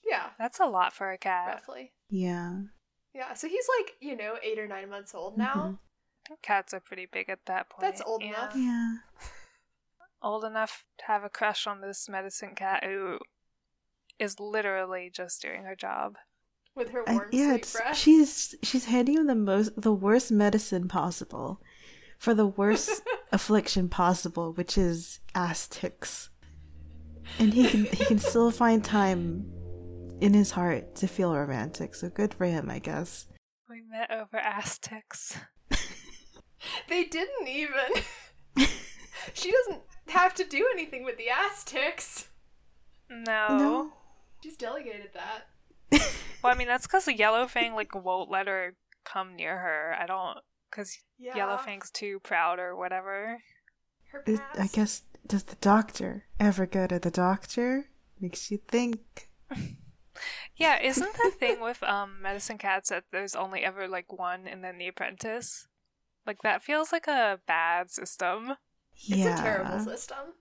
yeah, 0.04 0.30
That's 0.38 0.60
a 0.60 0.66
lot 0.66 0.92
for 0.92 1.10
a 1.10 1.18
cat. 1.18 1.48
roughly. 1.48 1.92
Yeah. 2.10 2.60
Yeah, 3.14 3.34
so 3.34 3.48
he's 3.48 3.66
like, 3.78 3.94
you 4.00 4.16
know, 4.16 4.34
eight 4.42 4.58
or 4.58 4.68
nine 4.68 4.90
months 4.90 5.14
old 5.14 5.36
now. 5.38 5.78
Mhm. 6.30 6.36
Cats 6.42 6.74
are 6.74 6.80
pretty 6.80 7.06
big 7.10 7.30
at 7.30 7.46
that 7.46 7.70
point. 7.70 7.80
That's 7.80 8.02
old 8.02 8.22
yeah. 8.22 8.28
enough. 8.28 8.52
Yeah. 8.54 8.94
Old 10.20 10.44
enough 10.44 10.84
to 10.98 11.04
have 11.06 11.22
a 11.22 11.28
crush 11.30 11.66
on 11.66 11.80
this 11.80 12.08
medicine 12.08 12.54
cat 12.56 12.82
who 12.84 13.18
is 14.18 14.40
literally 14.40 15.10
just 15.14 15.40
doing 15.40 15.62
her 15.62 15.76
job. 15.76 16.16
With 16.78 16.90
her 16.90 17.02
I- 17.08 17.20
yeah, 17.32 17.50
sweet 17.58 17.72
breath. 17.76 17.96
she's 17.96 18.54
she's 18.62 18.84
handing 18.86 19.16
him 19.18 19.26
the 19.26 19.34
most 19.34 19.80
the 19.80 19.92
worst 19.92 20.30
medicine 20.30 20.88
possible 20.88 21.60
for 22.18 22.34
the 22.34 22.46
worst 22.46 23.02
affliction 23.32 23.88
possible, 23.88 24.52
which 24.52 24.78
is 24.78 25.20
ass 25.34 25.68
ticks. 25.68 26.30
And 27.38 27.52
he 27.52 27.68
can 27.68 27.84
he 27.84 28.04
can 28.06 28.18
still 28.18 28.50
find 28.50 28.82
time 28.82 29.50
in 30.20 30.32
his 30.34 30.52
heart 30.52 30.94
to 30.96 31.06
feel 31.06 31.34
romantic. 31.34 31.94
So 31.94 32.08
good 32.08 32.32
for 32.32 32.46
him, 32.46 32.70
I 32.70 32.78
guess. 32.78 33.26
We 33.68 33.82
met 33.82 34.10
over 34.10 34.38
Aztecs. 34.38 35.36
They 36.88 37.04
didn't 37.04 37.46
even. 37.48 38.02
she 39.34 39.52
doesn't 39.52 39.82
have 40.08 40.34
to 40.34 40.44
do 40.44 40.68
anything 40.72 41.04
with 41.04 41.16
the 41.16 41.28
Aztecs. 41.28 42.28
No. 43.10 43.46
No. 43.50 43.92
She's 44.42 44.56
delegated 44.56 45.10
that. 45.14 45.44
Well, 46.42 46.52
I 46.54 46.56
mean, 46.56 46.68
that's 46.68 46.86
because 46.86 47.06
Yellowfang, 47.06 47.74
like, 47.74 47.94
won't 47.96 48.30
let 48.30 48.46
her 48.46 48.74
come 49.04 49.34
near 49.34 49.58
her. 49.58 49.96
I 49.98 50.06
don't. 50.06 50.38
Because 50.70 50.96
Yeah. 51.18 51.34
Yellowfang's 51.34 51.90
too 51.90 52.20
proud 52.22 52.60
or 52.60 52.76
whatever. 52.76 53.42
Her 54.12 54.22
Is- 54.24 54.38
past. 54.38 54.60
I 54.60 54.66
guess 54.68 55.02
does 55.26 55.42
the 55.42 55.56
doctor 55.56 56.26
ever 56.38 56.64
go 56.64 56.86
to 56.86 56.98
the 57.00 57.10
doctor? 57.10 57.88
Makes 58.20 58.50
you 58.50 58.58
think. 58.68 59.28
Yeah, 60.56 60.80
isn't 60.82 61.12
the 61.22 61.30
thing 61.30 61.60
with 61.60 61.80
um 61.84 62.20
medicine 62.20 62.58
cats 62.58 62.88
that 62.90 63.04
there's 63.12 63.36
only 63.36 63.62
ever 63.62 63.86
like 63.86 64.12
one 64.12 64.48
and 64.48 64.64
then 64.64 64.76
the 64.78 64.88
apprentice? 64.88 65.68
Like 66.26 66.42
that 66.42 66.64
feels 66.64 66.90
like 66.90 67.06
a 67.06 67.38
bad 67.46 67.92
system. 67.92 68.54
It's 68.96 69.24
a 69.24 69.40
terrible 69.40 69.78
system. 69.78 70.34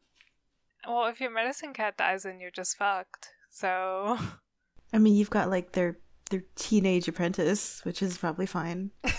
Well, 0.87 1.05
if 1.05 1.21
your 1.21 1.29
medicine 1.29 1.73
cat 1.73 1.95
dies, 1.95 2.23
then 2.23 2.39
you're 2.39 2.49
just 2.49 2.75
fucked. 2.75 3.29
So 3.51 4.17
I 4.93 4.99
mean, 4.99 5.15
you've 5.15 5.29
got 5.29 5.49
like 5.49 5.73
their 5.73 5.97
their 6.29 6.43
teenage 6.55 7.07
apprentice, 7.07 7.81
which 7.83 8.01
is 8.01 8.17
probably 8.17 8.45
fine. 8.45 8.91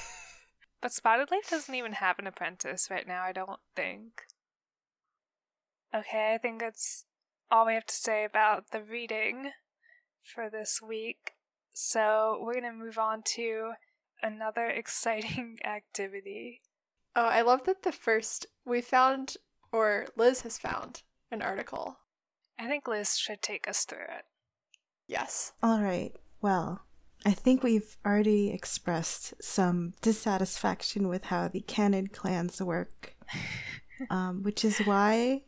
But 0.80 0.92
Spotted 0.92 1.30
Leaf 1.30 1.50
doesn't 1.50 1.74
even 1.74 1.94
have 1.94 2.18
an 2.18 2.26
apprentice 2.26 2.88
right 2.90 3.06
now, 3.06 3.24
I 3.24 3.32
don't 3.32 3.60
think. 3.74 4.22
Okay, 5.94 6.34
I 6.34 6.38
think 6.38 6.60
that's 6.60 7.04
all 7.50 7.66
we 7.66 7.74
have 7.74 7.86
to 7.86 7.94
say 7.94 8.24
about 8.24 8.70
the 8.70 8.82
reading 8.82 9.52
for 10.22 10.48
this 10.48 10.80
week. 10.80 11.32
So 11.72 12.40
we're 12.42 12.54
gonna 12.54 12.72
move 12.72 12.98
on 12.98 13.22
to 13.34 13.72
another 14.22 14.66
exciting 14.66 15.58
activity. 15.64 16.60
Oh, 17.16 17.26
I 17.26 17.42
love 17.42 17.64
that 17.64 17.82
the 17.82 17.92
first 17.92 18.46
we 18.64 18.80
found, 18.80 19.36
or 19.72 20.06
Liz 20.16 20.42
has 20.42 20.58
found, 20.58 21.02
an 21.32 21.42
article. 21.42 21.98
I 22.56 22.68
think 22.68 22.86
Liz 22.86 23.18
should 23.18 23.42
take 23.42 23.66
us 23.66 23.84
through 23.84 23.98
it. 23.98 24.24
Yes. 25.08 25.52
All 25.62 25.80
right. 25.80 26.12
Well, 26.42 26.82
I 27.24 27.32
think 27.32 27.62
we've 27.62 27.96
already 28.06 28.50
expressed 28.50 29.34
some 29.42 29.94
dissatisfaction 30.02 31.08
with 31.08 31.24
how 31.24 31.48
the 31.48 31.62
canon 31.62 32.08
clans 32.08 32.62
work, 32.62 33.16
um, 34.10 34.42
which 34.42 34.64
is 34.64 34.78
why 34.78 35.42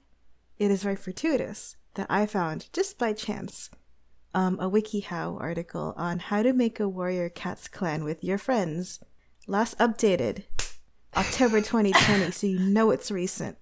it 0.59 0.71
is 0.71 0.83
very 0.83 0.97
fortuitous 0.97 1.77
that 1.95 2.07
I 2.11 2.27
found, 2.27 2.69
just 2.73 2.99
by 2.99 3.13
chance, 3.13 3.71
um, 4.35 4.59
a 4.59 4.71
WikiHow 4.71 5.41
article 5.41 5.95
on 5.97 6.19
how 6.19 6.43
to 6.43 6.53
make 6.53 6.81
a 6.81 6.89
warrior 6.89 7.29
cats 7.29 7.69
clan 7.69 8.03
with 8.03 8.25
your 8.25 8.39
friends. 8.39 9.01
Last 9.47 9.79
updated 9.79 10.45
October 11.17 11.61
2020, 11.61 12.31
so 12.31 12.47
you 12.47 12.59
know 12.59 12.91
it's 12.91 13.11
recent. 13.11 13.59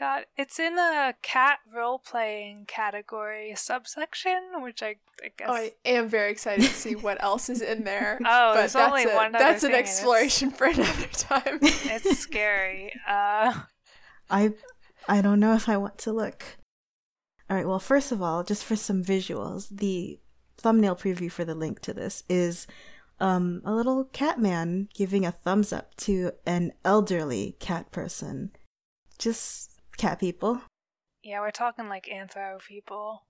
God. 0.00 0.24
It's 0.36 0.58
in 0.58 0.78
a 0.78 1.14
cat 1.22 1.58
role 1.72 1.98
playing 1.98 2.64
category 2.66 3.52
subsection, 3.54 4.40
which 4.62 4.82
I, 4.82 4.96
I 5.22 5.30
guess. 5.36 5.48
Oh, 5.48 5.52
I 5.52 5.72
am 5.84 6.08
very 6.08 6.32
excited 6.32 6.62
to 6.64 6.74
see 6.74 6.94
what 6.96 7.22
else 7.22 7.50
is 7.50 7.60
in 7.60 7.84
there. 7.84 8.18
Oh, 8.24 8.52
but 8.52 8.54
there's 8.54 8.72
that's 8.72 8.88
only 8.90 9.04
a- 9.04 9.14
one 9.14 9.32
That's 9.32 9.62
an 9.62 9.70
thing, 9.70 9.78
and 9.78 9.86
exploration 9.86 10.50
for 10.50 10.66
another 10.66 11.06
time. 11.12 11.58
It's 11.62 12.18
scary. 12.18 12.92
Uh, 13.06 13.52
I 14.30 14.54
I 15.06 15.20
don't 15.20 15.38
know 15.40 15.54
if 15.54 15.68
I 15.68 15.76
want 15.76 15.98
to 15.98 16.12
look. 16.12 16.44
All 17.50 17.56
right, 17.56 17.66
well, 17.66 17.80
first 17.80 18.10
of 18.12 18.22
all, 18.22 18.42
just 18.42 18.64
for 18.64 18.76
some 18.76 19.04
visuals, 19.04 19.68
the 19.70 20.18
thumbnail 20.56 20.96
preview 20.96 21.30
for 21.30 21.44
the 21.44 21.54
link 21.54 21.80
to 21.80 21.92
this 21.92 22.22
is 22.28 22.66
um 23.20 23.60
a 23.66 23.74
little 23.74 24.04
cat 24.04 24.38
man 24.38 24.88
giving 24.94 25.26
a 25.26 25.32
thumbs 25.32 25.72
up 25.74 25.94
to 25.96 26.32
an 26.46 26.72
elderly 26.86 27.56
cat 27.60 27.90
person. 27.92 28.52
Just 29.18 29.69
cat 30.00 30.18
people. 30.18 30.60
yeah, 31.22 31.40
we're 31.40 31.50
talking 31.64 31.88
like 31.88 32.06
anthro 32.12 32.58
people. 32.66 33.26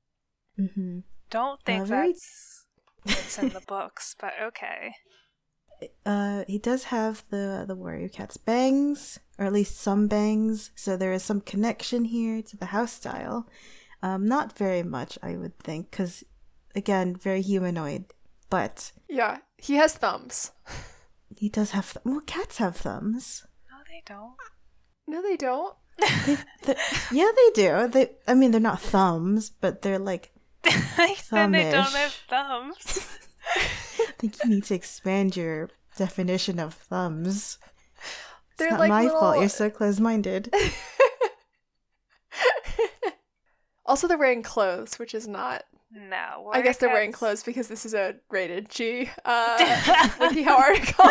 Mm-hmm. 0.58 1.00
Don't 1.30 1.60
think 1.64 1.82
Uh, 1.82 1.84
very- 1.84 2.12
that's 2.12 2.66
what's 3.04 3.38
in 3.38 3.48
the 3.50 3.64
books, 3.66 4.14
but 4.22 4.32
okay. 4.48 4.94
Uh 6.04 6.44
he 6.46 6.58
does 6.58 6.84
have 6.84 7.24
the 7.30 7.64
the 7.66 7.74
warrior 7.74 8.08
cat's 8.08 8.36
bangs, 8.36 9.18
or 9.38 9.46
at 9.46 9.52
least 9.52 9.78
some 9.78 10.08
bangs, 10.08 10.70
so 10.74 10.96
there 10.96 11.12
is 11.12 11.22
some 11.24 11.40
connection 11.40 12.04
here 12.04 12.42
to 12.42 12.56
the 12.56 12.66
house 12.76 12.92
style. 12.92 13.46
Um 14.02 14.26
not 14.26 14.56
very 14.58 14.82
much, 14.82 15.18
I 15.22 15.36
would 15.36 15.56
think, 15.58 15.90
cuz 15.90 16.22
again, 16.74 17.16
very 17.16 17.42
humanoid. 17.42 18.04
But 18.50 18.92
yeah, 19.08 19.38
he 19.56 19.74
has 19.76 19.94
thumbs. 19.94 20.52
He 21.38 21.48
does 21.48 21.70
have 21.70 21.92
th- 21.92 22.04
well, 22.04 22.20
cats 22.26 22.58
have 22.58 22.76
thumbs. 22.76 23.46
No, 23.70 23.78
they 23.88 24.02
don't. 24.04 24.36
No, 25.06 25.22
they 25.22 25.36
don't. 25.36 25.74
Th- 26.24 26.38
yeah, 27.12 27.30
they 27.34 27.50
do. 27.54 27.88
They, 27.88 28.10
I 28.26 28.34
mean, 28.34 28.50
they're 28.50 28.60
not 28.60 28.80
thumbs, 28.80 29.50
but 29.50 29.82
they're 29.82 29.98
like. 29.98 30.32
then 31.30 31.52
they 31.52 31.70
don't 31.70 31.86
have 31.86 32.12
thumbs. 32.28 33.08
I 33.56 33.60
think 34.18 34.36
you 34.44 34.50
need 34.50 34.64
to 34.64 34.74
expand 34.74 35.36
your 35.36 35.70
definition 35.96 36.58
of 36.58 36.74
thumbs. 36.74 37.58
It's 37.96 38.58
They're 38.58 38.70
not 38.70 38.80
like 38.80 38.90
my 38.90 39.08
fault. 39.08 39.40
You're 39.40 39.48
so 39.48 39.70
close-minded. 39.70 40.54
also, 43.86 44.06
they're 44.06 44.18
wearing 44.18 44.42
clothes, 44.42 44.98
which 44.98 45.14
is 45.14 45.26
not. 45.26 45.64
No. 45.92 46.50
I 46.52 46.60
guess 46.60 46.76
they're 46.76 46.90
wearing 46.90 47.10
clothes 47.10 47.42
because 47.42 47.66
this 47.66 47.84
is 47.84 47.94
a 47.94 48.14
rated 48.30 48.68
G 48.68 49.10
uh, 49.24 49.58
WikiHow 50.20 50.58
article. 50.58 51.10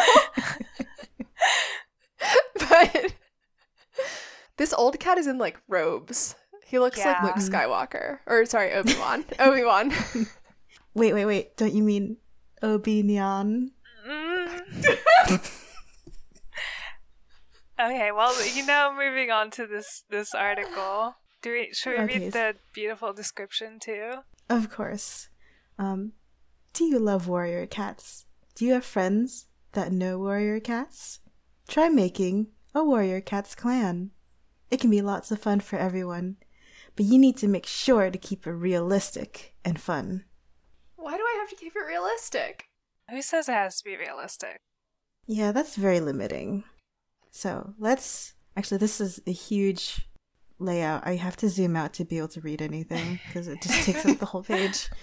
but 2.59 3.13
this 4.59 4.73
old 4.73 4.99
cat 4.99 5.17
is 5.17 5.25
in 5.25 5.39
like 5.39 5.57
robes. 5.67 6.35
He 6.65 6.77
looks 6.77 7.03
like 7.03 7.23
Luke 7.23 7.37
Skywalker, 7.37 8.19
or 8.27 8.45
sorry, 8.45 8.73
Obi 8.73 8.93
Wan. 8.99 9.25
Obi 9.39 9.63
Wan. 9.63 9.91
wait, 10.93 11.13
wait, 11.13 11.25
wait. 11.25 11.57
Don't 11.57 11.73
you 11.73 11.81
mean 11.81 12.17
Obi 12.61 13.01
Nyan? 13.01 13.69
Mm. 14.07 14.61
okay, 17.79 18.11
well, 18.11 18.35
you 18.53 18.65
know, 18.67 18.93
moving 18.95 19.31
on 19.31 19.49
to 19.51 19.65
this 19.65 20.03
this 20.11 20.35
article. 20.35 21.15
Do 21.41 21.53
we 21.53 21.69
should 21.73 21.97
we 21.97 22.03
Okay, 22.03 22.19
read 22.19 22.33
the 22.33 22.55
beautiful 22.73 23.13
description 23.13 23.79
too? 23.79 24.15
Of 24.49 24.69
course. 24.69 25.29
Um, 25.79 26.11
do 26.73 26.83
you 26.83 26.99
love 26.99 27.27
warrior 27.27 27.65
cats? 27.65 28.25
Do 28.53 28.65
you 28.65 28.73
have 28.73 28.85
friends 28.85 29.47
that 29.71 29.93
know 29.93 30.19
warrior 30.19 30.59
cats? 30.59 31.19
Try 31.67 31.87
making 31.87 32.47
a 32.75 32.83
warrior 32.83 33.21
cats 33.21 33.55
clan. 33.55 34.11
It 34.71 34.79
can 34.79 34.89
be 34.89 35.01
lots 35.01 35.31
of 35.31 35.39
fun 35.39 35.59
for 35.59 35.77
everyone, 35.77 36.37
but 36.95 37.05
you 37.05 37.17
need 37.17 37.37
to 37.37 37.47
make 37.47 37.65
sure 37.65 38.11
to 38.11 38.17
keep 38.17 38.45
it 38.45 38.51
realistic 38.51 39.55
and 39.65 39.79
fun. 39.79 40.25
Why 40.95 41.17
do 41.17 41.23
I 41.23 41.37
have 41.39 41.49
to 41.49 41.55
keep 41.55 41.75
it 41.75 41.87
realistic? 41.87 42.65
Who 43.09 43.21
says 43.21 43.49
it 43.49 43.53
has 43.53 43.79
to 43.79 43.83
be 43.83 43.97
realistic? 43.97 44.59
Yeah, 45.25 45.51
that's 45.51 45.75
very 45.75 45.99
limiting. 45.99 46.63
So 47.31 47.73
let's 47.79 48.33
actually, 48.55 48.77
this 48.77 49.01
is 49.01 49.21
a 49.25 49.31
huge 49.31 50.07
layout. 50.59 51.05
I 51.05 51.15
have 51.15 51.37
to 51.37 51.49
zoom 51.49 51.75
out 51.75 51.93
to 51.93 52.05
be 52.05 52.17
able 52.17 52.27
to 52.29 52.41
read 52.41 52.61
anything 52.61 53.19
because 53.27 53.47
it 53.47 53.61
just 53.61 53.83
takes 53.83 54.05
up 54.05 54.19
the 54.19 54.25
whole 54.25 54.43
page. 54.43 54.89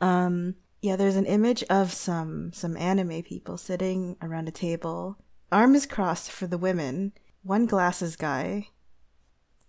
Um, 0.00 0.56
yeah, 0.82 0.96
there's 0.96 1.16
an 1.16 1.24
image 1.24 1.62
of 1.70 1.92
some 1.92 2.52
some 2.52 2.76
anime 2.76 3.22
people 3.22 3.56
sitting 3.56 4.16
around 4.20 4.48
a 4.48 4.50
table, 4.50 5.16
arms 5.50 5.86
crossed 5.86 6.30
for 6.30 6.46
the 6.46 6.58
women, 6.58 7.12
one 7.42 7.64
glasses 7.64 8.16
guy, 8.16 8.68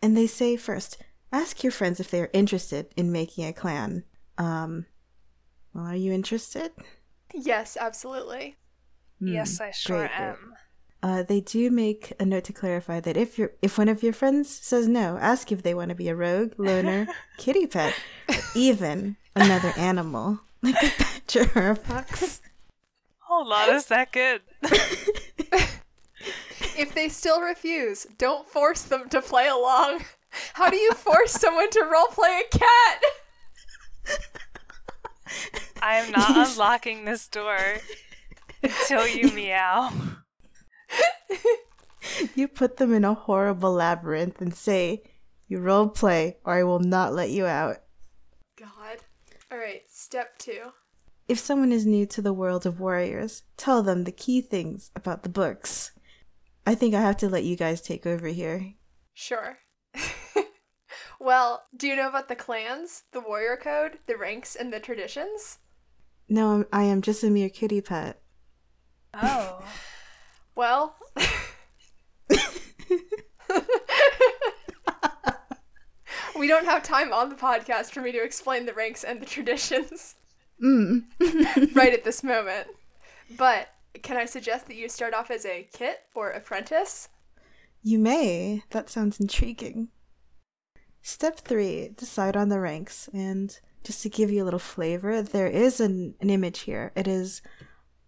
and 0.01 0.15
they 0.15 0.27
say 0.27 0.55
first, 0.55 0.97
ask 1.31 1.63
your 1.63 1.71
friends 1.71 1.99
if 1.99 2.11
they 2.11 2.21
are 2.21 2.29
interested 2.33 2.87
in 2.95 3.11
making 3.11 3.45
a 3.45 3.53
clan. 3.53 4.03
Um, 4.37 4.85
well, 5.73 5.85
are 5.85 5.95
you 5.95 6.13
interested? 6.13 6.71
Yes, 7.33 7.77
absolutely. 7.79 8.55
Hmm, 9.19 9.27
yes, 9.27 9.59
I 9.59 9.71
sure 9.71 9.99
great, 9.99 10.11
great. 10.17 10.27
am. 10.27 10.53
Uh, 11.03 11.23
they 11.23 11.39
do 11.39 11.69
make 11.69 12.13
a 12.19 12.25
note 12.25 12.45
to 12.45 12.53
clarify 12.53 12.99
that 12.99 13.15
if 13.15 13.37
your 13.37 13.51
if 13.61 13.77
one 13.77 13.89
of 13.89 14.01
your 14.01 14.13
friends 14.13 14.49
says 14.49 14.87
no, 14.87 15.17
ask 15.17 15.51
if 15.51 15.61
they 15.61 15.73
want 15.73 15.89
to 15.89 15.95
be 15.95 16.09
a 16.09 16.15
rogue, 16.15 16.53
loner, 16.57 17.07
kitty 17.37 17.67
pet, 17.67 17.93
even 18.55 19.15
another 19.35 19.73
animal 19.77 20.39
like 20.63 20.81
a 20.81 20.91
badger 20.97 21.51
or 21.55 21.69
a 21.71 21.75
fox. 21.75 22.41
Hold 23.19 23.51
on 23.51 23.75
a 23.75 23.81
second. 23.81 24.41
If 26.77 26.93
they 26.93 27.09
still 27.09 27.41
refuse, 27.41 28.05
don't 28.17 28.47
force 28.47 28.83
them 28.83 29.09
to 29.09 29.21
play 29.21 29.47
along. 29.47 30.01
How 30.53 30.69
do 30.69 30.75
you 30.77 30.91
force 30.93 31.31
someone 31.33 31.69
to 31.71 31.79
roleplay 31.79 32.41
a 32.41 32.57
cat? 32.57 33.03
I 35.81 35.95
am 35.95 36.11
not 36.11 36.49
unlocking 36.49 37.05
this 37.05 37.27
door 37.27 37.57
until 38.61 39.07
you 39.07 39.31
meow. 39.35 39.91
you 42.35 42.47
put 42.47 42.77
them 42.77 42.93
in 42.93 43.05
a 43.05 43.13
horrible 43.13 43.73
labyrinth 43.73 44.41
and 44.41 44.53
say, 44.53 45.03
You 45.47 45.59
role 45.59 45.87
play, 45.89 46.37
or 46.43 46.55
I 46.55 46.63
will 46.63 46.79
not 46.79 47.13
let 47.13 47.29
you 47.29 47.45
out. 47.45 47.77
God. 48.57 48.99
Alright, 49.51 49.83
step 49.87 50.37
two. 50.37 50.71
If 51.27 51.39
someone 51.39 51.71
is 51.71 51.85
new 51.85 52.05
to 52.07 52.21
the 52.21 52.33
world 52.33 52.65
of 52.65 52.79
warriors, 52.79 53.43
tell 53.57 53.81
them 53.81 54.03
the 54.03 54.11
key 54.11 54.41
things 54.41 54.91
about 54.95 55.23
the 55.23 55.29
books. 55.29 55.91
I 56.65 56.75
think 56.75 56.95
I 56.95 57.01
have 57.01 57.17
to 57.17 57.29
let 57.29 57.43
you 57.43 57.55
guys 57.55 57.81
take 57.81 58.05
over 58.05 58.27
here. 58.27 58.73
Sure. 59.13 59.57
well, 61.19 61.63
do 61.75 61.87
you 61.87 61.95
know 61.95 62.09
about 62.09 62.27
the 62.27 62.35
clans, 62.35 63.03
the 63.11 63.21
warrior 63.21 63.57
code, 63.57 63.99
the 64.07 64.17
ranks, 64.17 64.55
and 64.55 64.73
the 64.73 64.79
traditions? 64.79 65.59
No, 66.27 66.51
I'm, 66.51 66.65
I 66.73 66.83
am 66.83 67.01
just 67.01 67.23
a 67.23 67.29
mere 67.29 67.49
kitty 67.49 67.81
pet. 67.81 68.21
Oh. 69.13 69.63
Well. 70.57 70.95
we 76.37 76.47
don't 76.47 76.63
have 76.63 76.81
time 76.81 77.11
on 77.11 77.27
the 77.27 77.35
podcast 77.35 77.91
for 77.91 77.99
me 78.01 78.13
to 78.13 78.23
explain 78.23 78.65
the 78.65 78.73
ranks 78.73 79.03
and 79.03 79.21
the 79.21 79.25
traditions 79.25 80.15
Mm. 80.63 81.03
right 81.75 81.91
at 81.91 82.05
this 82.05 82.23
moment. 82.23 82.67
But 83.37 83.67
can 84.03 84.17
I 84.17 84.25
suggest 84.25 84.67
that 84.67 84.75
you 84.75 84.89
start 84.89 85.13
off 85.13 85.31
as 85.31 85.45
a 85.45 85.67
kit 85.73 85.99
or 86.13 86.29
apprentice? 86.29 87.09
You 87.83 87.99
may. 87.99 88.63
That 88.71 88.89
sounds 88.89 89.19
intriguing. 89.19 89.89
Step 91.01 91.39
three 91.39 91.89
decide 91.95 92.35
on 92.35 92.49
the 92.49 92.59
ranks. 92.59 93.09
And 93.13 93.57
just 93.83 94.01
to 94.03 94.09
give 94.09 94.31
you 94.31 94.43
a 94.43 94.45
little 94.45 94.59
flavor, 94.59 95.21
there 95.21 95.47
is 95.47 95.79
an, 95.79 96.15
an 96.19 96.29
image 96.29 96.61
here. 96.61 96.91
It 96.95 97.07
is 97.07 97.41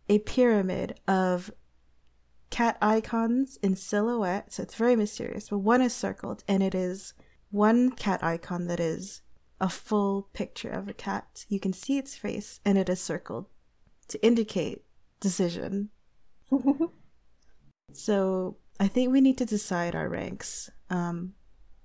a 0.09 0.19
pyramid 0.19 0.99
of 1.07 1.51
cat 2.49 2.77
icons 2.81 3.59
in 3.61 3.75
silhouette. 3.75 4.53
So 4.53 4.63
it's 4.63 4.75
very 4.75 4.95
mysterious. 4.95 5.49
But 5.49 5.59
one 5.59 5.81
is 5.81 5.93
circled, 5.93 6.43
and 6.47 6.63
it 6.63 6.73
is 6.73 7.13
one 7.51 7.91
cat 7.91 8.23
icon 8.23 8.67
that 8.67 8.79
is 8.79 9.21
a 9.61 9.69
full 9.69 10.29
picture 10.33 10.71
of 10.71 10.87
a 10.87 10.93
cat. 10.93 11.45
You 11.49 11.59
can 11.59 11.73
see 11.73 11.97
its 11.97 12.15
face, 12.15 12.59
and 12.65 12.77
it 12.77 12.89
is 12.89 12.99
circled 12.99 13.45
to 14.07 14.25
indicate 14.25 14.83
decision. 15.19 15.89
so 17.93 18.57
I 18.79 18.87
think 18.87 19.11
we 19.11 19.21
need 19.21 19.37
to 19.37 19.45
decide 19.45 19.95
our 19.95 20.09
ranks. 20.09 20.69
Um, 20.89 21.33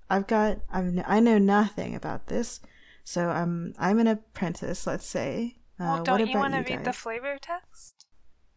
I've 0.09 0.27
got 0.27 0.59
I've 0.71 0.93
I 1.07 1.19
know 1.19 1.37
nothing 1.37 1.95
about 1.95 2.27
this, 2.27 2.59
so 3.03 3.29
I'm 3.29 3.73
I'm 3.77 3.99
an 3.99 4.07
apprentice. 4.07 4.85
Let's 4.85 5.05
say. 5.07 5.57
Uh, 5.79 5.85
Well, 5.85 6.03
don't 6.03 6.19
you 6.19 6.25
about 6.27 6.39
want 6.39 6.53
to 6.53 6.71
you 6.71 6.77
read 6.77 6.85
the 6.85 6.93
flavor 6.93 7.37
text? 7.41 8.05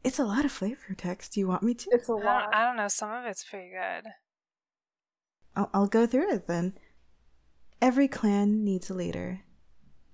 It's 0.04 0.18
a 0.18 0.24
lot 0.24 0.44
of 0.44 0.52
flavor 0.52 0.94
text. 0.96 1.32
Do 1.32 1.40
you 1.40 1.48
want 1.48 1.62
me 1.62 1.74
to? 1.74 1.90
It's 1.92 2.08
a 2.08 2.12
I 2.12 2.16
don't, 2.16 2.24
lot. 2.24 2.54
I 2.54 2.64
don't 2.66 2.76
know. 2.76 2.88
Some 2.88 3.10
of 3.10 3.24
it's 3.24 3.42
pretty 3.42 3.70
good. 3.70 4.10
I'll, 5.56 5.70
I'll 5.72 5.86
go 5.86 6.06
through 6.06 6.32
it 6.32 6.46
then. 6.46 6.74
Every 7.80 8.06
clan 8.06 8.64
needs 8.64 8.90
a 8.90 8.94
leader. 8.94 9.40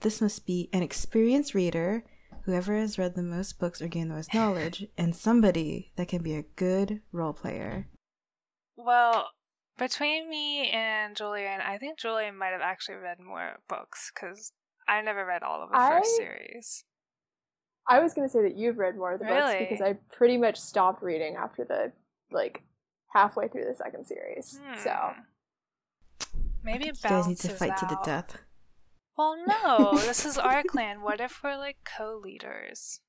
This 0.00 0.20
must 0.20 0.46
be 0.46 0.68
an 0.72 0.82
experienced 0.82 1.54
reader, 1.54 2.04
whoever 2.44 2.76
has 2.76 2.98
read 2.98 3.14
the 3.14 3.22
most 3.22 3.58
books 3.58 3.80
or 3.80 3.88
gained 3.88 4.10
the 4.10 4.14
most 4.14 4.34
knowledge, 4.34 4.86
and 4.96 5.14
somebody 5.14 5.92
that 5.96 6.08
can 6.08 6.22
be 6.22 6.34
a 6.34 6.42
good 6.56 7.00
role 7.12 7.32
player. 7.32 7.88
Well, 8.76 9.28
between 9.78 10.28
me 10.28 10.68
and 10.70 11.16
Julian, 11.16 11.60
I 11.60 11.78
think 11.78 11.98
Julian 11.98 12.36
might 12.36 12.52
have 12.52 12.60
actually 12.60 12.96
read 12.96 13.18
more 13.20 13.58
books 13.68 14.10
because 14.14 14.52
I 14.88 15.00
never 15.02 15.24
read 15.24 15.42
all 15.42 15.62
of 15.62 15.70
the 15.70 15.76
first 15.76 16.16
series. 16.16 16.84
I 17.88 17.98
was 18.00 18.14
gonna 18.14 18.28
say 18.28 18.42
that 18.42 18.56
you've 18.56 18.78
read 18.78 18.96
more 18.96 19.12
of 19.14 19.18
the 19.20 19.26
books 19.26 19.54
because 19.58 19.80
I 19.80 19.94
pretty 20.12 20.36
much 20.36 20.56
stopped 20.56 21.02
reading 21.02 21.36
after 21.36 21.64
the 21.64 21.92
like 22.30 22.62
halfway 23.12 23.48
through 23.48 23.64
the 23.64 23.74
second 23.74 24.04
series. 24.06 24.60
So 24.82 24.90
Hmm. 24.90 25.20
Maybe 26.64 26.84
You 26.86 26.90
it 26.92 27.02
guys 27.02 27.26
need 27.26 27.38
to 27.38 27.48
balances 27.48 27.58
fight 27.58 27.76
to 27.78 27.86
the 27.86 27.98
death. 28.04 28.36
Well, 29.16 29.36
no, 29.46 29.92
this 29.98 30.24
is 30.24 30.38
our 30.38 30.62
clan. 30.62 31.02
What 31.02 31.20
if 31.20 31.42
we're 31.42 31.58
like 31.58 31.76
co-leaders? 31.84 33.00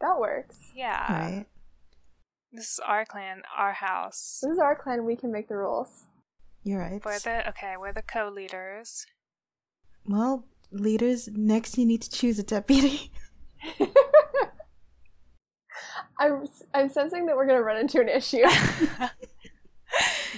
that 0.00 0.18
works. 0.18 0.58
Yeah, 0.74 1.12
right? 1.12 1.46
this 2.52 2.72
is 2.72 2.80
our 2.84 3.04
clan, 3.04 3.42
our 3.56 3.72
house. 3.72 4.40
This 4.42 4.52
is 4.52 4.58
our 4.58 4.76
clan. 4.76 5.04
We 5.04 5.16
can 5.16 5.32
make 5.32 5.48
the 5.48 5.56
rules. 5.56 6.04
You're 6.62 6.80
right. 6.80 7.00
We're 7.04 7.18
the 7.18 7.48
okay. 7.50 7.74
We're 7.78 7.92
the 7.92 8.02
co-leaders. 8.02 9.06
Well, 10.06 10.44
leaders, 10.70 11.28
next 11.32 11.78
you 11.78 11.86
need 11.86 12.02
to 12.02 12.10
choose 12.10 12.38
a 12.38 12.42
deputy. 12.42 13.10
I'm 16.18 16.46
I'm 16.72 16.90
sensing 16.90 17.26
that 17.26 17.36
we're 17.36 17.46
gonna 17.46 17.62
run 17.62 17.78
into 17.78 18.00
an 18.00 18.08
issue. 18.08 18.44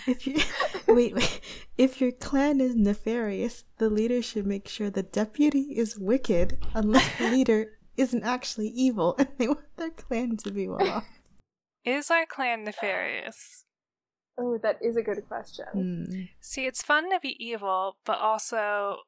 if 0.07 0.27
you 0.27 0.39
wait, 0.95 1.15
wait, 1.15 1.41
if 1.77 2.01
your 2.01 2.13
clan 2.13 2.61
is 2.61 2.75
nefarious, 2.75 3.65
the 3.79 3.91
leader 3.91 4.23
should 4.23 4.47
make 4.47 4.69
sure 4.69 4.91
the 4.91 5.03
deputy 5.03 5.75
is 5.77 5.99
wicked, 5.99 6.59
unless 6.75 7.19
the 7.19 7.31
leader 7.31 7.79
isn't 7.97 8.25
actually 8.25 8.69
evil 8.69 9.15
and 9.19 9.29
they 9.39 9.49
want 9.49 9.77
their 9.77 9.91
clan 9.91 10.37
to 10.37 10.51
be 10.51 10.69
well 10.69 10.87
off. 10.89 11.07
is 11.85 12.11
our 12.11 12.27
clan 12.27 12.65
nefarious? 12.65 13.65
oh, 14.39 14.59
that 14.63 14.79
is 14.83 14.97
a 14.97 15.03
good 15.03 15.27
question. 15.29 15.65
Hmm. 15.73 16.23
See, 16.41 16.67
it's 16.67 16.83
fun 16.83 17.11
to 17.11 17.21
be 17.21 17.37
evil, 17.45 17.97
but 18.05 18.19
also 18.19 18.99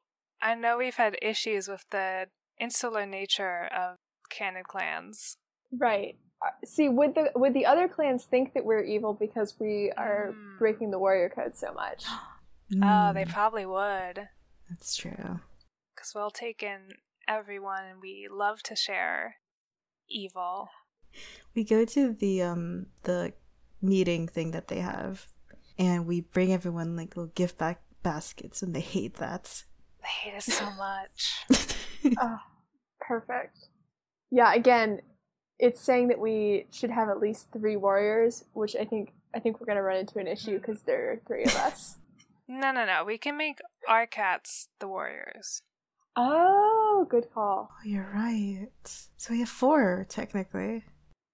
I 0.41 0.55
know 0.55 0.77
we've 0.77 0.95
had 0.95 1.17
issues 1.21 1.67
with 1.67 1.85
the 1.91 2.27
insular 2.59 3.05
nature 3.05 3.69
of 3.75 3.97
canon 4.29 4.63
clans. 4.67 5.37
Right. 5.71 6.17
Uh, 6.45 6.49
See, 6.65 6.87
would 6.89 7.15
the 7.15 7.31
would 7.35 7.53
the 7.53 7.65
other 7.65 7.87
clans 7.87 8.23
think 8.23 8.53
that 8.53 8.63
we're 8.65 8.83
evil 8.83 9.13
because 9.13 9.55
we 9.59 9.91
are 9.97 10.33
Mm. 10.33 10.57
breaking 10.59 10.91
the 10.91 10.99
warrior 10.99 11.29
code 11.29 11.55
so 11.55 11.73
much? 11.73 12.05
Oh, 12.83 13.11
they 13.13 13.25
Hmm, 13.25 13.31
probably 13.31 13.65
would. 13.65 14.29
That's 14.69 14.95
true. 14.95 15.39
Because 15.95 16.13
we'll 16.13 16.29
take 16.29 16.61
in 16.61 16.89
everyone 17.27 17.83
and 17.83 17.99
we 17.99 18.27
love 18.29 18.61
to 18.63 18.75
share 18.75 19.37
evil. 20.07 20.69
We 21.55 21.63
go 21.63 21.83
to 21.85 22.13
the 22.13 22.43
um 22.43 22.85
the 23.03 23.33
meeting 23.81 24.27
thing 24.27 24.51
that 24.51 24.67
they 24.67 24.81
have, 24.81 25.25
and 25.79 26.05
we 26.05 26.21
bring 26.21 26.53
everyone 26.53 26.95
like 26.95 27.17
little 27.17 27.31
gift 27.33 27.57
back 27.57 27.81
baskets, 28.03 28.61
and 28.61 28.75
they 28.75 28.81
hate 28.81 29.15
that. 29.15 29.63
They 30.03 30.29
hate 30.29 30.37
us 30.37 30.45
so 30.45 30.69
much. 30.77 31.45
Oh, 32.21 32.37
perfect. 33.01 33.57
Yeah, 34.31 34.53
again, 34.53 35.01
it's 35.59 35.81
saying 35.81 36.07
that 36.07 36.19
we 36.19 36.65
should 36.71 36.89
have 36.91 37.09
at 37.09 37.19
least 37.19 37.51
three 37.51 37.75
warriors, 37.75 38.45
which 38.53 38.75
I 38.75 38.85
think 38.85 39.13
I 39.35 39.39
think 39.39 39.59
we're 39.59 39.67
gonna 39.67 39.83
run 39.83 39.97
into 39.97 40.17
an 40.19 40.27
issue 40.27 40.57
because 40.59 40.81
there 40.83 41.11
are 41.11 41.21
three 41.27 41.43
of 41.43 41.55
us. 41.55 41.97
no, 42.47 42.71
no, 42.71 42.85
no. 42.85 43.03
We 43.05 43.17
can 43.17 43.37
make 43.37 43.59
our 43.87 44.07
cats 44.07 44.69
the 44.79 44.87
warriors. 44.87 45.61
oh, 46.15 47.05
good 47.09 47.27
call. 47.33 47.69
Oh, 47.71 47.83
you're 47.87 48.09
right. 48.13 48.67
So 49.17 49.33
we 49.33 49.39
have 49.39 49.49
four 49.49 50.05
technically. 50.09 50.83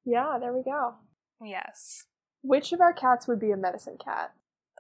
Yeah, 0.06 0.38
there 0.40 0.54
we 0.54 0.64
go. 0.64 0.96
Yes. 1.44 2.06
Which 2.42 2.72
of 2.74 2.82
our 2.82 2.94
cats 2.94 3.28
would 3.28 3.40
be 3.40 3.52
a 3.52 3.58
medicine 3.58 3.98
cat? 4.04 4.34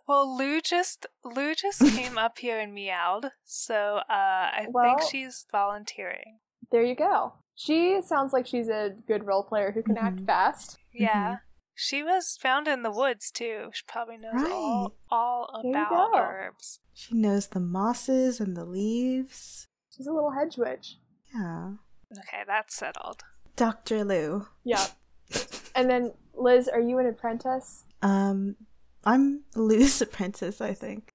Well, 0.07 0.37
Lou 0.37 0.61
just 0.61 1.07
Lou 1.23 1.55
just 1.55 1.81
came 1.95 2.17
up 2.17 2.37
here 2.37 2.59
and 2.59 2.73
meowed, 2.73 3.31
so 3.43 3.97
uh, 4.09 4.13
I 4.61 4.67
Well- 4.69 4.97
think 4.97 5.09
she's 5.09 5.45
volunteering. 5.51 6.39
There 6.71 6.83
you 6.83 6.95
go. 6.95 7.33
She 7.55 8.01
sounds 8.01 8.33
like 8.33 8.45
she's 8.45 8.67
a 8.67 8.91
good 9.07 9.25
role 9.25 9.43
player 9.43 9.71
who 9.71 9.81
can 9.81 9.97
act 9.97 10.17
Mhm. 10.17 10.25
fast. 10.25 10.77
Yeah, 10.93 11.37
she 11.73 12.03
was 12.03 12.37
found 12.37 12.67
in 12.67 12.83
the 12.83 12.91
woods 12.91 13.31
too. 13.31 13.69
She 13.73 13.83
probably 13.87 14.17
knows 14.17 14.33
all 14.35 14.83
Right. 14.83 14.91
all 15.11 15.61
There 15.63 15.71
you 15.71 15.85
about 15.87 16.11
herbs. 16.15 16.79
She 16.93 17.15
knows 17.15 17.47
the 17.47 17.59
mosses 17.59 18.39
and 18.39 18.55
the 18.55 18.65
leaves. 18.65 19.67
She's 19.89 20.07
a 20.07 20.13
little 20.13 20.31
hedge 20.31 20.57
witch. 20.57 20.97
Yeah. 21.33 21.73
Okay, 22.17 22.43
that's 22.45 22.75
settled. 22.75 23.23
Dr. 23.55 24.03
Lou. 24.03 24.47
Yeah. 24.63 24.85
And 25.75 25.89
then 25.89 26.13
Liz, 26.33 26.69
are 26.69 26.79
you 26.79 26.99
an 26.99 27.05
apprentice? 27.05 27.83
Um, 28.01 28.55
I'm 29.03 29.43
Lou's 29.55 30.01
apprentice, 30.01 30.61
I 30.61 30.73
think. 30.73 31.09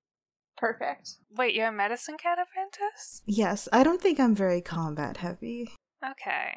Perfect. 0.59 1.16
Wait, 1.30 1.55
you're 1.55 1.68
a 1.68 1.72
medicine 1.72 2.18
cat 2.18 2.38
apprentice? 2.38 3.22
Yes, 3.24 3.68
I 3.72 3.82
don't 3.82 4.03
think 4.03 4.20
I'm 4.20 4.34
very 4.34 4.61
combat 4.61 5.16
heavy. 5.18 5.70
Okay. 6.05 6.55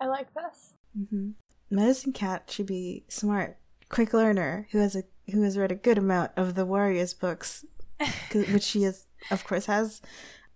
I 0.00 0.06
like 0.06 0.28
this. 0.34 0.74
hmm 0.96 1.30
Medicine 1.70 2.12
Cat 2.14 2.50
should 2.50 2.66
be 2.66 3.04
smart, 3.08 3.58
quick 3.90 4.14
learner, 4.14 4.68
who 4.72 4.78
has 4.78 4.96
a 4.96 5.02
who 5.30 5.42
has 5.42 5.58
read 5.58 5.70
a 5.70 5.74
good 5.76 5.98
amount 5.98 6.32
of 6.36 6.54
the 6.54 6.64
Warriors 6.64 7.12
books, 7.12 7.66
which 8.32 8.62
she 8.62 8.84
is, 8.84 9.06
of 9.30 9.44
course, 9.44 9.66
has. 9.66 10.00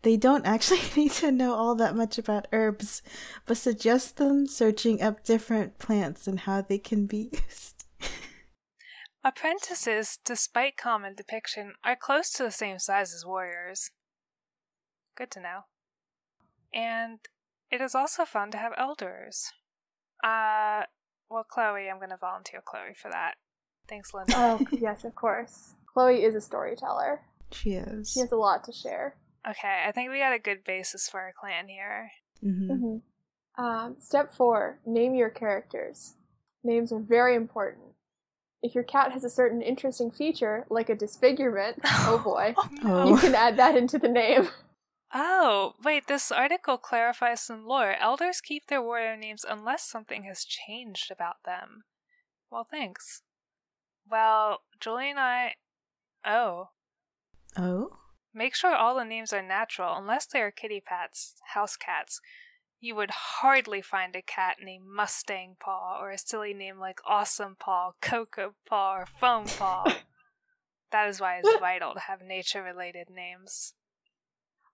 They 0.00 0.16
don't 0.16 0.46
actually 0.46 0.80
need 0.96 1.12
to 1.12 1.30
know 1.30 1.54
all 1.54 1.74
that 1.74 1.94
much 1.94 2.18
about 2.18 2.48
herbs, 2.52 3.02
but 3.46 3.58
suggest 3.58 4.16
them 4.16 4.46
searching 4.46 5.02
up 5.02 5.22
different 5.22 5.78
plants 5.78 6.26
and 6.26 6.40
how 6.40 6.62
they 6.62 6.78
can 6.78 7.06
be 7.06 7.28
used. 7.48 7.84
Apprentices, 9.24 10.18
despite 10.24 10.76
common 10.76 11.14
depiction, 11.14 11.74
are 11.84 11.94
close 11.94 12.30
to 12.30 12.42
the 12.42 12.50
same 12.50 12.78
size 12.78 13.14
as 13.14 13.24
warriors. 13.24 13.90
Good 15.16 15.30
to 15.32 15.40
know. 15.40 15.60
And 16.74 17.20
it 17.72 17.80
is 17.80 17.94
also 17.94 18.24
fun 18.24 18.50
to 18.52 18.58
have 18.58 18.72
elders. 18.78 19.50
Uh, 20.22 20.82
well, 21.28 21.44
Chloe, 21.48 21.88
I'm 21.90 21.96
going 21.98 22.10
to 22.10 22.16
volunteer 22.16 22.62
Chloe 22.64 22.94
for 22.94 23.10
that. 23.10 23.34
Thanks, 23.88 24.12
Linda. 24.14 24.32
Oh, 24.36 24.60
yes, 24.70 25.04
of 25.04 25.14
course. 25.14 25.74
Chloe 25.92 26.22
is 26.22 26.34
a 26.34 26.40
storyteller. 26.40 27.22
She 27.50 27.70
is. 27.72 28.10
She 28.12 28.20
has 28.20 28.30
a 28.32 28.36
lot 28.36 28.62
to 28.64 28.72
share. 28.72 29.16
Okay, 29.48 29.84
I 29.86 29.90
think 29.92 30.10
we 30.10 30.18
got 30.20 30.32
a 30.32 30.38
good 30.38 30.62
basis 30.64 31.08
for 31.08 31.18
our 31.20 31.32
clan 31.38 31.68
here. 31.68 32.10
hmm 32.40 32.70
Mm-hmm. 32.70 32.96
Um, 33.62 33.96
step 33.98 34.32
four 34.32 34.78
name 34.86 35.14
your 35.14 35.28
characters. 35.28 36.14
Names 36.64 36.92
are 36.92 37.00
very 37.00 37.34
important. 37.34 37.84
If 38.62 38.74
your 38.74 38.84
cat 38.84 39.12
has 39.12 39.24
a 39.24 39.28
certain 39.30 39.60
interesting 39.60 40.10
feature, 40.10 40.64
like 40.70 40.88
a 40.88 40.94
disfigurement, 40.94 41.78
oh 41.84 42.20
boy, 42.24 42.54
Oh. 42.84 43.08
you 43.10 43.16
can 43.18 43.34
add 43.34 43.56
that 43.58 43.76
into 43.76 43.98
the 43.98 44.08
name. 44.08 44.48
Oh, 45.14 45.74
wait, 45.84 46.06
this 46.06 46.32
article 46.32 46.78
clarifies 46.78 47.42
some 47.42 47.66
lore. 47.66 47.94
Elders 48.00 48.40
keep 48.40 48.66
their 48.66 48.80
warrior 48.80 49.16
names 49.16 49.44
unless 49.48 49.82
something 49.82 50.24
has 50.24 50.44
changed 50.44 51.10
about 51.10 51.42
them. 51.44 51.84
Well, 52.50 52.66
thanks. 52.70 53.22
Well, 54.10 54.60
Julie 54.80 55.10
and 55.10 55.20
I. 55.20 55.56
Oh. 56.24 56.70
Oh? 57.58 57.98
Make 58.32 58.54
sure 58.54 58.74
all 58.74 58.94
the 58.94 59.04
names 59.04 59.34
are 59.34 59.42
natural, 59.42 59.94
unless 59.96 60.24
they 60.24 60.40
are 60.40 60.50
kitty 60.50 60.80
pats, 60.80 61.34
house 61.52 61.76
cats. 61.76 62.20
You 62.80 62.94
would 62.94 63.10
hardly 63.10 63.82
find 63.82 64.16
a 64.16 64.22
cat 64.22 64.56
named 64.62 64.86
Mustang 64.86 65.56
Paw 65.60 65.98
or 66.00 66.10
a 66.10 66.18
silly 66.18 66.54
name 66.54 66.78
like 66.78 67.00
Awesome 67.06 67.56
Paw, 67.58 67.92
Cocoa 68.00 68.54
Paw, 68.66 68.96
or 68.96 69.06
Foam 69.06 69.44
Paw. 69.44 69.84
that 70.90 71.08
is 71.08 71.20
why 71.20 71.36
it's 71.36 71.60
vital 71.60 71.92
to 71.92 72.00
have 72.00 72.22
nature 72.22 72.62
related 72.62 73.08
names. 73.10 73.74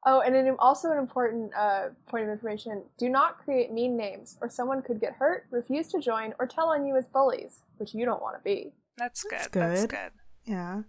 Oh, 0.06 0.20
and 0.20 0.34
an, 0.34 0.56
also 0.58 0.90
an 0.92 0.98
important 0.98 1.52
uh, 1.56 1.88
point 2.06 2.24
of 2.24 2.30
information 2.30 2.84
do 2.98 3.08
not 3.08 3.38
create 3.38 3.72
mean 3.72 3.96
names, 3.96 4.38
or 4.40 4.48
someone 4.48 4.80
could 4.80 5.00
get 5.00 5.14
hurt, 5.14 5.46
refuse 5.50 5.88
to 5.88 6.00
join, 6.00 6.34
or 6.38 6.46
tell 6.46 6.68
on 6.68 6.86
you 6.86 6.96
as 6.96 7.06
bullies, 7.06 7.62
which 7.78 7.94
you 7.94 8.04
don't 8.04 8.22
want 8.22 8.36
to 8.36 8.42
be. 8.42 8.72
That's 8.96 9.22
good. 9.24 9.32
That's 9.32 9.48
That's 9.52 9.80
good. 9.82 9.90
good. 9.90 10.12
Yeah. 10.44 10.82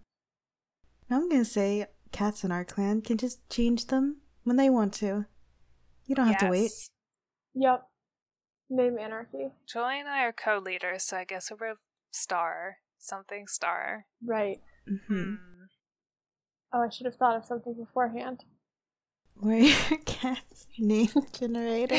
Now 1.08 1.16
I'm 1.16 1.28
gonna 1.28 1.44
say 1.44 1.86
cats 2.12 2.44
in 2.44 2.52
our 2.52 2.64
clan 2.64 3.02
can 3.02 3.18
just 3.18 3.48
change 3.50 3.86
them 3.86 4.18
when 4.44 4.56
they 4.56 4.70
want 4.70 4.94
to. 4.94 5.26
You 6.06 6.14
don't 6.14 6.28
have 6.28 6.38
to 6.38 6.48
wait. 6.48 6.70
Yep. 7.54 7.86
Name 8.70 8.98
anarchy. 8.98 9.50
Julie 9.66 9.98
and 10.00 10.08
I 10.08 10.22
are 10.22 10.32
co 10.32 10.58
leaders, 10.58 11.02
so 11.02 11.16
I 11.16 11.24
guess 11.24 11.50
we're 11.50 11.72
a 11.72 11.76
star. 12.12 12.78
Something 12.98 13.46
star. 13.48 14.06
Right. 14.24 14.60
hmm 14.86 14.96
Hmm. 15.06 15.34
Oh, 16.72 16.82
I 16.82 16.88
should 16.88 17.06
have 17.06 17.16
thought 17.16 17.36
of 17.36 17.44
something 17.44 17.74
beforehand. 17.74 18.44
Where 19.40 19.58
your 19.58 19.98
cat's 20.04 20.66
name 20.78 21.08
generator? 21.32 21.98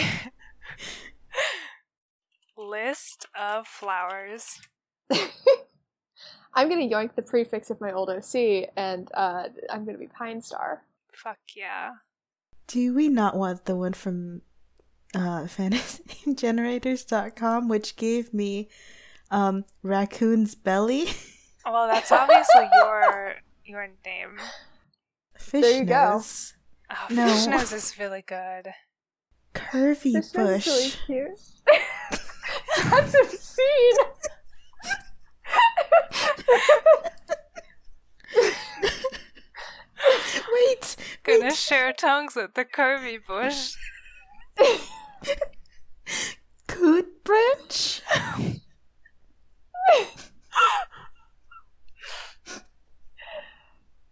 List 2.55 3.25
of 3.39 3.65
flowers. 3.65 4.59
I'm 6.53 6.69
gonna 6.69 6.87
yoink 6.87 7.15
the 7.15 7.23
prefix 7.23 7.71
of 7.71 7.81
my 7.81 7.91
old 7.91 8.11
OC, 8.11 8.69
and 8.77 9.09
uh, 9.15 9.45
I'm 9.71 9.85
gonna 9.85 9.97
be 9.97 10.05
Pine 10.07 10.43
Star. 10.43 10.83
Fuck 11.11 11.39
yeah. 11.55 11.93
Do 12.67 12.93
we 12.93 13.09
not 13.09 13.35
want 13.35 13.65
the 13.65 13.75
one 13.75 13.93
from 13.93 14.43
uh, 15.15 15.45
fantasygenerators.com, 15.45 17.67
which 17.67 17.95
gave 17.95 18.35
me 18.35 18.69
um, 19.31 19.65
Raccoon's 19.81 20.53
Belly? 20.53 21.07
Well, 21.65 21.87
that's 21.87 22.11
obviously 22.11 22.69
your 22.75 23.37
your 23.65 23.87
name. 24.05 24.37
Fish 25.39 25.63
There 25.63 25.79
you 25.79 25.85
go. 25.85 26.21
Nose. 26.91 26.99
Oh, 27.09 27.13
No. 27.13 27.27
Fish 27.33 27.47
nose 27.47 27.71
is 27.73 27.99
really 27.99 28.23
good. 28.25 28.67
Curvy 29.53 30.13
This 30.13 30.31
bush. 30.31 30.67
is 30.67 30.97
really 31.07 31.25
cute. 31.27 31.39
That's 32.89 33.15
obscene. 33.15 33.97
Wait, 40.53 40.95
Gonna 41.23 41.45
wait. 41.45 41.55
share 41.55 41.93
tongues 41.93 42.35
with 42.35 42.53
the 42.55 42.65
curvy 42.65 43.19
bush. 43.25 43.73
Coot 46.67 47.23
branch? 47.23 48.01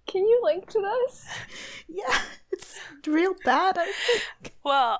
Can 0.08 0.26
you 0.26 0.42
link 0.44 0.68
to 0.72 0.80
this? 0.82 1.26
Yeah, 1.88 2.20
it's 2.98 3.08
real 3.08 3.34
bad, 3.46 3.78
I 3.78 3.86
think. 3.86 4.56
Well. 4.64 5.00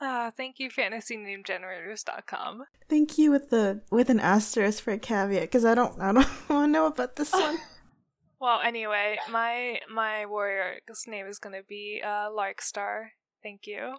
Ah, 0.00 0.32
thank 0.36 0.58
you, 0.58 0.70
fantasynamegenerators.com. 0.70 2.64
Thank 2.88 3.18
you 3.18 3.30
with 3.30 3.50
the 3.50 3.82
with 3.90 4.10
an 4.10 4.20
asterisk 4.20 4.82
for 4.82 4.92
a 4.92 4.98
caveat, 4.98 5.42
because 5.42 5.64
I 5.64 5.74
don't 5.74 6.00
I 6.00 6.12
don't 6.12 6.26
want 6.50 6.68
to 6.68 6.72
know 6.72 6.86
about 6.86 7.16
this 7.16 7.32
one. 7.32 7.58
Well, 8.42 8.60
anyway, 8.64 9.18
my 9.30 9.80
my 9.92 10.24
warrior's 10.24 11.04
name 11.06 11.26
is 11.26 11.38
gonna 11.38 11.62
be 11.68 12.00
uh, 12.02 12.30
Larkstar. 12.30 13.08
Thank 13.42 13.66
you. 13.66 13.92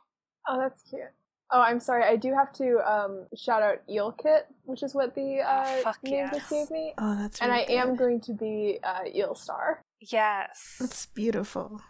Oh, 0.48 0.58
that's 0.60 0.82
cute. 0.90 1.04
Oh, 1.52 1.62
I'm 1.62 1.80
sorry. 1.80 2.06
I 2.06 2.16
do 2.16 2.34
have 2.34 2.52
to 2.54 2.80
um, 2.92 3.28
shout 3.38 3.62
out 3.62 3.84
Eel 3.88 4.14
Kit, 4.14 4.48
which 4.64 4.82
is 4.82 4.96
what 4.96 5.14
the 5.14 5.42
uh, 5.42 5.84
Oh, 5.86 5.94
name 6.02 6.14
yes. 6.16 6.34
just 6.34 6.50
gave 6.50 6.72
me. 6.72 6.92
Oh, 6.98 7.16
that's 7.22 7.40
And 7.40 7.52
I 7.52 7.60
really 7.68 7.76
am 7.78 7.96
going 7.96 8.20
to 8.22 8.34
be 8.34 8.80
uh, 8.84 9.04
Eel 9.14 9.36
Star. 9.36 9.84
Yes. 10.02 10.78
That's 10.80 11.06
beautiful. 11.06 11.82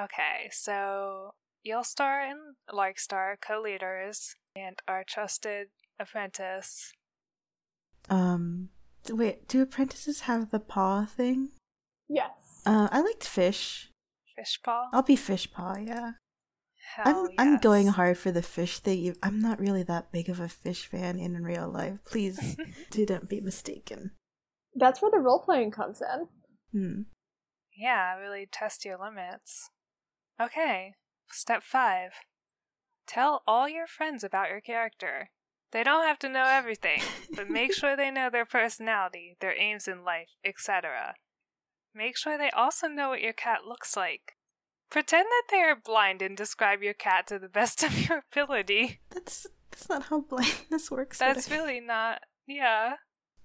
Okay, 0.00 0.48
so 0.52 1.34
Eelstar 1.66 2.30
and 2.30 2.56
Larkstar, 2.70 3.34
co-leaders, 3.40 4.34
and 4.54 4.78
our 4.86 5.04
trusted 5.06 5.68
apprentice. 5.98 6.92
Um, 8.08 8.68
wait, 9.10 9.48
do 9.48 9.62
apprentices 9.62 10.20
have 10.20 10.50
the 10.50 10.60
paw 10.60 11.06
thing? 11.06 11.50
Yes. 12.08 12.62
Uh, 12.64 12.88
I 12.92 13.00
liked 13.00 13.24
fish. 13.24 13.90
Fish 14.36 14.60
paw? 14.62 14.88
I'll 14.92 15.02
be 15.02 15.16
fish 15.16 15.50
paw. 15.50 15.76
Yeah, 15.76 16.12
Hell 16.94 17.28
I'm 17.38 17.54
I'm 17.54 17.58
going 17.58 17.86
hard 17.98 18.18
for 18.18 18.30
the 18.30 18.42
fish 18.42 18.78
thing. 18.78 19.16
I'm 19.22 19.40
not 19.40 19.58
really 19.58 19.82
that 19.84 20.12
big 20.12 20.28
of 20.28 20.40
a 20.40 20.48
fish 20.48 20.86
fan 20.86 21.18
in 21.18 21.42
real 21.42 21.68
life. 21.68 21.98
Please, 22.04 22.56
do 22.90 23.06
not 23.08 23.28
be 23.28 23.40
mistaken. 23.40 24.12
That's 24.74 25.00
where 25.00 25.10
the 25.10 25.18
role 25.18 25.40
playing 25.40 25.70
comes 25.72 26.00
in. 26.02 26.28
Hmm. 26.72 27.02
Yeah, 27.76 28.16
really 28.16 28.48
test 28.50 28.84
your 28.84 28.98
limits. 28.98 29.70
Okay, 30.40 30.94
step 31.30 31.62
five. 31.62 32.12
Tell 33.06 33.42
all 33.46 33.68
your 33.68 33.86
friends 33.86 34.24
about 34.24 34.48
your 34.48 34.60
character. 34.60 35.30
They 35.72 35.84
don't 35.84 36.06
have 36.06 36.18
to 36.20 36.28
know 36.28 36.44
everything, 36.46 37.02
but 37.34 37.50
make 37.50 37.72
sure 37.74 37.96
they 37.96 38.10
know 38.10 38.30
their 38.30 38.46
personality, 38.46 39.36
their 39.40 39.58
aims 39.58 39.86
in 39.86 40.04
life, 40.04 40.30
etc. 40.44 41.14
Make 41.94 42.16
sure 42.16 42.38
they 42.38 42.50
also 42.50 42.88
know 42.88 43.10
what 43.10 43.20
your 43.20 43.32
cat 43.32 43.60
looks 43.66 43.96
like. 43.96 44.36
Pretend 44.90 45.26
that 45.26 45.42
they 45.50 45.58
are 45.58 45.76
blind 45.76 46.22
and 46.22 46.36
describe 46.36 46.82
your 46.82 46.94
cat 46.94 47.26
to 47.28 47.38
the 47.38 47.48
best 47.48 47.82
of 47.82 48.08
your 48.08 48.24
ability. 48.32 49.00
That's 49.10 49.46
that's 49.70 49.88
not 49.88 50.04
how 50.04 50.20
blindness 50.20 50.90
works. 50.90 51.18
That's 51.18 51.50
really 51.50 51.80
not. 51.80 52.22
Yeah. 52.46 52.94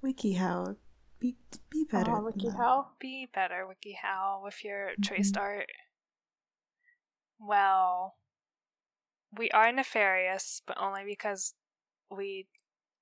WikiHow. 0.04 0.76
Be 1.22 1.38
be 1.70 1.86
better. 1.90 2.12
Oh, 2.12 2.16
than 2.16 2.26
Wiki 2.26 2.50
that. 2.50 2.58
How. 2.58 2.88
Be 3.00 3.30
better, 3.34 3.66
WikiHow, 3.66 4.44
with 4.44 4.64
your 4.66 4.88
Mm-hmm. 4.90 5.02
traced 5.04 5.38
art. 5.38 5.68
Well, 7.40 8.16
we 9.38 9.50
are 9.52 9.72
nefarious, 9.72 10.62
but 10.66 10.78
only 10.80 11.04
because 11.06 11.54
we 12.16 12.48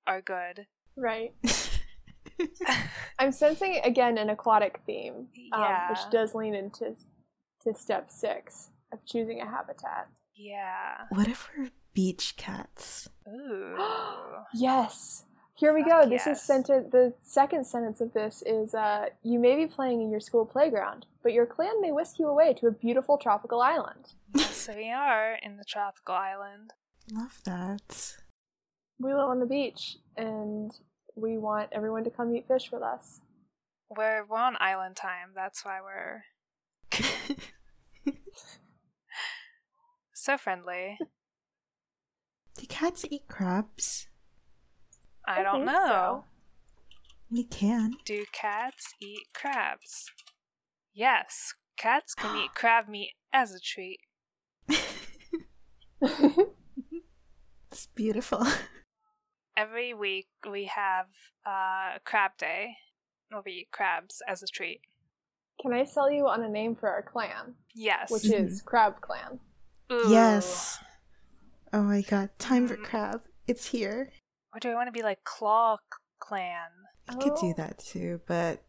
are 0.06 0.20
good. 0.20 0.66
Right. 0.96 1.32
I'm 3.18 3.32
sensing 3.32 3.80
again 3.84 4.16
an 4.18 4.30
aquatic 4.30 4.80
theme, 4.86 5.28
um, 5.52 5.74
which 5.90 5.98
does 6.10 6.34
lean 6.34 6.54
into 6.54 6.94
to 7.64 7.74
step 7.74 8.10
six 8.10 8.70
of 8.92 9.04
choosing 9.06 9.40
a 9.40 9.46
habitat. 9.48 10.08
yeah. 10.34 11.02
what 11.10 11.28
if 11.28 11.48
we're 11.56 11.70
beach 11.94 12.34
cats? 12.36 13.08
Ooh. 13.28 13.76
Yes. 14.54 15.24
Here 15.60 15.74
we 15.74 15.82
Fuck 15.82 16.04
go. 16.04 16.08
This 16.08 16.26
is 16.26 16.40
sentence. 16.40 16.88
The 16.90 17.12
second 17.20 17.66
sentence 17.66 18.00
of 18.00 18.14
this 18.14 18.42
is: 18.46 18.74
uh, 18.74 19.10
You 19.22 19.38
may 19.38 19.56
be 19.56 19.66
playing 19.66 20.00
in 20.00 20.10
your 20.10 20.18
school 20.18 20.46
playground, 20.46 21.04
but 21.22 21.34
your 21.34 21.44
clan 21.44 21.82
may 21.82 21.92
whisk 21.92 22.18
you 22.18 22.28
away 22.28 22.54
to 22.54 22.66
a 22.66 22.70
beautiful 22.70 23.18
tropical 23.18 23.60
island. 23.60 24.14
so 24.38 24.74
we 24.74 24.90
are 24.90 25.36
in 25.42 25.58
the 25.58 25.64
tropical 25.64 26.14
island. 26.14 26.72
Love 27.12 27.42
that. 27.44 28.14
We 28.98 29.12
live 29.12 29.28
on 29.28 29.38
the 29.38 29.44
beach, 29.44 29.98
and 30.16 30.70
we 31.14 31.36
want 31.36 31.68
everyone 31.72 32.04
to 32.04 32.10
come 32.10 32.34
eat 32.34 32.48
fish 32.48 32.72
with 32.72 32.82
us. 32.82 33.20
We're 33.90 34.24
we're 34.24 34.38
on 34.38 34.56
island 34.60 34.96
time. 34.96 35.32
That's 35.34 35.62
why 35.62 35.80
we're 35.82 36.22
so 40.14 40.38
friendly. 40.38 40.96
Do 42.56 42.66
cats 42.66 43.04
eat 43.10 43.28
crabs? 43.28 44.06
I, 45.30 45.40
I 45.40 45.42
don't 45.42 45.52
think 45.64 45.66
know. 45.66 45.86
so. 45.86 46.24
We 47.30 47.44
can. 47.44 47.94
Do 48.04 48.24
cats 48.32 48.94
eat 49.00 49.28
crabs? 49.32 50.10
Yes, 50.92 51.54
cats 51.76 52.14
can 52.14 52.36
eat 52.36 52.50
crab 52.54 52.88
meat 52.88 53.12
as 53.32 53.54
a 53.54 53.60
treat. 53.60 54.00
It's 57.72 57.86
beautiful. 57.94 58.44
Every 59.56 59.94
week 59.94 60.26
we 60.50 60.64
have 60.64 61.06
uh, 61.46 61.98
crab 62.04 62.32
day, 62.36 62.74
where 63.30 63.42
we 63.46 63.52
eat 63.52 63.68
crabs 63.70 64.20
as 64.26 64.42
a 64.42 64.46
treat. 64.48 64.80
Can 65.62 65.72
I 65.72 65.84
sell 65.84 66.10
you 66.10 66.26
on 66.26 66.42
a 66.42 66.48
name 66.48 66.74
for 66.74 66.88
our 66.88 67.02
clan, 67.02 67.54
Yes. 67.74 68.10
which 68.10 68.24
Mhm. 68.24 68.44
is 68.46 68.62
Crab 68.62 69.00
Clan? 69.00 69.38
Ooh. 69.92 70.10
Yes. 70.10 70.82
Oh 71.72 71.82
my 71.82 72.00
god, 72.02 72.30
time 72.40 72.66
for 72.66 72.76
Mm. 72.76 72.84
crab. 72.84 73.22
It's 73.46 73.66
here. 73.66 74.10
Or 74.52 74.60
do 74.60 74.70
I 74.70 74.74
want 74.74 74.88
to 74.88 74.92
be 74.92 75.02
like 75.02 75.22
Claw 75.24 75.76
C- 75.76 75.82
Clan? 76.18 76.70
I 77.08 77.14
could 77.14 77.34
do 77.40 77.48
Oh. 77.48 77.54
that 77.56 77.78
too, 77.78 78.20
but 78.26 78.62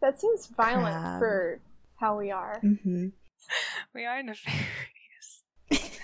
That 0.00 0.20
seems 0.20 0.46
violent 0.46 0.96
Crab. 1.02 1.18
for 1.20 1.60
how 1.96 2.16
we 2.18 2.30
are. 2.30 2.58
hmm 2.60 3.08
We 3.94 4.04
are 4.04 4.22
nefarious. 4.22 5.42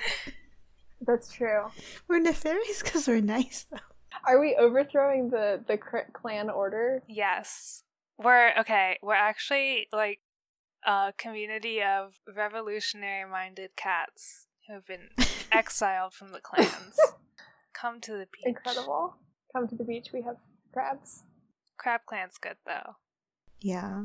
That's 1.00 1.32
true. 1.32 1.70
we're 2.08 2.18
nefarious 2.20 2.82
because 2.82 3.06
we're 3.08 3.20
nice 3.20 3.66
though. 3.70 3.78
Are 4.26 4.40
we 4.40 4.56
overthrowing 4.56 5.30
the 5.30 5.62
the 5.66 5.78
cr- 5.78 6.10
clan 6.12 6.50
order? 6.50 7.02
Yes. 7.08 7.82
We're 8.18 8.52
okay, 8.60 8.98
we're 9.02 9.14
actually 9.14 9.86
like 9.92 10.20
a 10.84 11.12
community 11.16 11.82
of 11.82 12.14
revolutionary 12.36 13.30
minded 13.30 13.70
cats 13.76 14.46
who 14.66 14.74
have 14.74 14.86
been 14.86 15.08
exiled 15.52 16.14
from 16.14 16.32
the 16.32 16.40
clans. 16.40 16.98
Come 17.80 18.00
to 18.02 18.12
the 18.12 18.26
beach. 18.32 18.44
Incredible. 18.44 19.14
Come 19.54 19.68
to 19.68 19.76
the 19.76 19.84
beach. 19.84 20.08
We 20.12 20.22
have 20.22 20.36
crabs. 20.72 21.24
Crab 21.78 22.00
Clan's 22.06 22.38
good 22.38 22.56
though. 22.66 22.96
Yeah. 23.60 24.04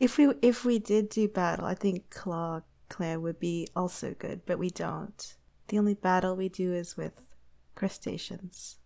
If 0.00 0.18
we 0.18 0.32
if 0.42 0.64
we 0.64 0.78
did 0.78 1.08
do 1.08 1.28
battle, 1.28 1.64
I 1.64 1.74
think 1.74 2.10
Claw 2.10 2.62
Clan 2.88 3.22
would 3.22 3.38
be 3.38 3.68
also 3.76 4.14
good, 4.18 4.42
but 4.46 4.58
we 4.58 4.70
don't. 4.70 5.36
The 5.68 5.78
only 5.78 5.94
battle 5.94 6.36
we 6.36 6.48
do 6.48 6.72
is 6.74 6.96
with 6.96 7.12
crustaceans. 7.74 8.78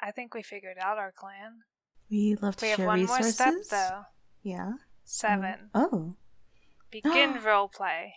I 0.00 0.10
think 0.10 0.34
we 0.34 0.42
figured 0.42 0.76
out 0.80 0.98
our 0.98 1.12
clan. 1.12 1.60
We 2.10 2.36
love 2.40 2.56
to 2.56 2.66
We 2.66 2.70
have 2.70 2.80
one 2.80 3.00
resources. 3.00 3.24
more 3.24 3.32
step 3.32 3.54
though. 3.70 4.02
Yeah. 4.42 4.72
Seven. 5.04 5.70
Um, 5.74 5.88
oh. 5.92 6.16
Begin 6.90 7.42
role 7.44 7.68
play. 7.68 8.14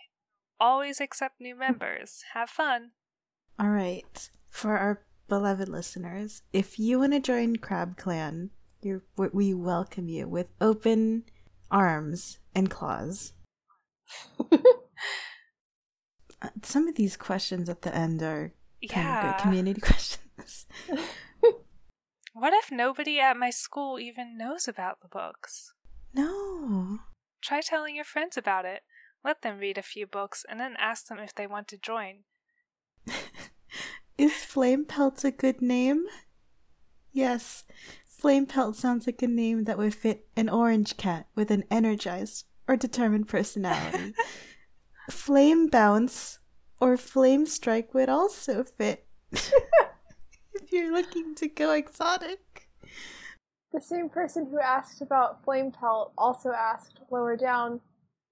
Always 0.60 1.00
accept 1.00 1.40
new 1.40 1.56
members. 1.56 2.22
Have 2.34 2.50
fun. 2.50 2.90
All 3.58 3.70
right. 3.70 4.30
For 4.50 4.76
our 4.76 5.02
beloved 5.28 5.68
listeners, 5.68 6.42
if 6.52 6.78
you 6.78 6.98
want 7.00 7.12
to 7.12 7.20
join 7.20 7.56
Crab 7.56 7.96
Clan, 7.96 8.50
you're, 8.82 9.02
we- 9.16 9.28
we 9.32 9.54
welcome 9.54 10.08
you 10.08 10.26
with 10.28 10.48
open 10.60 11.24
arms 11.70 12.38
and 12.54 12.70
claws. 12.70 13.32
Some 16.62 16.86
of 16.88 16.94
these 16.94 17.16
questions 17.16 17.68
at 17.68 17.82
the 17.82 17.94
end 17.94 18.22
are 18.22 18.52
kind 18.88 19.08
of 19.08 19.22
good 19.36 19.42
community 19.42 19.80
questions. 19.82 20.66
What 22.34 22.52
if 22.54 22.70
nobody 22.70 23.18
at 23.18 23.36
my 23.36 23.50
school 23.50 23.98
even 23.98 24.38
knows 24.38 24.68
about 24.68 25.00
the 25.00 25.08
books? 25.08 25.72
No. 26.14 27.00
Try 27.42 27.60
telling 27.62 27.96
your 27.96 28.04
friends 28.04 28.36
about 28.36 28.64
it. 28.64 28.82
Let 29.24 29.42
them 29.42 29.58
read 29.58 29.76
a 29.76 29.82
few 29.82 30.06
books 30.06 30.46
and 30.48 30.60
then 30.60 30.76
ask 30.78 31.06
them 31.08 31.18
if 31.18 31.34
they 31.34 31.48
want 31.48 31.66
to 31.68 31.76
join. 31.78 32.18
Is 34.18 34.32
Flame 34.32 34.84
Pelt 34.84 35.22
a 35.22 35.30
good 35.30 35.62
name? 35.62 36.06
Yes. 37.12 37.62
Flame 38.04 38.46
Pelt 38.46 38.74
sounds 38.74 39.06
like 39.06 39.22
a 39.22 39.28
name 39.28 39.62
that 39.64 39.78
would 39.78 39.94
fit 39.94 40.26
an 40.36 40.48
orange 40.48 40.96
cat 40.96 41.28
with 41.36 41.52
an 41.52 41.62
energized 41.70 42.44
or 42.66 42.76
determined 42.76 43.28
personality. 43.28 44.14
Flame 45.10 45.68
Bounce 45.68 46.40
or 46.80 46.96
Flame 46.96 47.46
Strike 47.46 47.94
would 47.94 48.08
also 48.08 48.64
fit. 48.64 49.06
if 49.32 50.72
you're 50.72 50.92
looking 50.92 51.36
to 51.36 51.46
go 51.46 51.70
exotic. 51.70 52.68
The 53.72 53.80
same 53.80 54.08
person 54.08 54.48
who 54.50 54.58
asked 54.58 55.00
about 55.00 55.44
flame 55.44 55.70
pelt 55.70 56.12
also 56.18 56.50
asked 56.50 56.98
lower 57.10 57.36
down, 57.36 57.80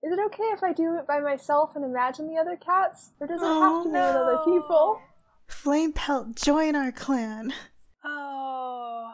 "Is 0.02 0.12
it 0.12 0.18
okay 0.26 0.44
if 0.44 0.64
I 0.64 0.72
do 0.72 0.96
it 0.96 1.06
by 1.06 1.20
myself 1.20 1.76
and 1.76 1.84
imagine 1.84 2.26
the 2.26 2.40
other 2.40 2.56
cats, 2.56 3.12
or 3.20 3.28
does 3.28 3.42
it 3.42 3.46
have 3.46 3.84
to 3.84 3.88
be 3.88 3.92
with 3.92 4.16
other 4.16 4.38
people?" 4.38 4.98
Oh, 4.98 5.02
Flame 5.48 5.92
Pelt, 5.92 6.36
join 6.36 6.74
our 6.76 6.92
clan. 6.92 7.52
Oh, 8.04 9.12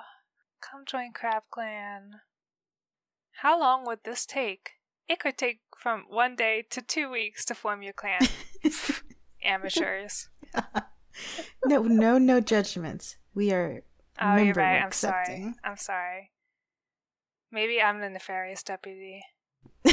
come 0.61 0.85
join 0.87 1.13
Crab 1.13 1.45
Clan. 1.51 2.21
How 3.43 3.59
long 3.59 3.85
would 3.87 4.01
this 4.05 4.27
take? 4.27 4.71
It 5.09 5.19
could 5.21 5.37
take 5.37 5.61
from 5.79 6.05
one 6.09 6.37
day 6.37 6.65
to 6.71 6.81
two 6.81 7.11
weeks 7.11 7.45
to 7.47 7.55
form 7.55 7.83
your 7.83 7.93
clan. 7.93 8.21
Amateurs. 9.45 10.29
no, 11.67 11.83
no, 11.83 12.19
no 12.19 12.41
judgments. 12.41 13.17
We 13.35 13.53
are 13.53 13.81
Oh, 14.21 14.37
you're 14.37 14.55
right. 14.55 14.81
I'm 14.83 14.93
sorry. 14.93 15.23
accepting. 15.23 15.55
I'm 15.65 15.77
sorry. 15.77 16.31
Maybe 17.51 17.81
I'm 17.81 18.01
the 18.01 18.09
nefarious 18.11 18.63
deputy. 18.63 19.23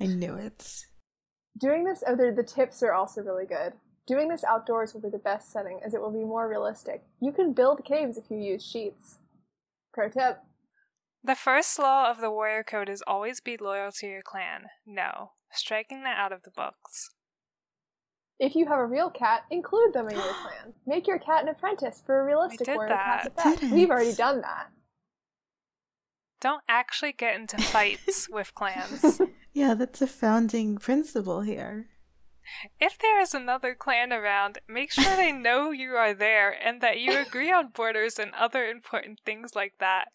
I 0.00 0.06
knew 0.06 0.34
it. 0.36 0.84
Doing 1.58 1.84
this, 1.84 2.04
oh, 2.06 2.14
the 2.14 2.32
the 2.34 2.42
tips 2.42 2.82
are 2.82 2.92
also 2.92 3.22
really 3.22 3.46
good. 3.46 3.72
Doing 4.06 4.28
this 4.28 4.44
outdoors 4.44 4.94
will 4.94 5.02
be 5.02 5.10
the 5.10 5.18
best 5.18 5.52
setting 5.52 5.80
as 5.84 5.92
it 5.92 6.00
will 6.00 6.10
be 6.10 6.24
more 6.24 6.48
realistic. 6.48 7.02
You 7.20 7.32
can 7.32 7.52
build 7.52 7.84
caves 7.84 8.16
if 8.16 8.30
you 8.30 8.38
use 8.38 8.64
sheets. 8.64 9.18
Pro 9.92 10.08
tip. 10.08 10.38
The 11.22 11.34
first 11.34 11.78
law 11.78 12.10
of 12.10 12.20
the 12.20 12.30
warrior 12.30 12.62
code 12.62 12.88
is 12.88 13.02
always 13.06 13.40
be 13.40 13.56
loyal 13.56 13.92
to 13.92 14.06
your 14.06 14.22
clan. 14.22 14.66
No. 14.86 15.32
Striking 15.52 16.04
that 16.04 16.16
out 16.18 16.32
of 16.32 16.42
the 16.42 16.50
books. 16.50 17.10
If 18.38 18.54
you 18.54 18.66
have 18.66 18.78
a 18.78 18.86
real 18.86 19.10
cat, 19.10 19.42
include 19.50 19.92
them 19.92 20.08
in 20.08 20.14
your 20.14 20.22
clan. 20.42 20.74
Make 20.86 21.06
your 21.06 21.18
cat 21.18 21.42
an 21.42 21.48
apprentice 21.48 22.02
for 22.04 22.20
a 22.20 22.24
realistic 22.24 22.68
warrior 22.68 22.94
cat's 22.94 23.24
that. 23.24 23.38
effect. 23.38 23.60
Did 23.60 23.72
We've 23.72 23.90
already 23.90 24.14
done 24.14 24.40
that. 24.42 24.68
Don't 26.40 26.62
actually 26.68 27.12
get 27.12 27.34
into 27.34 27.58
fights 27.60 28.28
with 28.30 28.54
clans. 28.54 29.20
Yeah, 29.58 29.74
that's 29.74 30.00
a 30.00 30.06
founding 30.06 30.78
principle 30.78 31.40
here. 31.40 31.88
If 32.78 32.96
there 32.96 33.18
is 33.18 33.34
another 33.34 33.74
clan 33.74 34.12
around, 34.12 34.60
make 34.68 34.92
sure 34.92 35.16
they 35.16 35.32
know 35.48 35.72
you 35.72 35.96
are 35.96 36.14
there 36.14 36.52
and 36.52 36.80
that 36.80 37.00
you 37.00 37.18
agree 37.18 37.50
on 37.50 37.72
borders 37.74 38.20
and 38.20 38.32
other 38.34 38.68
important 38.68 39.18
things 39.26 39.56
like 39.56 39.74
that. 39.80 40.10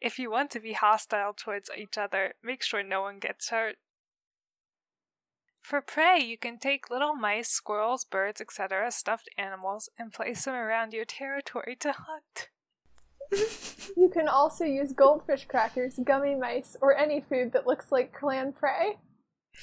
If 0.00 0.18
you 0.18 0.30
want 0.30 0.50
to 0.52 0.60
be 0.60 0.72
hostile 0.72 1.34
towards 1.34 1.70
each 1.76 1.98
other, 1.98 2.32
make 2.42 2.62
sure 2.62 2.82
no 2.82 3.02
one 3.02 3.18
gets 3.18 3.50
hurt. 3.50 3.76
For 5.60 5.82
prey, 5.82 6.20
you 6.20 6.38
can 6.38 6.58
take 6.58 6.88
little 6.88 7.14
mice, 7.14 7.50
squirrels, 7.50 8.06
birds, 8.06 8.40
etc., 8.40 8.90
stuffed 8.90 9.28
animals, 9.36 9.90
and 9.98 10.14
place 10.14 10.46
them 10.46 10.54
around 10.54 10.94
your 10.94 11.04
territory 11.04 11.76
to 11.80 11.92
hunt. 11.92 12.48
You 13.30 14.08
can 14.08 14.28
also 14.28 14.64
use 14.64 14.92
goldfish 14.92 15.46
crackers, 15.46 15.98
gummy 16.04 16.34
mice, 16.34 16.76
or 16.80 16.96
any 16.96 17.20
food 17.20 17.52
that 17.52 17.66
looks 17.66 17.90
like 17.90 18.12
clan 18.12 18.52
prey. 18.52 18.98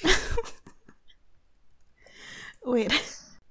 Wait, 2.64 2.92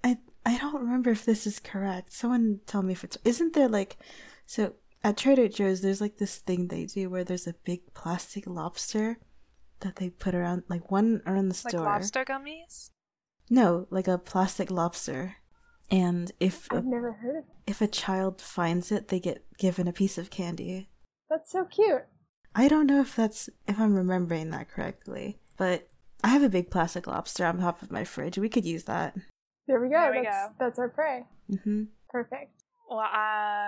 I 0.04 0.18
I 0.46 0.58
don't 0.58 0.76
remember 0.76 1.10
if 1.10 1.26
this 1.26 1.48
is 1.48 1.60
correct. 1.60 2.14
Someone 2.14 2.60
tell 2.68 2.84
me 2.84 2.94
if 2.94 3.04
it's 3.04 3.18
isn't 3.24 3.54
there 3.54 3.68
like 3.68 3.98
so 4.46 4.74
at 5.04 5.18
Trader 5.18 5.48
Joe's 5.48 5.82
there's 5.82 6.02
like 6.02 6.18
this 6.18 6.38
thing 6.38 6.68
they 6.68 6.86
do 6.86 7.10
where 7.10 7.24
there's 7.24 7.48
a 7.48 7.56
big 7.64 7.94
plastic 7.94 8.46
lobster 8.46 9.18
that 9.80 9.96
they 9.96 10.10
put 10.10 10.36
around 10.36 10.64
like 10.70 10.92
one 10.92 11.22
around 11.26 11.50
the 11.50 11.56
store. 11.56 11.72
Like 11.72 11.80
store. 11.80 11.86
lobster 11.86 12.26
gummies? 12.26 12.90
No, 13.50 13.88
like 13.90 14.08
a 14.08 14.18
plastic 14.18 14.70
lobster. 14.72 15.38
And 15.92 16.32
if 16.40 16.68
a, 16.72 16.78
I've 16.78 16.86
never 16.86 17.14
heard 17.14 17.38
of 17.38 17.44
it. 17.44 17.50
if 17.68 17.82
a 17.82 17.88
child 17.88 18.42
finds 18.42 18.92
it, 18.92 19.10
they 19.10 19.20
get 19.20 19.46
given 19.58 19.88
a 19.88 19.94
piece 19.94 20.18
of 20.18 20.30
candy. 20.30 20.90
That's 21.30 21.52
so 21.52 21.66
cute. 21.66 22.04
I 22.56 22.68
don't 22.68 22.88
know 22.88 23.02
if 23.02 23.16
that's 23.16 23.50
if 23.68 23.80
I'm 23.80 23.94
remembering 23.96 24.50
that 24.52 24.70
correctly, 24.70 25.38
but 25.58 25.88
I 26.24 26.30
have 26.30 26.44
a 26.44 26.50
big 26.50 26.72
plastic 26.72 27.06
lobster 27.06 27.46
on 27.46 27.60
top 27.60 27.82
of 27.82 27.92
my 27.92 28.04
fridge. 28.04 28.38
We 28.38 28.50
could 28.50 28.66
use 28.66 28.86
that. 28.86 29.16
There 29.68 29.80
we 29.80 29.90
go. 29.90 30.00
There 30.00 30.12
we 30.12 30.22
that's 30.24 30.50
go. 30.50 30.56
that's 30.60 30.80
our 30.80 30.90
prey. 30.90 31.26
Mm-hmm. 31.52 31.84
Perfect. 32.10 32.52
Well, 32.90 33.00
uh, 33.00 33.04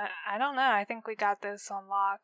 I 0.07 0.37
don't 0.37 0.55
know. 0.55 0.61
I 0.61 0.85
think 0.87 1.05
we 1.07 1.15
got 1.15 1.41
this 1.41 1.69
on 1.71 1.87
lock. 1.89 2.21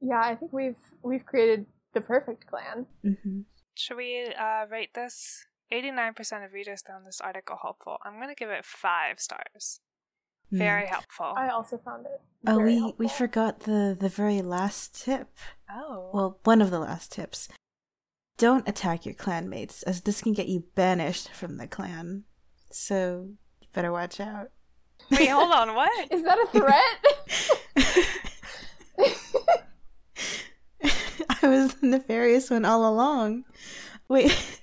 Yeah, 0.00 0.20
I 0.22 0.34
think 0.34 0.52
we've 0.52 0.78
we've 1.02 1.24
created 1.24 1.66
the 1.94 2.00
perfect 2.00 2.46
clan. 2.46 2.86
hmm 3.02 3.40
Should 3.74 3.96
we 3.98 4.32
uh, 4.38 4.66
rate 4.70 4.94
this? 4.94 5.44
89% 5.72 6.44
of 6.44 6.52
readers 6.52 6.82
found 6.86 7.06
this 7.06 7.20
article 7.20 7.56
helpful. 7.60 7.98
I'm 8.04 8.16
going 8.16 8.28
to 8.28 8.34
give 8.34 8.50
it 8.50 8.64
five 8.64 9.20
stars. 9.20 9.80
Hmm. 10.50 10.58
Very 10.58 10.86
helpful. 10.86 11.32
I 11.36 11.48
also 11.48 11.78
found 11.78 12.06
it. 12.06 12.20
Oh, 12.46 12.58
we 12.58 12.78
helpful. 12.78 12.96
we 12.98 13.08
forgot 13.08 13.60
the 13.60 13.96
the 13.98 14.08
very 14.08 14.42
last 14.42 15.04
tip. 15.04 15.28
oh. 15.70 16.10
Well, 16.12 16.38
one 16.44 16.60
of 16.60 16.70
the 16.70 16.80
last 16.80 17.12
tips. 17.12 17.48
Don't 18.36 18.68
attack 18.68 19.04
your 19.04 19.14
clanmates, 19.14 19.84
as 19.86 20.00
this 20.00 20.22
can 20.22 20.32
get 20.32 20.48
you 20.48 20.64
banished 20.74 21.28
from 21.28 21.58
the 21.58 21.66
clan. 21.66 22.24
So 22.72 23.28
you 23.60 23.68
better 23.74 23.92
watch 23.92 24.18
out. 24.18 24.48
Wait, 25.10 25.28
hold 25.28 25.52
on. 25.52 25.74
What? 25.74 26.10
Is 26.12 26.22
that 26.22 26.38
a 26.38 26.46
threat? 26.46 26.98
I 31.42 31.48
was 31.48 31.74
the 31.74 31.86
nefarious 31.86 32.50
one 32.50 32.64
all 32.64 32.88
along. 32.88 33.44
Wait. 34.08 34.59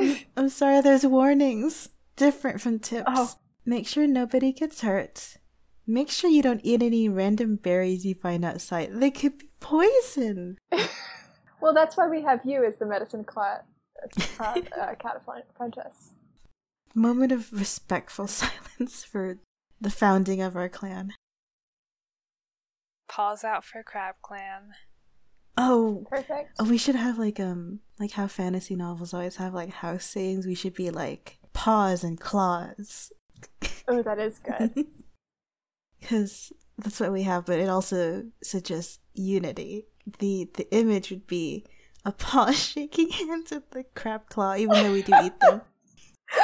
I'm 0.36 0.48
sorry, 0.48 0.80
there's 0.80 1.06
warnings. 1.06 1.88
Different 2.16 2.60
from 2.60 2.78
tips. 2.78 3.08
Oh. 3.08 3.34
Make 3.64 3.86
sure 3.86 4.06
nobody 4.06 4.52
gets 4.52 4.80
hurt. 4.80 5.36
Make 5.86 6.10
sure 6.10 6.30
you 6.30 6.42
don't 6.42 6.60
eat 6.64 6.82
any 6.82 7.08
random 7.08 7.56
berries 7.56 8.04
you 8.04 8.14
find 8.14 8.44
outside. 8.44 8.90
They 8.92 9.10
could 9.10 9.38
be 9.38 9.48
poison. 9.60 10.58
well, 11.60 11.74
that's 11.74 11.96
why 11.96 12.08
we 12.08 12.22
have 12.22 12.40
you 12.44 12.64
as 12.64 12.76
the 12.76 12.86
medicine 12.86 13.24
clat, 13.24 13.64
uh, 14.40 14.60
uh, 14.80 14.94
cat 14.94 15.22
apprentice. 15.26 16.12
Moment 16.94 17.32
of 17.32 17.52
respectful 17.52 18.26
silence 18.26 19.04
for 19.04 19.38
the 19.80 19.90
founding 19.90 20.40
of 20.40 20.56
our 20.56 20.68
clan. 20.68 21.12
Pause 23.08 23.44
out 23.44 23.64
for 23.64 23.82
Crab 23.82 24.14
Clan. 24.22 24.74
Oh, 25.62 26.06
perfect. 26.08 26.52
Oh, 26.58 26.64
we 26.64 26.78
should 26.78 26.94
have 26.94 27.18
like 27.18 27.38
um 27.38 27.80
like 27.98 28.12
how 28.12 28.26
fantasy 28.26 28.76
novels 28.76 29.12
always 29.12 29.36
have 29.36 29.52
like 29.52 29.70
house 29.70 30.04
sayings. 30.04 30.46
We 30.46 30.54
should 30.54 30.74
be 30.74 30.90
like 30.90 31.38
paws 31.52 32.02
and 32.02 32.18
claws. 32.18 33.12
Oh, 33.86 34.02
that 34.02 34.18
is 34.18 34.38
good. 34.38 34.86
Because 36.00 36.50
that's 36.78 36.98
what 36.98 37.12
we 37.12 37.24
have, 37.24 37.44
but 37.44 37.58
it 37.58 37.68
also 37.68 38.24
suggests 38.42 39.00
unity. 39.12 39.84
The 40.18 40.48
the 40.54 40.66
image 40.74 41.10
would 41.10 41.26
be 41.26 41.66
a 42.06 42.12
paw 42.12 42.50
shaking 42.52 43.10
hands 43.10 43.50
with 43.50 43.68
the 43.70 43.84
crab 43.94 44.30
claw, 44.30 44.54
even 44.56 44.72
though 44.72 44.92
we 44.92 45.02
do 45.02 45.12
eat 45.22 45.38
them. 45.40 45.60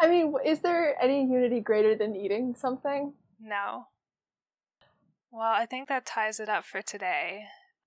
I 0.00 0.08
mean, 0.08 0.32
is 0.46 0.60
there 0.60 0.94
any 1.02 1.26
unity 1.26 1.58
greater 1.60 1.96
than 1.96 2.14
eating 2.14 2.54
something? 2.54 3.14
No. 3.40 3.88
Well, 5.32 5.52
I 5.52 5.66
think 5.66 5.88
that 5.88 6.06
ties 6.06 6.40
it 6.40 6.48
up 6.48 6.64
for 6.64 6.82
today. 6.82 7.44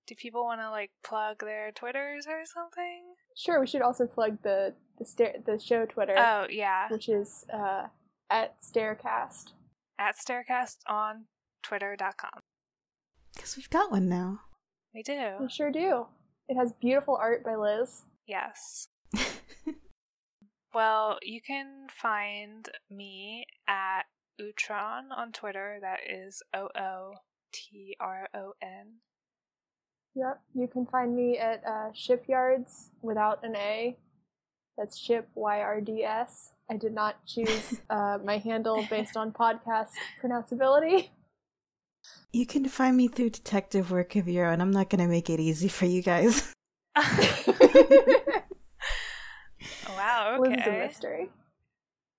Do 0.07 0.15
people 0.15 0.43
want 0.43 0.61
to 0.61 0.69
like 0.69 0.91
plug 1.03 1.39
their 1.39 1.71
Twitters 1.71 2.25
or 2.27 2.43
something? 2.45 3.15
Sure. 3.37 3.59
We 3.59 3.67
should 3.67 3.81
also 3.81 4.05
plug 4.05 4.37
the 4.43 4.75
the 4.97 5.05
stair 5.05 5.35
the 5.45 5.59
show 5.59 5.85
Twitter. 5.85 6.15
Oh 6.17 6.45
yeah, 6.49 6.87
which 6.89 7.09
is 7.09 7.45
uh, 7.53 7.87
at 8.29 8.55
Staircast. 8.61 9.51
At 9.99 10.15
Staircast 10.17 10.77
on 10.87 11.25
Twitter.com. 11.63 12.41
Because 13.33 13.57
we've 13.57 13.69
got 13.69 13.91
one 13.91 14.09
now. 14.09 14.39
We 14.93 15.03
do. 15.03 15.37
We 15.39 15.49
sure 15.49 15.71
do. 15.71 16.07
It 16.47 16.55
has 16.55 16.73
beautiful 16.79 17.17
art 17.19 17.43
by 17.43 17.55
Liz. 17.55 18.03
Yes. 18.27 18.89
well, 20.73 21.17
you 21.23 21.41
can 21.41 21.87
find 21.89 22.69
me 22.91 23.45
at 23.67 24.03
Ootron 24.39 25.15
on 25.15 25.31
Twitter. 25.31 25.79
That 25.81 25.99
is 26.07 26.41
O 26.53 26.69
O 26.77 27.13
T 27.53 27.95
R 27.99 28.27
O 28.35 28.53
N. 28.61 28.97
Yep. 30.15 30.41
You 30.53 30.67
can 30.67 30.85
find 30.85 31.15
me 31.15 31.37
at 31.37 31.63
uh, 31.65 31.89
Shipyards 31.93 32.91
without 33.01 33.43
an 33.43 33.55
A. 33.55 33.97
That's 34.77 34.97
ship 34.97 35.29
Y 35.35 35.59
R 35.59 35.81
D 35.81 36.03
S. 36.03 36.51
I 36.69 36.77
did 36.77 36.93
not 36.93 37.25
choose 37.25 37.79
uh, 37.89 38.17
my 38.23 38.37
handle 38.37 38.85
based 38.89 39.15
on 39.15 39.31
podcast 39.31 39.89
pronounceability. 40.21 41.09
You 42.31 42.45
can 42.45 42.67
find 42.67 42.97
me 42.97 43.07
through 43.07 43.29
detective 43.29 43.91
work 43.91 44.15
of 44.15 44.27
your 44.27 44.47
own. 44.47 44.59
I'm 44.59 44.71
not 44.71 44.89
going 44.89 45.01
to 45.01 45.07
make 45.07 45.29
it 45.29 45.39
easy 45.39 45.67
for 45.67 45.85
you 45.85 46.01
guys. 46.01 46.53
wow, 49.89 50.37
okay. 50.39 50.49
Liz 50.49 50.67
a 50.67 50.71
mystery. 50.71 51.29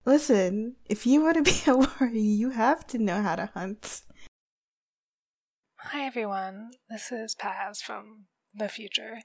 Listen, 0.06 0.76
if 0.86 1.06
you 1.06 1.22
want 1.22 1.44
to 1.44 1.50
be 1.50 1.70
a 1.70 1.76
warrior, 1.76 2.14
you 2.14 2.50
have 2.50 2.86
to 2.88 2.98
know 2.98 3.22
how 3.22 3.36
to 3.36 3.50
hunt. 3.54 4.02
Hi 5.88 6.06
everyone, 6.06 6.70
this 6.88 7.12
is 7.12 7.34
Paz 7.34 7.82
from 7.82 8.24
the 8.54 8.70
future. 8.70 9.18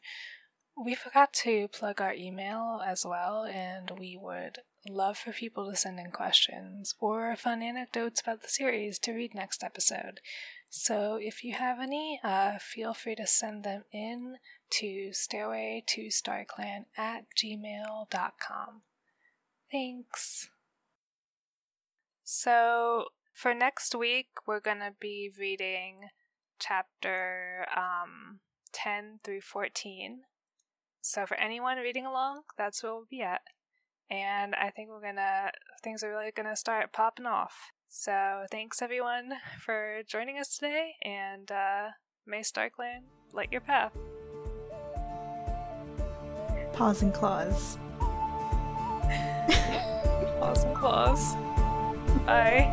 We 0.76 0.94
forgot 0.94 1.32
to 1.46 1.70
plug 1.70 2.02
our 2.02 2.14
email 2.14 2.82
as 2.86 3.06
well, 3.06 3.46
and 3.46 3.90
we 3.98 4.20
would 4.22 4.60
love 4.88 5.18
for 5.18 5.32
people 5.32 5.70
to 5.70 5.78
send 5.78 6.00
in 6.00 6.12
questions 6.12 6.94
or 7.00 7.34
fun 7.38 7.64
anecdotes 7.64 8.20
about 8.22 8.42
the 8.42 8.50
series 8.50 9.00
to 9.00 9.14
read 9.14 9.34
next 9.34 9.64
episode. 9.64 10.20
So 10.70 11.18
if 11.20 11.46
you 11.46 11.54
have 11.54 11.80
any, 11.80 12.20
uh, 12.26 12.60
feel 12.60 12.94
free 12.94 13.16
to 13.16 13.26
send 13.26 13.64
them 13.64 13.86
in 13.94 14.36
to 14.72 15.14
stairway 15.14 15.84
to 15.88 16.08
starclan 16.08 16.86
at 16.98 17.24
gmail.com. 17.42 18.82
Thanks. 19.72 20.50
So 22.26 23.06
for 23.34 23.54
next 23.54 23.96
week, 23.96 24.28
we're 24.46 24.60
going 24.60 24.80
to 24.80 24.94
be 25.00 25.32
reading 25.40 26.10
chapter 26.60 27.66
um, 27.76 28.40
10 28.74 29.20
through 29.24 29.42
14. 29.42 30.22
So 31.02 31.26
for 31.26 31.36
anyone 31.38 31.78
reading 31.78 32.06
along, 32.06 32.42
that's 32.58 32.84
where 32.84 32.94
we'll 32.94 33.06
be 33.10 33.22
at. 33.22 33.42
And 34.10 34.56
I 34.56 34.70
think 34.70 34.90
we're 34.90 35.02
gonna, 35.02 35.52
things 35.84 36.04
are 36.04 36.10
really 36.10 36.32
gonna 36.36 36.56
start 36.56 36.94
popping 36.94 37.26
off. 37.26 37.72
So 37.90 38.46
thanks 38.52 38.82
everyone 38.82 39.32
for 39.60 40.02
joining 40.08 40.38
us 40.38 40.56
today, 40.56 40.92
and 41.04 41.52
uh, 41.52 41.88
may 42.28 42.42
Starclan 42.42 43.02
light 43.34 43.52
your 43.52 43.62
path. 43.62 43.94
Paws 46.74 47.02
and 47.02 47.14
claws. 47.14 47.78
Paws 50.40 50.64
and 50.64 50.76
claws. 50.76 51.34
Bye. 52.26 52.70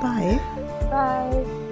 Bye. 0.00 0.40
Bye. 0.90 1.64